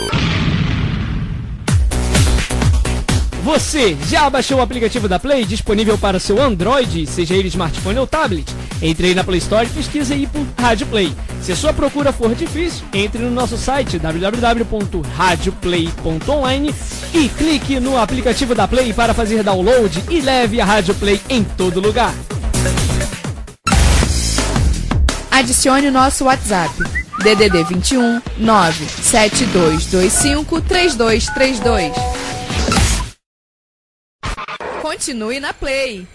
Você 3.43 3.97
já 4.09 4.30
baixou 4.30 4.59
o 4.59 4.62
aplicativo 4.62 5.09
da 5.09 5.18
Play 5.18 5.45
disponível 5.45 5.99
para 5.99 6.20
seu 6.20 6.40
Android, 6.40 7.05
seja 7.09 7.34
ele 7.34 7.49
smartphone 7.49 7.99
ou 7.99 8.07
tablet? 8.07 8.47
Entre 8.80 9.09
aí 9.09 9.16
na 9.16 9.24
Play 9.24 9.38
Store 9.38 9.66
e 9.66 9.70
pesquise 9.70 10.12
aí 10.12 10.28
por 10.28 10.47
Rádio 10.57 10.86
Play. 10.86 11.12
Se 11.43 11.51
a 11.51 11.57
sua 11.57 11.72
procura 11.72 12.12
for 12.12 12.32
difícil, 12.36 12.84
entre 12.95 13.20
no 13.20 13.32
nosso 13.32 13.57
site 13.57 13.99
www.radioplay.online 13.99 16.72
e 17.12 17.28
clique 17.30 17.80
no 17.80 17.99
aplicativo 17.99 18.55
da 18.55 18.68
Play 18.68 18.93
para 18.93 19.12
fazer 19.12 19.43
download 19.43 20.05
e 20.09 20.20
leve 20.20 20.61
a 20.61 20.64
Rádio 20.64 20.95
Play 20.95 21.20
em 21.28 21.43
todo 21.43 21.80
lugar. 21.80 22.14
Adicione 25.32 25.88
o 25.88 25.93
nosso 25.93 26.26
WhatsApp. 26.26 26.72
DDD 27.18 27.64
21 27.64 28.22
97225 28.38 30.61
3232. 30.61 32.32
Continue 34.93 35.40
na 35.40 35.55
Play. 35.55 36.07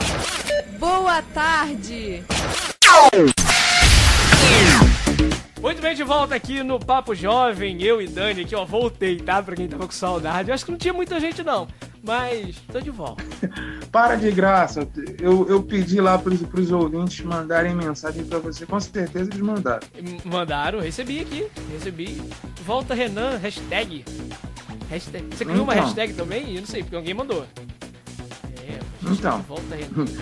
Boa 0.77 1.19
tarde. 1.33 2.23
Muito 5.59 5.81
bem, 5.81 5.95
de 5.95 6.03
volta 6.03 6.35
aqui 6.35 6.61
no 6.61 6.79
Papo 6.79 7.15
Jovem, 7.15 7.81
eu 7.81 7.99
e 7.99 8.07
Dani 8.07 8.41
aqui, 8.43 8.53
ó, 8.55 8.63
voltei, 8.65 9.17
tá? 9.17 9.41
Pra 9.41 9.55
quem 9.55 9.67
tava 9.67 9.87
com 9.87 9.91
saudade. 9.91 10.49
Eu 10.49 10.53
acho 10.53 10.63
que 10.63 10.69
não 10.69 10.77
tinha 10.77 10.93
muita 10.93 11.19
gente, 11.19 11.41
não, 11.41 11.67
mas 12.03 12.55
tô 12.71 12.79
de 12.79 12.91
volta. 12.91 13.23
Para 13.91 14.13
de 14.15 14.29
graça. 14.29 14.87
Eu, 15.19 15.47
eu 15.49 15.63
pedi 15.63 15.99
lá 15.99 16.15
pros, 16.19 16.43
pros 16.43 16.71
ouvintes 16.71 17.25
mandarem 17.25 17.73
mensagem 17.73 18.23
pra 18.25 18.37
você, 18.37 18.63
com 18.67 18.79
certeza 18.79 19.27
eles 19.31 19.41
mandaram. 19.41 19.87
Mandaram, 20.23 20.79
recebi 20.81 21.19
aqui, 21.21 21.47
recebi. 21.73 22.21
Volta 22.63 22.93
Renan, 22.93 23.37
hashtag. 23.37 24.05
hashtag. 24.87 25.25
Você 25.35 25.43
criou 25.45 25.63
uma 25.63 25.73
Então. 25.73 25.83
hashtag 25.85 26.13
também? 26.13 26.53
Eu 26.53 26.61
não 26.61 26.67
sei, 26.67 26.83
porque 26.83 26.95
alguém 26.95 27.15
mandou. 27.15 27.43
Então. 29.11 29.41
Volta 29.47 29.75
Renan. 29.75 30.05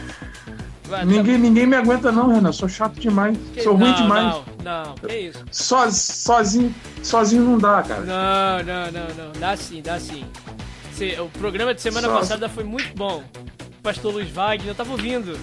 Vai, 0.88 0.99
tá- 0.99 1.05
Ninguém, 1.05 1.38
ninguém 1.39 1.65
me 1.65 1.75
aguenta 1.75 2.11
não, 2.11 2.27
Renan. 2.31 2.51
Sou 2.51 2.69
chato 2.69 2.99
demais. 2.99 3.36
que- 3.53 3.61
Sou 3.63 3.73
ruim 3.75 3.89
não, 3.89 3.95
demais. 3.95 4.23
Não, 4.63 4.83
não, 4.86 4.93
que 4.95 5.15
isso. 5.17 5.43
So- 5.51 5.91
sozinho, 5.91 6.73
sozinho 7.01 7.43
não 7.43 7.57
dá, 7.57 7.81
cara. 7.81 8.01
Não, 8.01 8.63
não, 8.63 8.91
não, 8.91 9.25
não. 9.25 9.31
Dá 9.39 9.57
sim, 9.57 9.81
dá 9.81 9.99
sim. 9.99 10.25
O 11.19 11.29
programa 11.39 11.73
de 11.73 11.81
semana 11.81 12.07
Só- 12.07 12.19
passada 12.19 12.47
foi 12.47 12.63
muito 12.63 12.95
bom. 12.95 13.23
O 13.79 13.81
pastor 13.81 14.13
Luiz 14.13 14.29
Wagner, 14.29 14.67
eu 14.69 14.75
tava 14.75 14.91
ouvindo. 14.91 15.38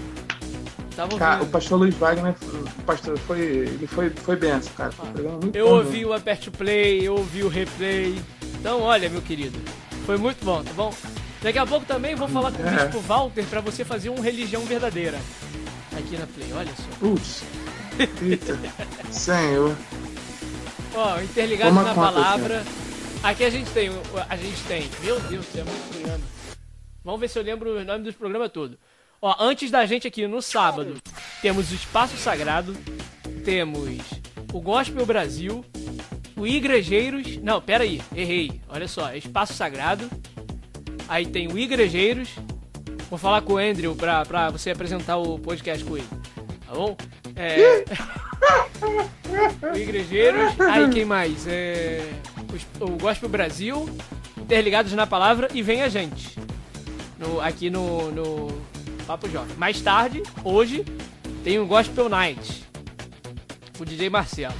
Tava 0.96 1.16
Cara, 1.18 1.42
o 1.42 1.46
pastor 1.46 1.78
Luiz 1.78 1.94
Wagner, 1.96 2.34
o 2.78 2.82
pastor 2.82 3.18
foi, 3.18 3.40
ele 3.40 3.86
foi, 3.86 4.10
foi 4.10 4.36
benção, 4.36 4.72
cara. 4.76 4.92
Foi 4.92 5.26
um 5.26 5.40
Eu 5.54 5.66
bom, 5.68 5.74
ouvi 5.76 6.04
o 6.04 6.12
Aperte 6.12 6.50
Play, 6.50 7.00
eu 7.06 7.14
ouvi 7.14 7.42
o 7.42 7.48
replay. 7.48 8.20
Então, 8.60 8.80
olha, 8.82 9.08
meu 9.08 9.22
querido, 9.22 9.58
foi 10.06 10.16
muito 10.18 10.44
bom, 10.44 10.62
tá 10.62 10.70
bom? 10.74 10.92
Daqui 11.42 11.58
a 11.58 11.66
pouco 11.66 11.84
também 11.84 12.14
vou 12.14 12.28
falar 12.28 12.52
com 12.52 12.62
o 12.62 12.66
É. 12.66 12.84
Bispo 12.86 13.00
Walter 13.00 13.44
pra 13.46 13.60
você 13.60 13.84
fazer 13.84 14.10
um 14.10 14.20
Religião 14.20 14.62
Verdadeira. 14.64 15.18
Aqui 15.96 16.16
na 16.16 16.26
Play, 16.26 16.52
olha 16.52 16.72
só. 16.76 16.96
Putz. 16.98 17.42
Eita. 18.22 18.58
Senhor. 19.10 19.76
Ó, 20.94 21.20
interligado 21.20 21.70
Toma 21.70 21.82
na 21.82 21.94
palavra. 21.94 22.62
Aqui 23.22 23.44
a 23.44 23.50
gente 23.50 23.70
tem, 23.70 23.90
a 24.28 24.36
gente 24.36 24.62
tem. 24.64 24.88
Meu 25.02 25.18
Deus, 25.20 25.46
é 25.54 25.64
muito 25.64 25.88
programa. 25.90 26.24
Vamos 27.04 27.20
ver 27.20 27.28
se 27.28 27.38
eu 27.38 27.42
lembro 27.42 27.78
o 27.78 27.84
nome 27.84 28.04
dos 28.04 28.14
programas 28.14 28.50
todo. 28.50 28.78
Ó, 29.20 29.36
antes 29.38 29.70
da 29.70 29.84
gente 29.86 30.06
aqui 30.06 30.26
no 30.26 30.40
sábado, 30.42 30.94
temos 31.40 31.70
o 31.70 31.74
Espaço 31.74 32.16
Sagrado, 32.16 32.76
temos 33.44 34.00
o 34.52 34.60
Gospel 34.60 35.06
Brasil, 35.06 35.64
o 36.36 36.46
Igrejeiros. 36.46 37.36
Não, 37.38 37.60
pera 37.60 37.84
aí, 37.84 38.00
errei. 38.14 38.60
Olha 38.68 38.88
só, 38.88 39.12
Espaço 39.14 39.54
Sagrado. 39.54 40.08
Aí 41.08 41.26
tem 41.26 41.48
o 41.48 41.58
Igrejeiros. 41.58 42.30
Vou 43.10 43.18
falar 43.18 43.42
com 43.42 43.54
o 43.54 43.58
Andrew 43.58 43.94
pra, 43.94 44.24
pra 44.24 44.50
você 44.50 44.70
apresentar 44.70 45.18
o 45.18 45.38
podcast 45.38 45.84
com 45.84 45.96
ele. 45.96 46.08
Tá 46.66 46.72
bom? 46.74 46.96
É. 47.36 47.84
o 49.72 49.76
Igrejeiros. 49.76 50.58
Aí 50.60 50.88
quem 50.90 51.04
mais? 51.04 51.46
É. 51.46 52.08
O 52.80 52.90
Gospel 52.98 53.28
Brasil. 53.28 53.88
Interligados 54.36 54.92
na 54.92 55.06
palavra 55.06 55.48
e 55.52 55.62
vem 55.62 55.82
a 55.82 55.88
gente. 55.88 56.38
No, 57.18 57.40
aqui 57.40 57.70
no, 57.70 58.10
no 58.10 58.62
Papo 59.06 59.28
Jovem. 59.28 59.56
Mais 59.56 59.80
tarde, 59.80 60.22
hoje, 60.42 60.84
tem 61.44 61.58
o 61.58 61.66
Gospel 61.66 62.08
Night. 62.08 62.64
O 63.78 63.84
DJ 63.84 64.10
Marcelo. 64.10 64.54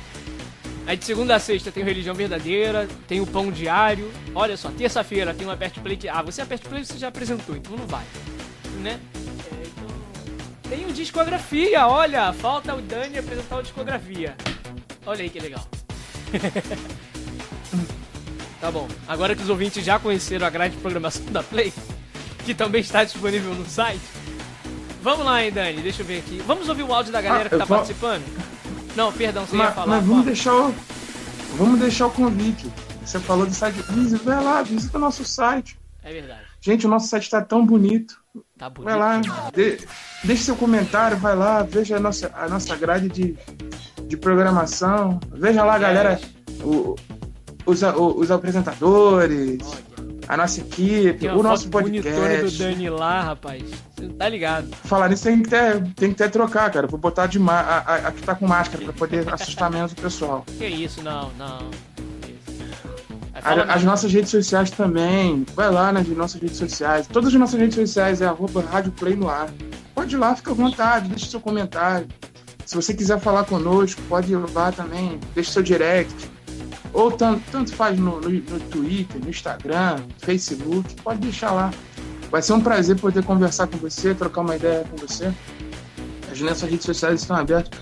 Aí 0.86 0.96
de 0.96 1.04
segunda 1.04 1.36
a 1.36 1.38
sexta 1.38 1.70
tem 1.70 1.82
o 1.82 1.86
Religião 1.86 2.14
Verdadeira, 2.14 2.88
tem 3.06 3.20
o 3.20 3.26
Pão 3.26 3.50
Diário. 3.50 4.10
Olha 4.34 4.56
só, 4.56 4.68
terça-feira 4.70 5.32
tem 5.32 5.46
o 5.46 5.50
Aperte 5.50 5.80
Play 5.80 5.96
que. 5.96 6.08
Ah, 6.08 6.22
você 6.22 6.42
Aperte 6.42 6.68
Play 6.68 6.84
você 6.84 6.98
já 6.98 7.08
apresentou, 7.08 7.56
então 7.56 7.76
não 7.76 7.86
vai. 7.86 8.04
Né? 8.80 8.98
É, 9.52 9.66
então... 9.66 9.86
Tem 10.68 10.84
o 10.86 10.92
Discografia, 10.92 11.86
olha! 11.86 12.32
Falta 12.32 12.74
o 12.74 12.82
Dani 12.82 13.18
apresentar 13.18 13.58
o 13.58 13.62
Discografia. 13.62 14.34
Olha 15.06 15.22
aí 15.22 15.30
que 15.30 15.38
legal. 15.38 15.64
tá 18.60 18.70
bom, 18.70 18.88
agora 19.06 19.34
que 19.36 19.42
os 19.42 19.48
ouvintes 19.48 19.84
já 19.84 19.98
conheceram 19.98 20.46
a 20.46 20.50
grade 20.50 20.74
de 20.76 20.80
programação 20.80 21.24
da 21.26 21.42
Play, 21.42 21.72
que 22.44 22.54
também 22.54 22.80
está 22.80 23.04
disponível 23.04 23.54
no 23.54 23.66
site. 23.68 24.00
Vamos 25.02 25.26
lá, 25.26 25.44
hein, 25.44 25.50
Dani, 25.52 25.82
deixa 25.82 26.02
eu 26.02 26.06
ver 26.06 26.18
aqui. 26.18 26.40
Vamos 26.46 26.68
ouvir 26.68 26.84
o 26.84 26.92
áudio 26.94 27.12
da 27.12 27.20
galera 27.20 27.46
Ah, 27.46 27.50
que 27.50 27.58
tá 27.58 27.64
vou- 27.64 27.76
participando? 27.78 28.22
Não, 28.96 29.12
perdão, 29.12 29.46
você 29.46 29.56
Mas, 29.56 29.74
falar. 29.74 29.86
mas 29.86 30.00
vamos 30.04 30.16
fala. 30.22 30.26
deixar 30.26 30.54
o. 30.54 30.74
Vamos 31.56 31.80
deixar 31.80 32.06
o 32.06 32.10
convite. 32.10 32.70
Você 33.04 33.18
falou 33.18 33.46
do 33.46 33.54
site. 33.54 33.82
Visita, 33.90 34.22
vai 34.24 34.42
lá, 34.44 34.62
visita 34.62 34.96
o 34.98 35.00
nosso 35.00 35.24
site. 35.24 35.78
É 36.02 36.12
verdade. 36.12 36.40
Gente, 36.60 36.86
o 36.86 36.90
nosso 36.90 37.08
site 37.08 37.28
tá 37.30 37.40
tão 37.42 37.64
bonito. 37.66 38.20
Tá 38.58 38.68
bonito. 38.70 38.84
Vai 38.90 38.98
lá, 38.98 39.20
de- 39.52 39.78
deixe 40.24 40.44
seu 40.44 40.56
comentário, 40.56 41.16
vai 41.16 41.34
lá, 41.36 41.62
veja 41.62 41.96
a 41.96 42.00
nossa, 42.00 42.30
a 42.34 42.48
nossa 42.48 42.74
grade 42.76 43.08
de, 43.08 43.36
de 44.06 44.16
programação. 44.16 45.18
Veja 45.32 45.64
lá, 45.64 45.78
galera, 45.78 46.20
o- 46.62 46.94
os, 47.66 47.80
os 47.82 48.30
apresentadores, 48.30 49.58
Olha, 49.64 49.82
a 50.28 50.36
nossa 50.36 50.60
equipe, 50.60 51.14
tem 51.18 51.30
o 51.30 51.42
nosso 51.42 51.68
bonitona 51.68 52.14
do 52.14 52.20
podcast. 52.20 52.58
Dani 52.58 52.90
lá, 52.90 53.20
rapaz. 53.22 53.62
Você 53.96 54.08
tá 54.08 54.28
ligado. 54.28 54.68
Falar 54.84 55.08
nisso 55.08 55.24
tem 55.24 55.42
que 55.42 55.48
ter, 55.50 55.82
tem 55.94 56.08
que 56.10 56.14
ter 56.16 56.30
trocar, 56.30 56.70
cara. 56.70 56.86
Vou 56.86 56.98
botar 56.98 57.26
de 57.26 57.38
ma- 57.38 57.60
a, 57.60 57.78
a, 57.78 57.94
a 58.08 58.12
que 58.12 58.22
tá 58.22 58.34
com 58.34 58.46
máscara 58.46 58.84
pra 58.84 58.92
poder 58.92 59.32
assustar 59.32 59.70
menos 59.70 59.92
o 59.92 59.96
pessoal. 59.96 60.44
Que 60.58 60.66
isso, 60.66 61.02
não, 61.02 61.30
não. 61.38 61.70
A- 63.44 63.74
As 63.74 63.82
nossas 63.82 64.12
redes 64.12 64.30
sociais 64.30 64.70
também. 64.70 65.44
Vai 65.54 65.70
lá 65.70 65.92
nas 65.92 66.06
nossas 66.08 66.40
redes 66.40 66.56
sociais. 66.56 67.06
Todas 67.06 67.32
as 67.32 67.38
nossas 67.40 67.58
redes 67.58 67.74
sociais 67.74 68.20
é 68.20 68.26
arroba 68.26 68.62
Rádio 68.62 68.92
Play 68.92 69.16
no 69.16 69.28
ar. 69.28 69.48
Pode 69.94 70.14
ir 70.14 70.18
lá, 70.18 70.34
fica 70.36 70.52
à 70.52 70.54
vontade, 70.54 71.08
deixe 71.08 71.26
seu 71.26 71.40
comentário. 71.40 72.06
Se 72.64 72.76
você 72.76 72.94
quiser 72.94 73.18
falar 73.20 73.44
conosco, 73.44 74.00
pode 74.08 74.32
ir 74.32 74.36
lá 74.54 74.70
também, 74.72 75.18
deixe 75.34 75.50
seu 75.50 75.62
direct. 75.62 76.14
Ou 76.92 77.10
tanto, 77.10 77.42
tanto 77.50 77.74
faz 77.74 77.98
no, 77.98 78.20
no, 78.20 78.28
no 78.30 78.60
Twitter, 78.70 79.20
no 79.22 79.30
Instagram, 79.30 79.96
Facebook, 80.18 80.94
pode 81.02 81.20
deixar 81.20 81.50
lá. 81.52 81.70
Vai 82.30 82.42
ser 82.42 82.52
um 82.54 82.60
prazer 82.60 82.96
poder 82.98 83.24
conversar 83.24 83.66
com 83.66 83.76
você, 83.78 84.14
trocar 84.14 84.42
uma 84.42 84.56
ideia 84.56 84.84
com 84.90 84.96
você. 84.96 85.32
As 86.30 86.40
nossas 86.40 86.68
redes 86.70 86.84
sociais 86.86 87.20
estão 87.20 87.36
abertas. 87.36 87.78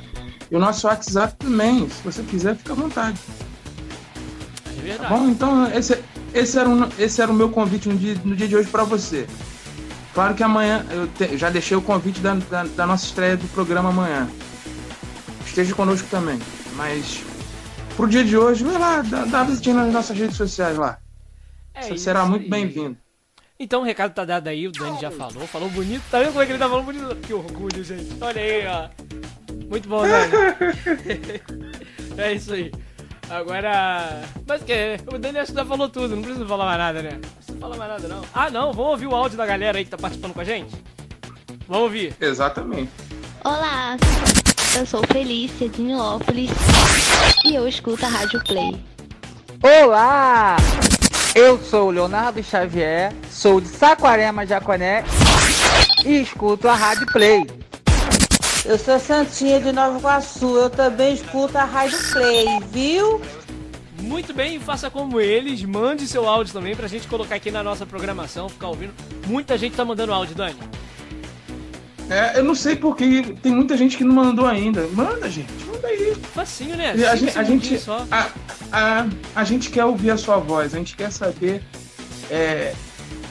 E 0.51 0.57
o 0.57 0.59
nosso 0.59 0.87
WhatsApp 0.87 1.37
também, 1.39 1.89
se 1.89 2.03
você 2.05 2.23
quiser, 2.23 2.57
fica 2.57 2.73
à 2.73 2.77
vontade. 2.77 3.19
É 4.67 4.75
Tá 4.75 4.83
verdade. 4.83 5.15
bom? 5.15 5.29
Então, 5.29 5.71
esse, 5.73 5.99
esse, 6.35 6.59
era, 6.59 6.69
um, 6.69 6.89
esse 6.99 7.21
era 7.23 7.31
o 7.31 7.35
meu 7.35 7.49
convite 7.51 7.89
no 7.89 7.97
dia, 7.97 8.17
no 8.25 8.35
dia 8.35 8.49
de 8.49 8.57
hoje 8.57 8.69
para 8.69 8.83
você. 8.85 9.27
Claro 10.15 10.35
que 10.35 10.43
amanhã, 10.43 10.85
eu 10.91 11.07
te- 11.07 11.37
já 11.39 11.51
deixei 11.51 11.77
o 11.77 11.83
convite 11.83 12.19
da, 12.21 12.35
da, 12.35 12.65
da 12.65 12.87
nossa 12.87 13.05
estreia 13.05 13.37
do 13.37 13.47
programa 13.49 13.91
amanhã. 13.91 14.29
Esteja 15.47 15.73
conosco 15.75 16.09
também. 16.11 16.39
Mas, 16.75 17.23
pro 18.01 18.09
dia 18.09 18.25
de 18.25 18.37
hoje, 18.37 18.65
vai 18.65 18.79
lá, 18.79 19.03
dá, 19.03 19.25
dá 19.27 19.45
visitinha 19.45 19.75
nas 19.75 19.93
nossas 19.93 20.17
redes 20.17 20.37
sociais 20.37 20.79
lá. 20.79 20.99
É 21.75 21.83
Você 21.83 21.99
será 21.99 22.25
muito 22.25 22.49
bem-vindo. 22.49 22.97
Então 23.59 23.83
o 23.83 23.85
recado 23.85 24.15
tá 24.15 24.25
dado 24.25 24.49
aí, 24.49 24.67
o 24.67 24.73
Dani 24.73 24.99
já 24.99 25.11
falou, 25.11 25.47
falou 25.47 25.69
bonito. 25.69 26.03
Tá 26.11 26.19
vendo 26.19 26.29
como 26.29 26.41
é 26.41 26.47
que 26.47 26.53
ele 26.53 26.59
tá 26.59 26.69
falando 26.69 26.87
bonito? 26.87 27.15
Que 27.17 27.35
orgulho, 27.35 27.85
gente. 27.85 28.17
Olha 28.19 28.41
aí, 28.41 28.67
ó. 28.67 28.89
Muito 29.69 29.87
bom, 29.87 30.03
Dani. 30.03 30.33
é 32.17 32.33
isso 32.33 32.55
aí. 32.55 32.73
Agora. 33.29 34.23
Mas 34.49 34.63
que? 34.63 34.97
O 35.15 35.19
Dani 35.19 35.39
acho 35.39 35.53
que 35.53 35.59
já 35.59 35.65
falou 35.67 35.89
tudo, 35.91 36.17
não 36.17 36.23
precisa 36.23 36.47
falar 36.47 36.65
mais 36.65 36.79
nada, 36.79 37.03
né? 37.03 37.21
Você 37.39 37.53
fala 37.59 37.77
mais 37.77 37.91
nada, 37.91 38.09
não. 38.09 38.23
Ah, 38.33 38.51
não, 38.51 38.73
vamos 38.73 38.93
ouvir 38.93 39.09
o 39.09 39.15
áudio 39.15 39.37
da 39.37 39.45
galera 39.45 39.77
aí 39.77 39.85
que 39.85 39.91
tá 39.91 39.99
participando 39.99 40.33
com 40.33 40.41
a 40.41 40.45
gente? 40.45 40.75
Vamos 41.69 41.85
ouvir. 41.85 42.17
Exatamente. 42.19 42.91
Olá, 43.45 43.99
eu 44.79 44.87
sou 44.87 45.03
Felícia 45.07 45.69
de 45.69 45.83
Nilópolis 45.83 46.51
e 47.51 47.57
eu 47.57 47.67
escuto 47.67 48.07
a 48.07 48.09
Rádio 48.09 48.41
Play. 48.45 48.81
Olá! 49.61 50.57
Eu 51.35 51.59
sou 51.59 51.89
o 51.89 51.91
Leonardo 51.91 52.41
Xavier, 52.45 53.13
sou 53.29 53.61
de 53.61 53.67
Saquarema, 53.67 54.47
Jaconé 54.47 55.03
e 56.07 56.21
escuto 56.21 56.69
a 56.69 56.77
Rádio 56.77 57.07
Play. 57.09 57.45
Eu 58.65 58.79
sou 58.79 59.01
Santinha 59.01 59.59
de 59.59 59.73
Nova 59.73 59.99
Iguaçu, 59.99 60.59
eu 60.59 60.71
também 60.71 61.15
escuto 61.15 61.59
a 61.59 61.65
Rádio 61.65 61.99
Play, 62.13 62.47
viu? 62.71 63.21
Muito 64.01 64.33
bem, 64.33 64.61
faça 64.61 64.89
como 64.89 65.21
eles, 65.21 65.61
mande 65.65 66.07
seu 66.07 66.29
áudio 66.29 66.53
também 66.53 66.77
pra 66.77 66.87
gente 66.87 67.09
colocar 67.09 67.35
aqui 67.35 67.51
na 67.51 67.65
nossa 67.65 67.85
programação, 67.85 68.49
ficar 68.49 68.69
ouvindo. 68.69 68.95
Muita 69.27 69.59
gente 69.59 69.75
tá 69.75 69.85
mandando 69.85 70.13
áudio, 70.13 70.37
Dani. 70.37 70.57
É, 72.11 72.39
eu 72.39 72.45
não 72.45 72.55
sei 72.57 72.75
porque 72.75 73.23
tem 73.41 73.55
muita 73.55 73.77
gente 73.77 73.97
que 73.97 74.03
não 74.05 74.15
mandou 74.15 74.47
ainda. 74.47 74.87
Manda, 74.89 75.31
gente, 75.31 75.53
manda 75.65 75.87
aí. 75.87 76.15
Facinho, 76.35 76.77
né? 76.77 76.91
A 76.91 77.15
gente, 77.17 77.39
a, 77.39 77.43
gente, 77.45 77.81
a, 78.11 78.27
a, 78.73 79.07
a 79.37 79.45
gente 79.45 79.71
quer 79.71 79.85
ouvir 79.85 80.11
a 80.11 80.17
sua 80.17 80.39
voz, 80.39 80.75
a 80.75 80.79
gente 80.79 80.97
quer 80.97 81.13
saber. 81.13 81.63
é, 82.31 82.75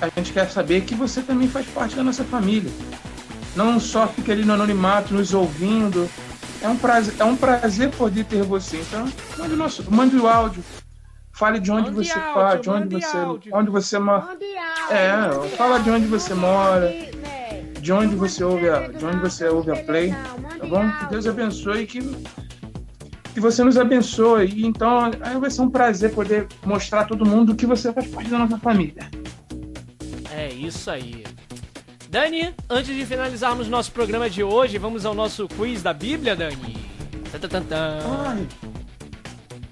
a 0.01 0.07
gente 0.17 0.31
quer 0.31 0.49
saber 0.49 0.81
que 0.81 0.95
você 0.95 1.21
também 1.21 1.47
faz 1.49 1.65
parte 1.67 1.95
da 1.95 2.03
nossa 2.03 2.23
família. 2.23 2.71
Não 3.55 3.79
só 3.79 4.07
fica 4.07 4.31
ali 4.31 4.45
no 4.45 4.53
anonimato, 4.53 5.13
nos 5.13 5.33
ouvindo. 5.33 6.09
É 6.61 6.67
um 6.67 6.77
prazer, 6.77 7.13
é 7.19 7.23
um 7.23 7.35
prazer 7.35 7.89
poder 7.91 8.23
ter 8.25 8.43
você. 8.43 8.77
Então, 8.77 9.07
mande 9.37 9.53
o, 9.53 9.57
nosso, 9.57 9.91
mande 9.91 10.15
o 10.15 10.27
áudio. 10.27 10.63
Fale 11.33 11.59
de 11.59 11.71
onde 11.71 11.89
Mande 11.91 12.07
você 12.07 12.19
áudio, 12.19 12.33
fala, 12.33 12.55
de 12.57 12.69
onde 12.69 12.95
você, 12.95 13.17
áudio. 13.17 13.51
onde 13.55 13.69
você 13.71 13.99
mora. 13.99 14.37
É, 14.89 15.47
fala 15.57 15.79
de 15.79 15.89
onde 15.89 16.05
você 16.07 16.33
mora, 16.33 16.93
de 17.89 17.93
onde 17.93 18.13
você 18.13 18.43
ouve 18.43 18.69
a, 18.69 18.87
de 18.87 19.03
onde 19.03 19.17
você 19.17 19.47
ouve 19.47 19.71
a 19.71 19.75
play, 19.77 20.11
tá 20.11 20.67
bom? 20.67 20.87
Que 20.91 21.05
Deus 21.07 21.25
abençoe 21.25 21.81
e 21.81 21.87
que 21.87 21.99
que 23.33 23.39
você 23.39 23.63
nos 23.63 23.79
abençoe. 23.79 24.45
E 24.45 24.63
então, 24.63 25.09
aí 25.21 25.39
vai 25.39 25.49
ser 25.49 25.63
um 25.63 25.71
prazer 25.71 26.13
poder 26.13 26.47
mostrar 26.63 26.99
a 27.01 27.05
todo 27.05 27.25
mundo 27.25 27.55
que 27.55 27.65
você 27.65 27.91
faz 27.91 28.05
parte 28.05 28.29
da 28.29 28.37
nossa 28.37 28.59
família. 28.59 29.09
É 30.31 30.49
isso 30.49 30.91
aí. 30.91 31.23
Dani, 32.11 32.53
antes 32.69 32.95
de 32.95 33.03
finalizarmos 33.07 33.67
nosso 33.67 33.91
programa 33.91 34.29
de 34.29 34.43
hoje, 34.43 34.77
vamos 34.77 35.03
ao 35.03 35.15
nosso 35.15 35.47
quiz 35.47 35.81
da 35.81 35.91
Bíblia, 35.91 36.35
Dani. 36.35 36.77
Tan, 37.31 37.39
tan, 37.39 37.47
tan, 37.49 37.63
tan. 37.63 37.99
Ai, 38.27 38.47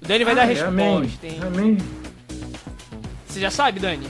O 0.02 0.08
Dani 0.08 0.24
vai 0.24 0.34
dar 0.34 0.40
a 0.40 0.44
ai, 0.44 0.48
resposta, 0.54 0.68
amém. 0.72 1.18
hein? 1.22 1.40
Amém. 1.46 1.78
Você 3.28 3.38
já 3.38 3.50
sabe, 3.52 3.78
Dani? 3.78 4.08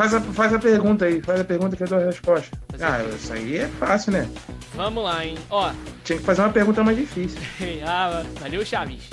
Faz 0.00 0.14
a, 0.14 0.20
faz 0.22 0.54
a 0.54 0.58
pergunta 0.58 1.04
aí, 1.04 1.20
faz 1.20 1.40
a 1.40 1.44
pergunta 1.44 1.76
que 1.76 1.82
eu 1.82 1.86
dou 1.86 1.98
a 1.98 2.06
resposta. 2.06 2.56
Mas 2.72 2.80
Ah, 2.80 3.02
isso 3.14 3.34
aí 3.34 3.58
é 3.58 3.68
fácil, 3.68 4.12
né? 4.12 4.26
Vamos 4.74 5.04
lá, 5.04 5.26
hein? 5.26 5.36
Ó, 5.50 5.70
Tinha 6.02 6.18
que 6.18 6.24
fazer 6.24 6.40
uma 6.40 6.48
pergunta 6.48 6.82
mais 6.82 6.96
difícil. 6.96 7.38
ah, 7.86 8.24
valeu, 8.40 8.64
Chaves. 8.64 9.10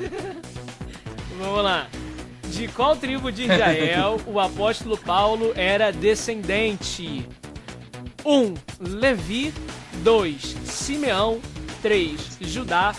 Vamos 1.38 1.62
lá. 1.62 1.86
De 2.44 2.66
qual 2.68 2.96
tribo 2.96 3.30
de 3.30 3.42
Israel 3.42 4.18
o 4.26 4.40
apóstolo 4.40 4.96
Paulo 4.96 5.52
era 5.54 5.92
descendente? 5.92 7.28
1. 8.24 8.32
Um, 8.34 8.54
Levi 8.80 9.52
2. 10.02 10.56
Simeão 10.64 11.42
3. 11.82 12.38
Judá 12.40 12.94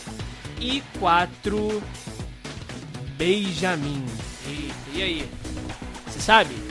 e 0.61 0.83
4. 0.99 1.81
Benjamim. 3.17 4.05
Eita, 4.47 4.75
e 4.93 5.01
aí? 5.01 5.29
Você 6.05 6.19
sabe? 6.19 6.62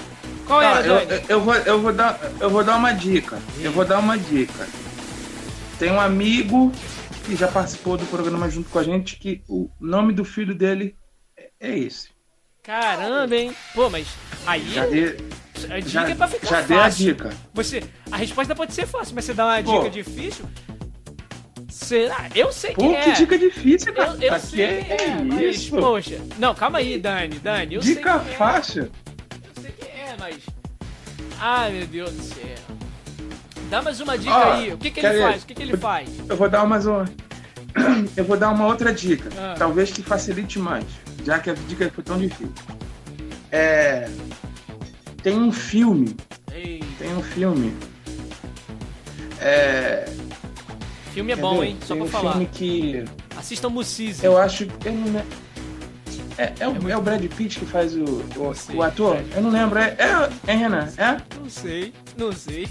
Qual 0.47 0.61
Ah, 0.61 0.79
era, 0.79 0.87
eu, 0.87 1.07
Dani? 1.07 1.25
eu, 1.29 1.41
vou, 1.41 1.55
eu, 1.55 1.81
vou 1.81 1.93
dar, 1.93 2.21
eu 2.41 2.51
vou 2.51 2.65
dar 2.65 2.77
uma 2.77 2.93
dica. 2.93 3.39
Eu 3.61 3.73
vou 3.73 3.85
dar 3.85 3.99
uma 3.99 4.19
dica. 4.19 4.67
Tem 5.79 5.91
um 5.91 6.01
amigo 6.01 6.73
que 7.25 7.37
já 7.37 7.49
participou 7.49 7.97
do 7.97 8.05
programa 8.07 8.49
junto 8.51 8.69
com 8.69 8.79
a 8.79 8.83
gente 8.83 9.17
que 9.17 9.43
o 9.49 9.71
nome 9.81 10.13
do 10.13 10.25
filho 10.25 10.55
dele 10.55 10.97
é- 11.37 11.51
é 11.61 11.79
esse. 11.79 12.09
Caramba, 12.63 13.35
hein? 13.35 13.55
Pô, 13.75 13.89
mas 13.91 14.07
aí 14.47 14.69
Já 14.73 14.87
dei, 14.87 15.17
a 15.71 15.79
dica 15.79 15.89
já, 15.89 16.09
é 16.09 16.15
pra 16.15 16.29
ficar 16.29 16.47
já 16.47 16.57
fácil. 16.63 16.69
dei 16.69 16.79
a 16.79 16.89
dica. 16.89 17.31
Você, 17.55 17.83
a 18.11 18.17
resposta 18.17 18.55
pode 18.55 18.73
ser 18.75 18.87
fácil, 18.87 19.15
mas 19.15 19.25
você 19.25 19.35
dá 19.35 19.47
uma 19.47 19.63
Pô. 19.63 19.79
dica 19.79 19.91
difícil? 19.91 20.45
Será? 21.69 22.29
Eu 22.35 22.53
sei 22.53 22.73
Pô, 22.75 22.83
que 22.83 22.89
que 23.03 23.11
é. 23.11 23.13
dica 23.13 23.39
difícil, 23.39 23.93
cara. 23.95 24.11
Eu, 24.13 24.21
eu 24.21 24.29
Tá 24.31 24.39
sei 24.39 24.85
que 24.85 24.93
é, 24.93 25.23
mas, 25.25 25.57
isso? 25.57 25.71
poxa. 25.77 26.21
Não, 26.39 26.55
calma 26.55 26.79
aí, 26.79 26.99
Dani, 26.99 27.39
Dani. 27.39 27.75
Eu 27.77 27.83
sei 27.83 27.95
dica 27.97 28.19
que 28.21 28.31
é. 28.31 28.35
Ai, 31.45 31.73
meu 31.73 31.87
Deus 31.89 32.13
do 32.13 32.23
céu. 32.23 32.55
Dá 33.69 33.83
mais 33.83 34.01
uma 34.01 34.17
dica 34.17 34.33
Ó, 34.33 34.53
aí. 34.53 34.73
O 34.73 34.79
que, 34.79 34.93
que 34.93 35.01
ele 35.01 35.21
faz? 35.21 35.43
O 35.43 35.47
que, 35.47 35.55
que 35.55 35.63
ele 35.63 35.77
faz? 35.77 36.09
Eu 36.29 36.37
vou 36.37 36.49
dar 36.49 36.65
mais 36.65 36.87
uma. 36.87 37.05
Eu 38.17 38.25
vou 38.25 38.37
dar 38.37 38.51
uma 38.51 38.65
outra 38.67 38.93
dica. 38.93 39.29
Ah. 39.37 39.57
Talvez 39.59 39.91
que 39.91 40.03
facilite 40.05 40.61
mais. 40.61 40.85
Já 41.25 41.41
que 41.41 41.51
a 41.51 41.55
dica 41.55 41.91
foi 41.93 42.05
tão 42.05 42.17
difícil. 42.17 42.53
É. 43.51 44.09
Tem 45.21 45.37
um 45.37 45.51
filme. 45.51 46.15
Ei, 46.53 46.81
Tem 46.97 47.13
um 47.17 47.23
filme. 47.23 47.75
É. 49.41 50.05
filme 51.13 51.33
é 51.33 51.35
quer 51.35 51.41
bom, 51.41 51.59
ver? 51.59 51.67
hein? 51.67 51.79
Só 51.81 51.95
Tem 51.95 51.97
pra 51.97 52.05
um 52.05 52.09
falar. 52.09 52.33
filme 52.33 52.47
que. 52.53 53.05
Assista 53.37 53.69
Mucise. 53.69 54.25
Eu 54.25 54.39
acho. 54.39 54.69
Eu 54.85 54.93
não. 54.93 55.25
É, 56.39 56.53
é, 56.61 56.69
o, 56.69 56.73
muito 56.73 56.89
é 56.91 56.97
o 56.97 57.03
Brad 57.03 57.25
Pitt 57.27 57.59
que 57.59 57.67
faz 57.67 57.95
o, 57.95 58.05
o, 58.37 58.55
sei, 58.55 58.75
o 58.77 58.83
ator? 58.83 59.17
Brad 59.17 59.27
Eu 59.37 59.43
não 59.43 59.51
lembro. 59.51 59.79
É, 59.79 59.97
é, 59.99 60.53
é 60.53 60.57
Renan? 60.57 60.89
É? 60.97 61.17
Não 61.41 61.49
sei, 61.51 61.93
não 62.17 62.33
sei. 62.33 62.69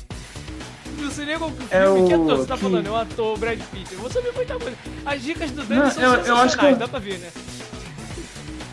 Não 0.97 1.09
sei 1.11 1.25
nem 1.25 1.37
qual 1.37 1.51
que 1.51 1.63
É 1.75 1.83
filme 1.87 2.07
que 2.07 2.13
o 2.15 2.23
ator 2.23 2.37
você 2.37 2.45
tá 2.47 2.55
que- 2.55 2.61
falando, 2.63 2.87
é 2.87 2.91
o 2.91 2.95
ator 2.95 3.37
Brad 3.39 3.59
Pitt. 3.71 3.93
Eu 3.93 3.99
vou 3.99 4.11
saber 4.11 4.31
muita 4.33 4.55
coisa. 4.59 4.75
As 5.05 5.21
dicas 5.21 5.51
do 5.51 5.63
Dani 5.63 5.81
Não, 5.81 5.91
são 5.91 6.03
eu- 6.03 6.25
eu 6.25 6.37
acho 6.37 6.57
que- 6.57 6.73
dá 6.75 6.87
pra 6.87 6.99
ver, 6.99 7.17
né? 7.19 7.29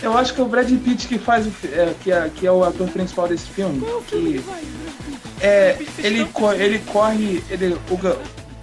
Eu 0.00 0.16
acho 0.16 0.32
que 0.32 0.40
é 0.40 0.44
o 0.44 0.48
Brad 0.48 0.68
Pitt 0.70 1.08
que 1.08 1.18
faz 1.18 1.46
o. 1.46 1.52
É, 1.72 1.94
que, 2.02 2.12
é, 2.12 2.30
que 2.34 2.46
é 2.46 2.52
o 2.52 2.62
ator 2.64 2.88
principal 2.88 3.26
desse 3.28 3.46
filme. 3.48 3.80
Qual 3.80 3.98
é 3.98 4.02
que 4.02 4.16
Que 4.16 4.44
é, 5.40 5.78
ele, 5.98 6.24
co- 6.26 6.52
ele 6.52 6.78
corre. 6.80 7.42
Ele, 7.50 7.74
o, 7.90 7.98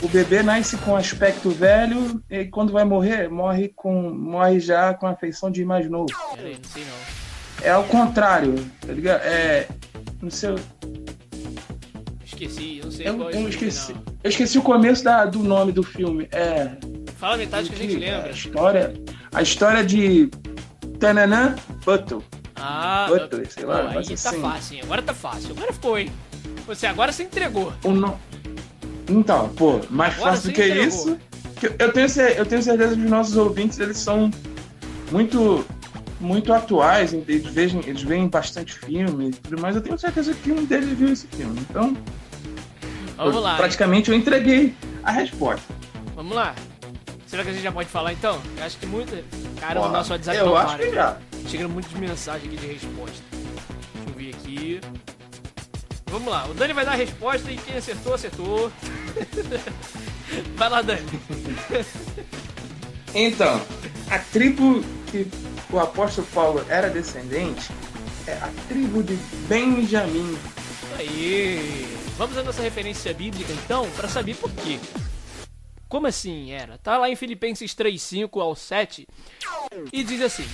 o 0.06 0.10
bebê 0.10 0.44
nasce 0.44 0.78
com 0.78 0.96
aspecto 0.96 1.50
velho 1.50 2.22
e 2.30 2.46
quando 2.46 2.72
vai 2.72 2.84
morrer, 2.86 3.30
morre 3.30 3.70
com. 3.76 4.10
morre 4.12 4.60
já 4.60 4.94
com 4.94 5.08
a 5.08 5.16
feição 5.16 5.50
de 5.52 5.66
mais 5.66 5.90
novo. 5.90 6.08
Aí, 6.38 6.56
não 6.62 6.70
sei 6.70 6.84
não. 6.84 7.66
É 7.66 7.70
ao 7.72 7.84
contrário, 7.86 8.54
tá 8.86 8.94
ligado? 8.94 9.22
É. 9.22 9.68
Não 10.22 10.30
sei. 10.30 10.56
Esqueci, 12.26 12.82
não 12.84 12.92
sei 12.92 13.08
Eu, 13.08 13.16
qual 13.18 13.30
é 13.30 13.36
eu 13.36 13.48
esqueci. 13.50 13.88
filme, 13.94 14.02
Eu 14.24 14.30
esqueci 14.30 14.58
o 14.58 14.62
começo 14.62 15.04
da- 15.04 15.26
do 15.26 15.40
nome 15.40 15.72
do 15.72 15.84
filme. 15.84 16.28
É. 16.32 16.66
não. 16.66 17.06
Fala 17.18 17.36
a 17.36 17.38
metade 17.38 17.70
que 17.70 17.76
a 17.76 17.78
gente 17.78 17.94
que- 17.94 18.00
lembra. 18.00 18.28
A 18.28 18.32
história, 18.32 18.94
a 19.34 19.42
história 19.42 19.84
de 19.86 20.30
Tananã 21.00 21.56
Buttle. 21.86 22.22
Ah, 22.58 23.06
Butler, 23.10 23.50
sei 23.52 23.64
lá, 23.66 23.90
aí 23.90 24.06
tá 24.06 24.14
assim- 24.14 24.42
fácil, 24.42 24.76
hein? 24.76 24.82
agora 24.84 25.02
tá 25.02 25.14
fácil. 25.14 25.52
Agora 25.52 25.72
ficou, 25.74 25.98
hein? 25.98 26.12
Você 26.68 26.88
agora 26.88 27.12
se 27.12 27.24
entregou. 27.24 27.72
O 27.84 27.92
no... 27.92 28.20
Então, 29.10 29.50
pô, 29.50 29.80
mais 29.90 30.16
Agora 30.16 30.32
fácil 30.32 30.50
do 30.50 30.54
que 30.56 30.62
entregou. 30.64 30.88
isso. 30.88 31.18
que 31.60 31.68
Eu 31.68 31.92
tenho, 31.94 32.08
eu 32.38 32.46
tenho 32.46 32.62
certeza 32.64 32.96
que 32.96 33.02
os 33.04 33.10
nossos 33.10 33.38
ouvintes 33.38 33.80
eles 33.80 33.98
são 33.98 34.32
muito 35.12 35.66
muito 36.20 36.52
atuais, 36.54 37.14
eles 37.14 37.46
veem, 37.46 37.80
eles 37.86 38.02
veem 38.02 38.28
bastante 38.28 38.74
filme 38.74 39.30
e 39.30 39.32
tudo 39.32 39.62
mais. 39.62 39.76
Eu 39.76 39.82
tenho 39.82 39.98
certeza 39.98 40.34
que 40.34 40.52
um 40.52 40.64
deles 40.66 40.98
viu 40.98 41.10
esse 41.12 41.28
filme. 41.28 41.60
Então, 41.70 41.96
Vamos 43.18 43.36
eu- 43.36 43.42
lá, 43.42 43.56
praticamente 43.58 44.10
eu 44.10 44.16
entreguei 44.18 44.74
a 45.04 45.12
resposta. 45.12 45.74
vamos 46.16 46.34
lá. 46.36 46.56
Será 47.28 47.44
que 47.44 47.50
a 47.50 47.54
gente 47.54 47.64
já 47.64 47.72
pode 47.72 47.90
falar 47.90 48.14
então? 48.14 48.40
Eu 48.58 48.64
acho 48.64 48.78
que 48.78 48.86
muita. 48.86 49.24
Cara, 49.60 49.82
o 49.82 49.90
nosso 49.92 50.12
WhatsApp 50.14 50.38
eu 50.38 50.56
acho 50.56 50.76
para. 50.78 50.86
que 50.86 50.94
já. 50.96 51.18
Chegando 51.48 51.70
muitas 51.70 51.92
mensagens 51.94 52.46
aqui 52.48 52.58
de 52.58 52.68
resposta. 52.74 53.22
Deixa 53.32 54.10
eu 54.10 54.14
ver 54.16 54.30
aqui. 54.36 54.80
Vamos 56.16 56.32
lá, 56.32 56.48
o 56.48 56.54
Dani 56.54 56.72
vai 56.72 56.86
dar 56.86 56.94
a 56.94 56.96
resposta 56.96 57.52
e 57.52 57.58
quem 57.58 57.76
acertou, 57.76 58.14
acertou. 58.14 58.72
vai 60.56 60.70
lá, 60.70 60.82
Dani. 60.82 61.06
Então, 63.14 63.62
a 64.10 64.20
tribo 64.20 64.82
que 65.12 65.28
o 65.70 65.78
apóstolo 65.78 66.26
Paulo 66.34 66.66
era 66.70 66.90
descendente 66.90 67.70
é 68.26 68.32
a 68.32 68.50
tribo 68.70 69.04
de 69.04 69.16
Benjamim. 69.50 70.38
Aí. 70.98 71.86
Vamos 72.18 72.38
à 72.38 72.44
nossa 72.44 72.62
referência 72.62 73.14
bíblica 73.14 73.52
então, 73.52 73.90
para 73.92 74.08
saber 74.08 74.38
por 74.38 74.50
quê. 74.52 74.80
Como 75.90 76.08
assim 76.08 76.52
era? 76.52 76.78
Tá 76.78 76.98
lá 76.98 77.10
em 77.10 77.16
Filipenses 77.18 77.76
3:5 77.76 78.40
ao 78.40 78.56
7 78.56 79.06
e 79.92 80.02
diz 80.02 80.22
assim: 80.22 80.48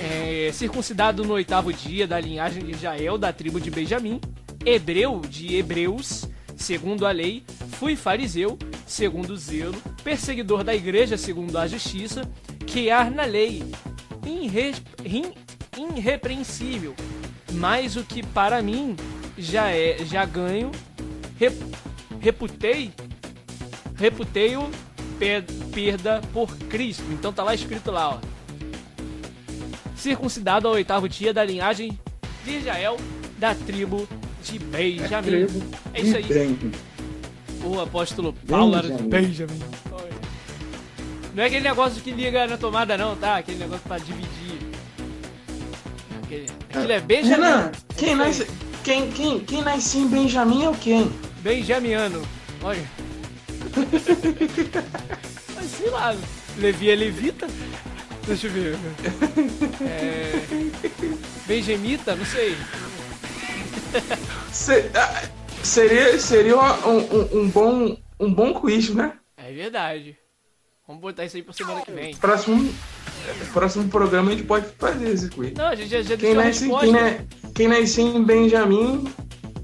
é, 0.00 0.50
circuncidado 0.52 1.24
no 1.24 1.34
oitavo 1.34 1.72
dia 1.72 2.04
da 2.04 2.18
linhagem 2.18 2.64
de 2.64 2.72
Israel 2.72 3.16
da 3.16 3.32
tribo 3.32 3.60
de 3.60 3.70
Benjamim, 3.70 4.20
hebreu 4.64 5.20
de 5.20 5.56
hebreus, 5.56 6.26
segundo 6.56 7.06
a 7.06 7.10
lei, 7.10 7.44
fui 7.72 7.96
fariseu, 7.96 8.58
segundo 8.86 9.30
o 9.30 9.36
zelo, 9.36 9.80
perseguidor 10.02 10.64
da 10.64 10.74
igreja, 10.74 11.16
segundo 11.16 11.56
a 11.56 11.66
justiça, 11.66 12.28
que 12.66 12.90
há 12.90 13.08
na 13.08 13.24
lei, 13.24 13.62
irre, 14.26 14.72
irrepreensível, 15.76 16.94
Mas 17.52 17.96
o 17.96 18.04
que 18.04 18.22
para 18.22 18.60
mim 18.60 18.94
já 19.36 19.70
é 19.70 20.04
já 20.04 20.24
ganho 20.24 20.70
rep, 21.38 21.56
reputei 22.20 22.92
reputei-o 23.96 24.70
per, 25.18 25.44
perda 25.72 26.20
por 26.32 26.54
Cristo. 26.68 27.04
Então 27.10 27.32
tá 27.32 27.42
lá 27.42 27.54
escrito 27.54 27.90
lá, 27.90 28.10
ó. 28.10 28.20
Circuncidado 29.96 30.68
ao 30.68 30.74
oitavo 30.74 31.08
dia 31.08 31.34
da 31.34 31.44
linhagem 31.44 31.98
de 32.44 32.56
Israel 32.58 32.96
da 33.38 33.54
tribo 33.54 34.08
de 34.44 34.58
Benjamim. 34.58 35.46
É, 35.94 36.00
isso 36.00 36.16
aí. 36.16 36.72
O 37.64 37.80
apóstolo 37.80 38.32
Paulo 38.46 38.76
era 38.76 38.88
de 38.90 39.02
Benjamim. 39.02 39.60
Não 41.34 41.42
é 41.44 41.46
aquele 41.46 41.68
negócio 41.68 42.02
que 42.02 42.10
liga 42.10 42.46
na 42.46 42.56
tomada 42.56 42.96
não, 42.96 43.14
tá? 43.16 43.36
Aquele 43.36 43.58
negócio 43.58 43.82
pra 43.86 43.98
dividir. 43.98 44.58
Aquele, 46.22 46.46
aquele 46.68 46.92
é 46.92 47.00
Benjamin. 47.00 47.34
Renan, 47.44 47.70
É 47.70 47.94
quem 47.96 48.14
nasce, 48.16 48.46
quem, 48.82 49.10
quem, 49.10 49.40
quem 49.40 49.62
nasce 49.62 49.98
em 49.98 50.08
Benjamim 50.08 50.64
é 50.64 50.68
o 50.68 50.74
quem? 50.74 51.10
Benjamiano. 51.40 52.22
Olha. 52.62 52.82
Mas 55.54 55.66
sei 55.66 55.90
lá. 55.90 56.16
Levi 56.58 56.90
é 56.90 56.96
levita? 56.96 57.46
Deixa 58.26 58.46
eu 58.48 58.52
ver. 58.52 58.76
É... 59.82 60.42
Benjamita? 61.46 62.16
Não 62.16 62.26
sei. 62.26 62.56
Se- 64.58 64.90
ah, 64.92 65.28
seria 65.62 66.18
seria 66.18 66.56
um, 66.56 66.98
um- 66.98 67.38
um 67.42 67.48
bom, 67.48 67.96
um 68.18 68.34
bom 68.34 68.52
quiz, 68.54 68.90
né? 68.90 69.12
É 69.36 69.52
verdade. 69.52 70.16
Vamos 70.86 71.00
botar 71.00 71.24
isso 71.24 71.36
aí 71.36 71.42
pra 71.44 71.52
semana 71.54 71.80
que 71.82 71.92
vem. 71.92 72.16
Próximo, 72.16 72.68
próximo 73.52 73.88
programa 73.88 74.30
a 74.30 74.34
gente 74.34 74.44
pode 74.46 74.66
fazer 74.76 75.10
esse 75.10 75.28
quiz. 75.28 75.52
Não, 75.54 75.66
a 75.68 75.74
gente 75.76 75.88
já, 75.90 76.02
já 76.02 76.16
Quem 76.16 76.34
nasce, 76.34 76.68
quem, 76.68 76.90
na- 76.92 77.18
quem 77.54 77.68
nasce 77.68 78.00
em 78.02 78.22
Benjamim 78.24 79.06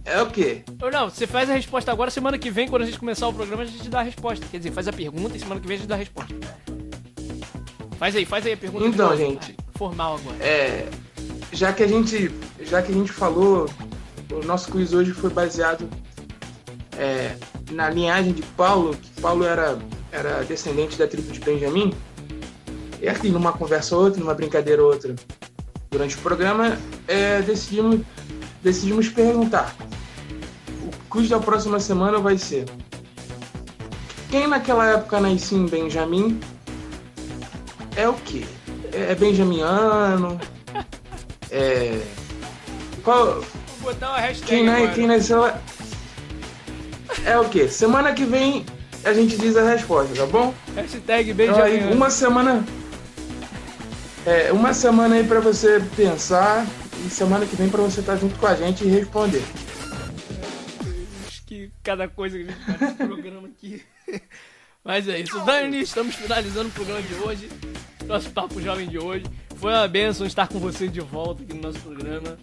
é 0.05 0.22
o 0.22 0.30
quê? 0.30 0.62
Ou 0.80 0.90
não, 0.92 1.11
você 1.11 1.26
faz 1.26 1.51
a 1.51 1.55
resposta 1.55 1.90
agora, 1.90 2.11
semana 2.11 2.38
que 2.38 2.51
vem, 2.51 2.68
quando 2.68 2.82
a 2.82 2.86
gente 2.86 2.99
começar 2.99 3.26
o 3.26 3.32
programa, 3.32 3.62
a 3.64 3.66
gente 3.66 3.88
dá 3.88 3.99
a 4.01 4.03
resposta. 4.05 4.47
Quer 4.49 4.59
dizer, 4.59 4.70
faz 4.70 4.86
a 4.86 4.92
pergunta 4.92 5.36
e 5.36 5.40
semana 5.40 5.61
que 5.61 5.66
vem 5.66 5.74
a 5.76 5.78
gente 5.78 5.88
dá 5.88 5.97
a 5.97 5.99
resposta. 5.99 6.34
Faz 7.99 8.14
aí, 8.14 8.24
faz 8.24 8.47
aí 8.47 8.53
a 8.53 8.57
pergunta. 8.57 8.86
Então, 8.86 9.16
gente. 9.16 9.57
Formal 9.76 10.16
agora. 10.18 10.36
É, 10.45 10.88
já 11.53 11.72
que 11.72 11.82
a 11.82 11.88
gente 11.88 12.30
já 12.62 12.80
que 12.80 12.92
a 12.92 12.95
gente 12.95 13.11
falou 13.11 13.68
o 14.43 14.45
nosso 14.45 14.70
quiz 14.70 14.93
hoje 14.93 15.12
foi 15.12 15.30
baseado 15.30 15.89
é, 16.99 17.37
na 17.70 17.91
linhagem 17.91 18.32
de 18.32 18.43
Paulo 18.43 18.97
que 18.97 19.20
Paulo 19.20 19.45
era 19.45 19.78
era 20.12 20.45
descendente 20.45 20.97
da 20.97 21.09
tribo 21.09 21.32
de 21.32 21.41
Benjamim 21.41 21.93
e 23.01 23.09
aqui 23.09 23.28
numa 23.28 23.53
conversa 23.53 23.97
ou 23.97 24.05
outra 24.05 24.20
numa 24.20 24.35
brincadeira 24.35 24.82
ou 24.82 24.93
outra 24.93 25.14
durante 25.91 26.16
o 26.16 26.20
programa 26.20 26.78
é, 27.09 27.43
decidimos 27.43 28.01
decidimos 28.62 29.09
perguntar 29.09 29.74
o 30.82 31.11
quiz 31.11 31.28
da 31.28 31.39
próxima 31.39 31.80
semana 31.80 32.18
vai 32.18 32.39
ser 32.39 32.66
quem 34.30 34.47
naquela 34.47 34.87
época 34.87 35.20
nascia 35.20 35.59
em 35.59 35.66
Benjamim 35.66 36.41
é 37.97 38.09
o 38.09 38.14
quê? 38.14 38.45
É 38.93 39.12
é 39.12 39.14
benjamiano? 39.14 40.41
É. 41.51 42.01
Qual. 43.05 43.45
Botar 43.85 44.09
uma 44.09 44.18
hashtag 44.18 44.95
Quem, 44.95 45.07
nasceu. 45.07 45.45
É 47.26 47.39
o 47.39 47.49
quê? 47.51 47.68
Semana 47.68 48.14
que 48.14 48.24
vem 48.24 48.64
a 49.05 49.12
gente 49.12 49.37
diz 49.37 49.55
a 49.57 49.68
resposta, 49.68 50.14
tá 50.14 50.24
bom? 50.24 50.55
Hashtag 50.74 51.30
Então, 51.32 51.62
aí, 51.62 51.93
uma 51.93 52.09
semana. 52.09 52.64
É, 54.24 54.51
uma 54.53 54.72
semana 54.72 55.16
aí 55.16 55.24
pra 55.24 55.41
você 55.41 55.80
pensar 55.95 56.66
e 57.05 57.11
semana 57.11 57.45
que 57.45 57.55
vem 57.55 57.68
pra 57.68 57.82
você 57.82 58.01
estar 58.01 58.16
junto 58.16 58.39
com 58.39 58.47
a 58.47 58.55
gente 58.55 58.85
e 58.85 58.89
responder. 58.89 59.43
Acho 61.26 61.45
que 61.45 61.70
cada 61.82 62.09
coisa 62.09 62.39
que 62.39 62.45
a 62.45 62.47
gente 62.47 62.64
faz 62.64 62.80
nesse 62.80 62.95
programa 62.95 63.49
aqui. 63.49 63.82
Mas 64.82 65.07
é 65.09 65.18
isso. 65.18 65.39
Dani, 65.41 65.80
estamos 65.80 66.14
finalizando 66.14 66.68
o 66.68 66.72
programa 66.72 67.03
de 67.03 67.14
hoje. 67.16 67.51
Nosso 68.07 68.30
Papo 68.30 68.61
Jovem 68.62 68.89
de 68.89 68.99
hoje. 68.99 69.24
Foi 69.64 69.72
uma 69.72 69.88
benção 69.88 70.26
estar 70.26 70.46
com 70.46 70.58
você 70.58 70.86
de 70.88 71.00
volta 71.00 71.42
aqui 71.42 71.54
no 71.54 71.62
nosso 71.62 71.78
programa. 71.78 72.36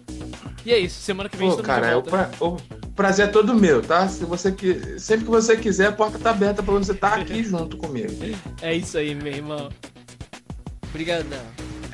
E 0.66 0.72
é 0.72 0.78
isso. 0.80 1.00
Semana 1.00 1.28
que 1.28 1.36
vem 1.36 1.46
Pô, 1.46 1.52
estamos 1.54 1.66
cara, 1.68 1.86
de 1.86 1.92
é 1.92 1.96
o, 1.96 2.02
volta. 2.02 2.10
pra- 2.36 2.44
o 2.44 2.90
prazer 2.96 3.28
é 3.28 3.30
todo 3.30 3.54
meu, 3.54 3.80
tá? 3.80 4.08
Se 4.08 4.24
você 4.24 4.50
que, 4.50 4.98
sempre 4.98 5.24
que 5.26 5.30
você 5.30 5.56
quiser, 5.56 5.86
a 5.86 5.92
porta 5.92 6.18
tá 6.18 6.30
aberta 6.30 6.64
pra 6.64 6.74
você 6.74 6.90
estar 6.90 7.20
aqui 7.20 7.44
junto 7.48 7.76
comigo. 7.76 8.08
É 8.60 8.74
isso 8.74 8.98
aí, 8.98 9.14
meu 9.14 9.32
irmão. 9.32 9.68
Obrigadão. 10.90 11.38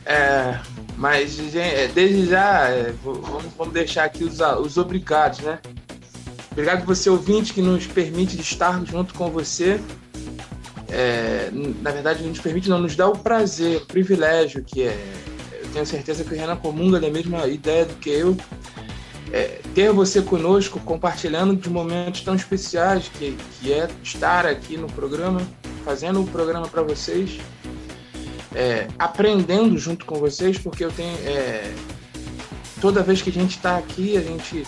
É, 0.06 0.58
mas 0.96 1.32
gente, 1.32 1.58
é, 1.58 1.88
desde 1.88 2.24
já, 2.24 2.70
é, 2.70 2.94
vamos, 3.04 3.52
vamos 3.54 3.74
deixar 3.74 4.04
aqui 4.04 4.24
os, 4.24 4.40
os 4.40 4.78
obrigados, 4.78 5.40
né? 5.40 5.58
Obrigado 6.52 6.86
você, 6.86 7.10
ouvinte, 7.10 7.52
que 7.52 7.60
nos 7.60 7.86
permite 7.86 8.40
estar 8.40 8.82
junto 8.86 9.12
com 9.12 9.30
você. 9.30 9.78
É, 10.90 11.50
na 11.82 11.90
verdade, 11.90 12.22
nos 12.22 12.40
permite, 12.40 12.68
não, 12.68 12.78
nos 12.78 12.96
dá 12.96 13.06
o 13.08 13.18
prazer, 13.18 13.78
o 13.78 13.86
privilégio 13.86 14.64
que 14.64 14.82
é. 14.82 14.98
Eu 15.52 15.68
tenho 15.72 15.86
certeza 15.86 16.24
que 16.24 16.32
o 16.32 16.36
Renan 16.36 16.56
comunga 16.56 16.98
da 16.98 17.10
mesma 17.10 17.46
ideia 17.46 17.84
do 17.84 17.94
que 17.94 18.10
eu. 18.10 18.36
É, 19.30 19.60
ter 19.74 19.92
você 19.92 20.22
conosco, 20.22 20.80
compartilhando 20.80 21.54
de 21.54 21.68
momentos 21.68 22.22
tão 22.22 22.34
especiais, 22.34 23.10
que, 23.12 23.36
que 23.60 23.72
é 23.72 23.86
estar 24.02 24.46
aqui 24.46 24.78
no 24.78 24.86
programa, 24.86 25.42
fazendo 25.84 26.22
o 26.22 26.26
programa 26.26 26.66
para 26.66 26.82
vocês 26.82 27.38
é, 28.54 28.88
aprendendo 28.98 29.76
junto 29.78 30.04
com 30.04 30.16
vocês, 30.16 30.58
porque 30.58 30.84
eu 30.84 30.90
tenho. 30.90 31.16
é, 31.26 31.72
toda 32.80 33.02
vez 33.02 33.22
que 33.22 33.30
a 33.30 33.32
gente 33.32 33.56
está 33.56 33.76
aqui, 33.76 34.16
a 34.16 34.20
gente. 34.20 34.66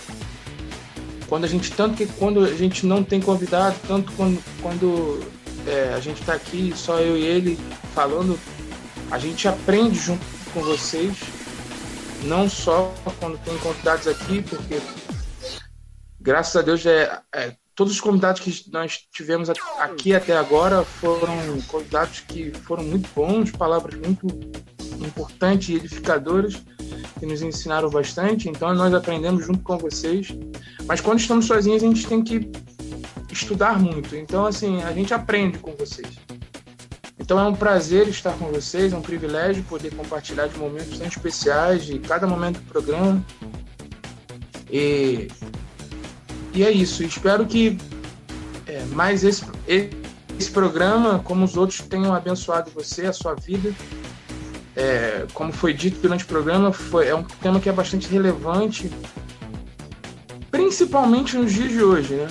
Quando 1.29 1.45
a 1.45 1.49
gente. 1.49 1.73
Tanto 1.73 1.97
que 1.97 2.07
quando 2.07 2.45
a 2.45 2.55
gente 2.55 2.87
não 2.87 3.03
tem 3.03 3.21
convidado, 3.21 3.77
tanto 3.87 4.13
quando, 4.13 4.43
quando 4.61 5.21
é, 5.67 5.95
a 5.95 6.01
gente 6.01 6.21
está 6.21 6.35
aqui, 6.35 6.73
só 6.75 6.99
eu 6.99 7.17
e 7.17 7.25
ele 7.25 7.59
falando, 7.95 8.39
a 9.11 9.19
gente 9.19 9.49
aprende 9.49 9.99
junto 9.99 10.25
com 10.53 10.61
vocês. 10.63 11.17
Não 12.25 12.49
só 12.51 12.93
quando 13.19 13.39
tem 13.39 13.57
convidados 13.59 14.07
aqui, 14.07 14.43
porque 14.43 14.81
graças 16.21 16.55
a 16.55 16.63
Deus 16.63 16.85
é, 16.85 17.19
é, 17.35 17.57
todos 17.75 17.95
os 17.95 18.01
convidados 18.01 18.43
que 18.43 18.71
nós 18.71 18.99
tivemos 19.11 19.49
aqui 19.79 20.15
até 20.15 20.37
agora 20.37 20.85
foram 20.85 21.61
convidados 21.67 22.21
que 22.21 22.53
foram 22.65 22.85
muito 22.85 23.09
bons, 23.15 23.51
palavras 23.51 23.99
muito 23.99 24.27
importantes 25.03 25.71
e 25.71 25.77
edificadoras, 25.77 26.63
que 27.19 27.25
nos 27.25 27.41
ensinaram 27.41 27.89
bastante. 27.89 28.51
Então 28.51 28.75
nós 28.75 28.93
aprendemos 28.93 29.47
junto 29.47 29.61
com 29.61 29.79
vocês. 29.79 30.29
Mas 30.87 31.01
quando 31.01 31.21
estamos 31.21 31.47
sozinhos, 31.47 31.83
a 31.83 31.87
gente 31.87 32.07
tem 32.07 32.23
que 32.23 32.51
estudar 33.33 33.79
muito. 33.79 34.17
Então, 34.17 34.47
assim, 34.47 34.83
a 34.83 34.93
gente 34.93 35.15
aprende 35.15 35.59
com 35.59 35.73
vocês. 35.73 36.09
Então 37.19 37.39
é 37.39 37.45
um 37.45 37.55
prazer 37.55 38.09
estar 38.09 38.33
com 38.33 38.47
vocês, 38.47 38.93
é 38.93 38.97
um 38.97 39.03
privilégio 39.03 39.63
poder 39.65 39.95
compartilhar 39.95 40.49
de 40.49 40.59
momentos 40.59 40.99
tão 40.99 41.07
especiais, 41.07 41.85
de 41.85 41.99
cada 41.99 42.27
momento 42.27 42.59
do 42.59 42.67
programa. 42.67 43.25
E 44.71 45.29
e 46.53 46.65
é 46.65 46.71
isso. 46.71 47.05
Espero 47.05 47.47
que 47.47 47.79
é, 48.67 48.85
mais 48.87 49.23
esse, 49.25 49.45
esse 49.67 50.51
programa, 50.51 51.21
como 51.21 51.45
os 51.45 51.57
outros, 51.57 51.81
tenham 51.81 52.15
abençoado 52.15 52.71
você, 52.71 53.07
a 53.07 53.13
sua 53.13 53.35
vida. 53.35 53.73
É, 54.75 55.27
como 55.35 55.53
foi 55.53 55.73
dito 55.73 56.01
durante 56.01 56.25
o 56.25 56.27
programa, 56.27 56.73
foi, 56.73 57.09
é 57.09 57.15
um 57.15 57.23
tema 57.23 57.61
que 57.61 57.69
é 57.69 57.73
bastante 57.73 58.09
relevante, 58.09 58.91
principalmente 60.51 61.37
nos 61.37 61.53
dias 61.53 61.71
de 61.71 61.83
hoje, 61.83 62.15
né? 62.15 62.29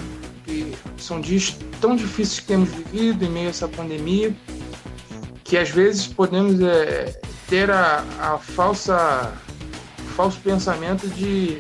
Que 0.50 0.76
são 0.98 1.22
dias 1.22 1.56
tão 1.80 1.96
difíceis 1.96 2.40
que 2.40 2.48
temos 2.48 2.70
vivido 2.70 3.24
em 3.24 3.30
meio 3.30 3.48
a 3.48 3.50
essa 3.52 3.68
pandemia, 3.68 4.36
que 5.44 5.56
às 5.56 5.70
vezes 5.70 6.08
podemos 6.08 6.60
é, 6.60 7.22
ter 7.48 7.70
a, 7.70 8.04
a 8.20 8.38
falsa 8.40 9.32
falso 10.16 10.40
pensamento 10.40 11.08
de 11.08 11.60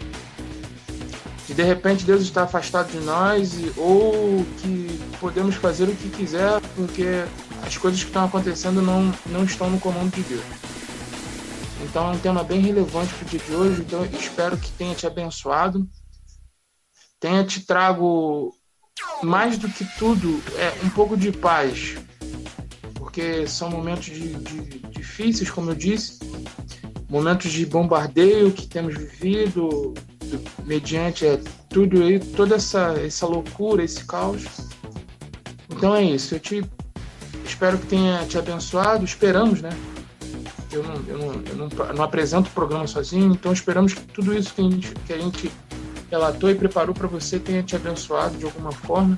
de 1.48 1.54
de 1.54 1.64
repente 1.64 2.04
Deus 2.04 2.22
está 2.24 2.44
afastado 2.44 2.92
de 2.92 3.00
nós 3.00 3.54
e- 3.54 3.72
ou 3.78 4.46
que 4.58 5.00
podemos 5.20 5.56
fazer 5.56 5.86
o 5.86 5.96
que 5.96 6.10
quiser 6.10 6.60
porque 6.76 7.24
as 7.66 7.78
coisas 7.78 8.02
que 8.02 8.08
estão 8.08 8.26
acontecendo 8.26 8.82
não, 8.82 9.14
não 9.28 9.44
estão 9.44 9.70
no 9.70 9.80
comando 9.80 10.12
de 10.16 10.22
Deus. 10.24 10.44
Então 11.84 12.08
é 12.08 12.16
um 12.16 12.20
tema 12.20 12.44
bem 12.44 12.60
relevante 12.60 13.14
para 13.14 13.26
o 13.26 13.30
dia 13.30 13.40
de 13.40 13.54
hoje, 13.54 13.82
então 13.82 14.06
espero 14.06 14.58
que 14.58 14.72
tenha 14.72 14.94
te 14.94 15.08
abençoado, 15.08 15.88
tenha 17.20 17.44
te 17.44 17.62
trago 17.62 18.54
mais 19.24 19.58
do 19.58 19.68
que 19.70 19.86
tudo 19.97 20.41
é 20.58 20.74
um 20.86 20.89
pouco 20.89 21.16
de 21.18 21.32
paz, 21.32 21.95
porque 22.95 23.45
são 23.47 23.70
momentos 23.70 24.06
de, 24.06 24.34
de- 24.36 24.80
difíceis, 24.89 25.50
como 25.50 25.72
eu 25.72 25.76
disse, 25.76 26.20
momentos 27.10 27.52
de 27.52 27.66
bombardeio 27.66 28.52
que 28.52 28.68
temos 28.68 28.95
vivido, 28.95 29.93
do- 30.26 30.64
mediante 30.66 31.26
é, 31.26 31.39
tudo 31.70 32.04
aí, 32.04 32.20
toda 32.20 32.56
essa, 32.56 32.93
essa 33.00 33.26
loucura, 33.26 33.84
esse 33.84 34.04
caos. 34.06 34.43
Então 35.70 35.95
é 35.95 36.04
isso. 36.04 36.36
Eu 36.36 36.39
te 36.39 36.64
espero 37.45 37.78
que 37.78 37.88
tenha 37.88 38.26
te 38.26 38.38
abençoado. 38.38 39.04
Esperamos, 39.06 39.62
né? 39.62 39.70
eu 40.72 40.84
não, 40.84 40.95
eu 41.08 41.18
não, 41.18 41.34
eu 41.45 41.56
não, 41.56 41.70
eu 41.88 41.93
não 41.95 42.04
apresento 42.04 42.47
o 42.50 42.54
programa 42.54 42.86
sozinho, 42.86 43.32
então 43.34 43.52
esperamos 43.52 43.93
que 43.93 44.02
tudo 44.02 44.34
isso 44.38 44.54
que 44.54 44.62
a 44.62 44.64
gente, 44.66 44.93
que 45.08 45.14
a 45.14 45.18
gente 45.18 45.52
relatou 46.10 46.49
e 46.49 46.55
preparou 46.55 46.93
para 46.93 47.07
você 47.07 47.39
tenha 47.39 47.64
te 47.64 47.76
abençoado 47.76 48.38
de 48.38 48.45
alguma 48.45 48.72
forma. 48.72 49.18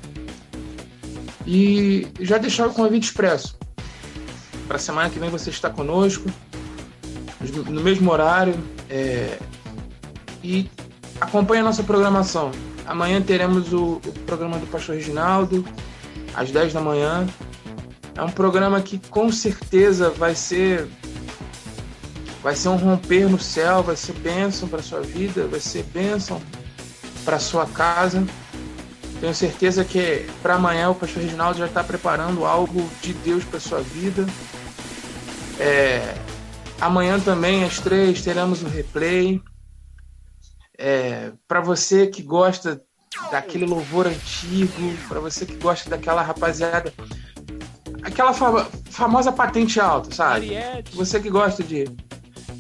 E 1.46 2.08
já 2.20 2.38
deixar 2.38 2.68
o 2.68 2.74
convite 2.74 3.06
expresso. 3.06 3.58
Para 4.68 4.78
a 4.78 4.80
semana 4.80 5.10
que 5.10 5.20
vem 5.20 5.30
você 5.30 5.50
está 5.50 5.70
conosco, 5.70 6.30
no 7.68 7.82
mesmo 7.82 8.12
horário. 8.12 8.56
É, 8.90 9.40
e 10.44 10.70
acompanhe 11.20 11.62
a 11.62 11.64
nossa 11.64 11.84
programação. 11.84 12.52
Amanhã 12.86 13.22
teremos 13.22 13.74
o, 13.74 14.02
o 14.06 14.14
programa 14.26 14.58
do 14.58 14.68
Pastor 14.68 14.96
Reginaldo, 14.96 15.66
às 16.34 16.52
10 16.52 16.74
da 16.74 16.82
manhã. 16.82 17.28
É 18.16 18.22
um 18.22 18.30
programa 18.30 18.82
que 18.82 19.00
com 19.10 19.32
certeza 19.32 20.10
vai 20.10 20.36
ser 20.36 20.88
vai 22.44 22.56
ser 22.56 22.70
um 22.70 22.76
romper 22.76 23.30
no 23.30 23.40
céu, 23.40 23.84
vai 23.84 23.96
ser 23.96 24.14
bênção 24.14 24.68
para 24.68 24.82
sua 24.82 25.02
vida, 25.02 25.46
vai 25.48 25.60
ser 25.60 25.84
bênção 25.84 26.42
para 27.24 27.40
sua 27.40 27.66
casa. 27.66 28.26
Tenho 29.20 29.36
certeza 29.36 29.86
que 29.86 30.28
para 30.42 30.56
amanhã 30.56 30.90
o 30.90 30.96
pastor 30.96 31.22
Reginaldo 31.22 31.60
já 31.60 31.68
está 31.68 31.84
preparando 31.84 32.46
algo 32.46 32.90
de 33.02 33.14
Deus 33.14 33.44
para 33.44 33.60
sua 33.60 33.80
vida. 33.80 34.26
É, 35.60 36.16
amanhã 36.80 37.20
também 37.20 37.64
às 37.64 37.80
três 37.80 38.22
teremos 38.22 38.64
o 38.64 38.68
replay. 38.68 39.42
É, 40.78 41.32
para 41.48 41.62
você 41.62 42.08
que 42.08 42.24
gosta 42.24 42.82
daquele 43.32 43.66
louvor 43.66 44.08
antigo, 44.08 44.98
para 45.08 45.20
você 45.20 45.46
que 45.46 45.56
gosta 45.56 45.88
daquela 45.90 46.24
rapaziada, 46.24 46.92
aquela 48.02 48.34
famosa 48.34 49.32
patente 49.32 49.80
alta, 49.80 50.14
sabe? 50.16 50.54
Você 50.94 51.20
que 51.20 51.30
gosta 51.30 51.62
de 51.62 51.86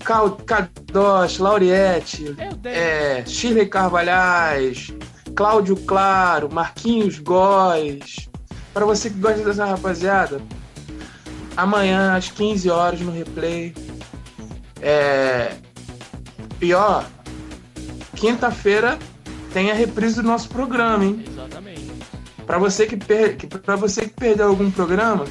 Kadosh, 0.02 1.40
Lauriette, 1.40 2.36
é, 2.64 3.24
Shirley 3.26 3.68
Carvalhais, 3.68 4.94
Cláudio 5.36 5.76
Claro, 5.76 6.50
Marquinhos 6.52 7.20
Góes. 7.20 8.30
Para 8.74 8.86
você 8.86 9.10
que 9.10 9.18
gosta 9.20 9.44
dessa 9.44 9.66
rapaziada, 9.66 10.42
amanhã 11.56 12.16
às 12.16 12.30
15 12.30 12.70
horas 12.70 13.02
no 13.02 13.12
replay. 13.12 13.74
É... 14.82 15.56
Pior, 16.60 17.06
quinta-feira 18.16 18.98
tem 19.54 19.72
a 19.72 19.74
reprise 19.74 20.16
do 20.16 20.24
nosso 20.24 20.50
programa, 20.50 21.04
hein? 21.06 21.24
Exatamente. 21.28 21.92
Para 22.46 22.58
você 22.58 22.86
que, 22.86 22.98
per... 22.98 23.36
para 23.48 23.76
você 23.76 24.02
que 24.02 24.14
perdeu 24.14 24.48
algum 24.48 24.70
programa, 24.72 25.26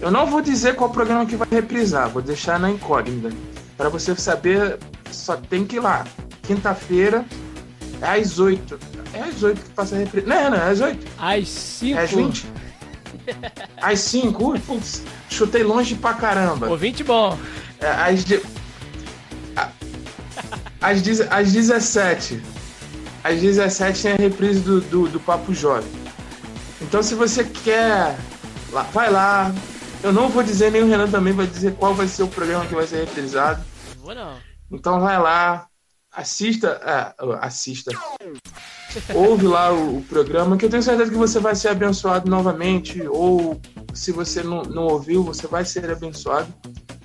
eu 0.00 0.10
não 0.10 0.26
vou 0.26 0.40
dizer 0.40 0.74
qual 0.74 0.90
programa 0.90 1.24
que 1.24 1.36
vai 1.36 1.48
reprisar, 1.50 2.08
vou 2.10 2.22
deixar 2.22 2.58
na 2.58 2.70
incógnita. 2.70 3.30
Para 3.76 3.88
você 3.88 4.14
saber, 4.16 4.78
só 5.10 5.36
tem 5.36 5.64
que 5.64 5.76
ir 5.76 5.80
lá. 5.80 6.06
Quinta-feira, 6.42 7.24
é 8.00 8.20
às 8.20 8.38
8. 8.38 8.78
É 9.12 9.20
às 9.20 9.42
8 9.42 9.60
que 9.60 9.70
passa 9.70 9.94
a 9.94 9.98
reprise. 9.98 10.26
Não, 10.26 10.50
não, 10.50 10.56
é 10.56 10.70
às 10.70 10.80
8. 10.80 11.06
Às 11.18 11.48
5. 11.48 11.98
É 11.98 12.02
às 12.02 12.10
20. 12.10 12.46
às 13.76 14.00
5. 14.00 14.60
Putz, 14.60 15.02
chutei 15.28 15.62
longe 15.62 15.94
pra 15.94 16.14
caramba. 16.14 16.68
Ouvinte 16.68 17.02
bom. 17.02 17.38
É, 17.80 17.88
às, 17.88 18.24
de... 18.24 18.42
às, 20.80 21.02
de... 21.02 21.22
às 21.30 21.52
17. 21.52 22.42
Às 23.24 23.40
17 23.40 24.02
tem 24.02 24.12
a 24.12 24.16
reprise 24.16 24.60
do, 24.60 24.80
do, 24.80 25.08
do 25.08 25.20
Papo 25.20 25.52
Jovem. 25.52 25.90
Então, 26.80 27.02
se 27.02 27.14
você 27.14 27.42
quer, 27.42 28.16
vai 28.92 29.10
lá, 29.10 29.52
eu 30.02 30.12
não 30.12 30.28
vou 30.28 30.42
dizer, 30.42 30.70
nem 30.70 30.82
o 30.82 30.88
Renan 30.88 31.10
também 31.10 31.32
vai 31.32 31.46
dizer 31.46 31.74
qual 31.74 31.94
vai 31.94 32.08
ser 32.08 32.22
o 32.22 32.28
programa 32.28 32.66
que 32.66 32.74
vai 32.74 32.86
ser 32.86 33.04
reprisado. 33.04 33.62
Vou 33.98 34.14
não. 34.14 34.36
Então 34.70 35.00
vai 35.00 35.18
lá, 35.20 35.66
assista, 36.12 36.80
é, 36.84 37.14
assista. 37.40 37.90
Ouve 39.14 39.46
lá 39.46 39.72
o, 39.72 39.98
o, 39.98 40.02
programa, 40.02 40.56
que 40.56 40.64
eu 40.64 40.70
tenho 40.70 40.82
certeza 40.82 41.10
que 41.10 41.16
você 41.16 41.38
vai 41.38 41.54
ser 41.54 41.68
abençoado 41.68 42.30
novamente. 42.30 43.06
Ou 43.08 43.60
se 43.92 44.10
você 44.10 44.42
não, 44.42 44.62
não 44.62 44.84
ouviu, 44.84 45.22
você 45.22 45.46
vai 45.46 45.64
ser 45.64 45.90
abençoado. 45.90 46.52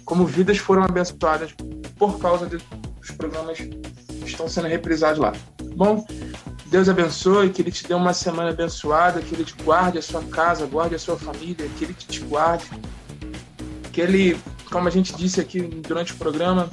Como 0.06 0.26
vidas 0.26 0.58
foram 0.58 0.84
abençoadas 0.84 1.54
por 1.98 2.20
causa 2.20 2.46
dos 2.48 3.12
programas 3.18 3.58
que 3.58 4.26
estão 4.26 4.48
sendo 4.48 4.68
reprisados 4.68 5.20
lá. 5.20 5.34
Bom, 5.76 6.06
Deus 6.72 6.88
abençoe, 6.88 7.50
que 7.50 7.62
Ele 7.62 7.70
te 7.70 7.86
dê 7.86 7.94
uma 7.94 8.14
semana 8.14 8.52
abençoada, 8.52 9.22
que 9.22 9.36
Ele 9.36 9.44
te 9.44 9.54
guarde 9.62 9.98
a 9.98 10.02
sua 10.02 10.24
casa, 10.24 10.66
guarde 10.66 10.96
a 10.96 11.00
sua 11.00 11.18
família, 11.18 11.68
que 11.78 11.84
Ele 11.84 11.94
te 11.94 12.22
guarde. 12.22 12.64
Que 13.92 14.00
Ele, 14.00 14.40
como 14.72 14.88
a 14.88 14.92
gente 14.92 15.14
disse 15.14 15.42
aqui 15.42 15.60
durante 15.60 16.14
o 16.14 16.16
programa, 16.16 16.70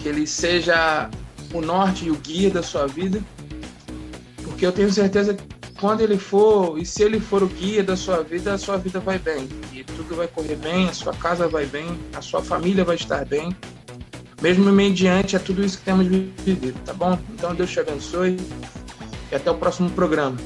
que 0.00 0.08
Ele 0.10 0.26
seja 0.26 1.08
o 1.54 1.62
norte 1.62 2.04
e 2.04 2.10
o 2.10 2.14
guia 2.14 2.50
da 2.50 2.62
sua 2.62 2.86
vida. 2.86 3.22
Porque 4.44 4.66
eu 4.66 4.70
tenho 4.70 4.92
certeza 4.92 5.32
que 5.32 5.44
quando 5.80 6.02
Ele 6.02 6.18
for, 6.18 6.78
e 6.78 6.84
se 6.84 7.02
Ele 7.02 7.18
for 7.18 7.42
o 7.42 7.48
guia 7.48 7.82
da 7.82 7.96
sua 7.96 8.22
vida, 8.22 8.52
a 8.52 8.58
sua 8.58 8.76
vida 8.76 9.00
vai 9.00 9.18
bem. 9.18 9.48
E 9.72 9.82
tudo 9.82 10.14
vai 10.14 10.28
correr 10.28 10.56
bem, 10.56 10.90
a 10.90 10.92
sua 10.92 11.14
casa 11.14 11.48
vai 11.48 11.64
bem, 11.64 11.98
a 12.12 12.20
sua 12.20 12.42
família 12.42 12.84
vai 12.84 12.96
estar 12.96 13.24
bem 13.24 13.56
mesmo 14.42 14.72
mediante 14.72 15.36
a 15.36 15.38
tudo 15.38 15.62
isso 15.62 15.76
que 15.76 15.84
temos 15.84 16.06
vivido, 16.06 16.72
tá 16.82 16.94
bom? 16.94 17.18
Então 17.34 17.54
Deus 17.54 17.70
te 17.70 17.78
abençoe 17.78 18.38
e 19.30 19.34
até 19.34 19.50
o 19.50 19.54
próximo 19.54 19.90
programa. 19.90 20.36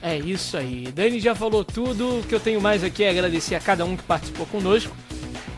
É 0.00 0.16
isso 0.18 0.56
aí. 0.56 0.90
Dani 0.92 1.20
já 1.20 1.34
falou 1.34 1.64
tudo. 1.64 2.18
O 2.18 2.22
que 2.24 2.34
eu 2.34 2.40
tenho 2.40 2.60
mais 2.60 2.82
aqui 2.82 3.04
é 3.04 3.10
agradecer 3.10 3.54
a 3.54 3.60
cada 3.60 3.84
um 3.84 3.96
que 3.96 4.02
participou 4.02 4.46
conosco 4.46 4.94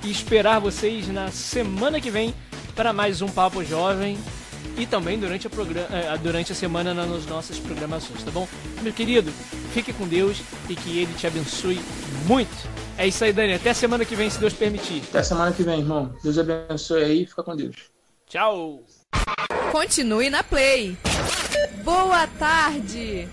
e 0.04 0.10
esperar 0.10 0.60
vocês 0.60 1.08
na 1.08 1.30
semana 1.30 2.00
que 2.00 2.10
vem 2.10 2.34
para 2.76 2.92
mais 2.92 3.22
um 3.22 3.28
Papo 3.28 3.64
Jovem 3.64 4.18
e 4.76 4.86
também 4.86 5.18
durante 5.18 5.46
a, 5.46 5.50
eh, 5.50 6.18
durante 6.18 6.52
a 6.52 6.54
semana 6.54 6.92
nas 6.92 7.26
nossas 7.26 7.58
programações, 7.58 8.22
tá 8.22 8.30
bom? 8.30 8.46
Meu 8.82 8.92
querido, 8.92 9.30
fique 9.72 9.92
com 9.92 10.06
Deus 10.06 10.42
e 10.68 10.74
que 10.74 10.98
Ele 10.98 11.14
te 11.14 11.26
abençoe 11.26 11.80
muito. 12.26 12.68
É 12.98 13.06
isso 13.06 13.24
aí, 13.24 13.32
Dani. 13.32 13.54
Até 13.54 13.72
semana 13.72 14.04
que 14.04 14.14
vem, 14.14 14.28
se 14.28 14.38
Deus 14.38 14.52
permitir. 14.52 15.02
Até 15.08 15.22
semana 15.22 15.52
que 15.52 15.62
vem, 15.62 15.80
irmão. 15.80 16.14
Deus 16.22 16.38
abençoe 16.38 17.02
aí. 17.02 17.26
Fica 17.26 17.42
com 17.42 17.56
Deus. 17.56 17.76
Tchau. 18.26 18.82
Continue 19.74 20.30
na 20.30 20.44
Play. 20.44 20.96
Boa 21.82 22.28
tarde! 22.38 23.28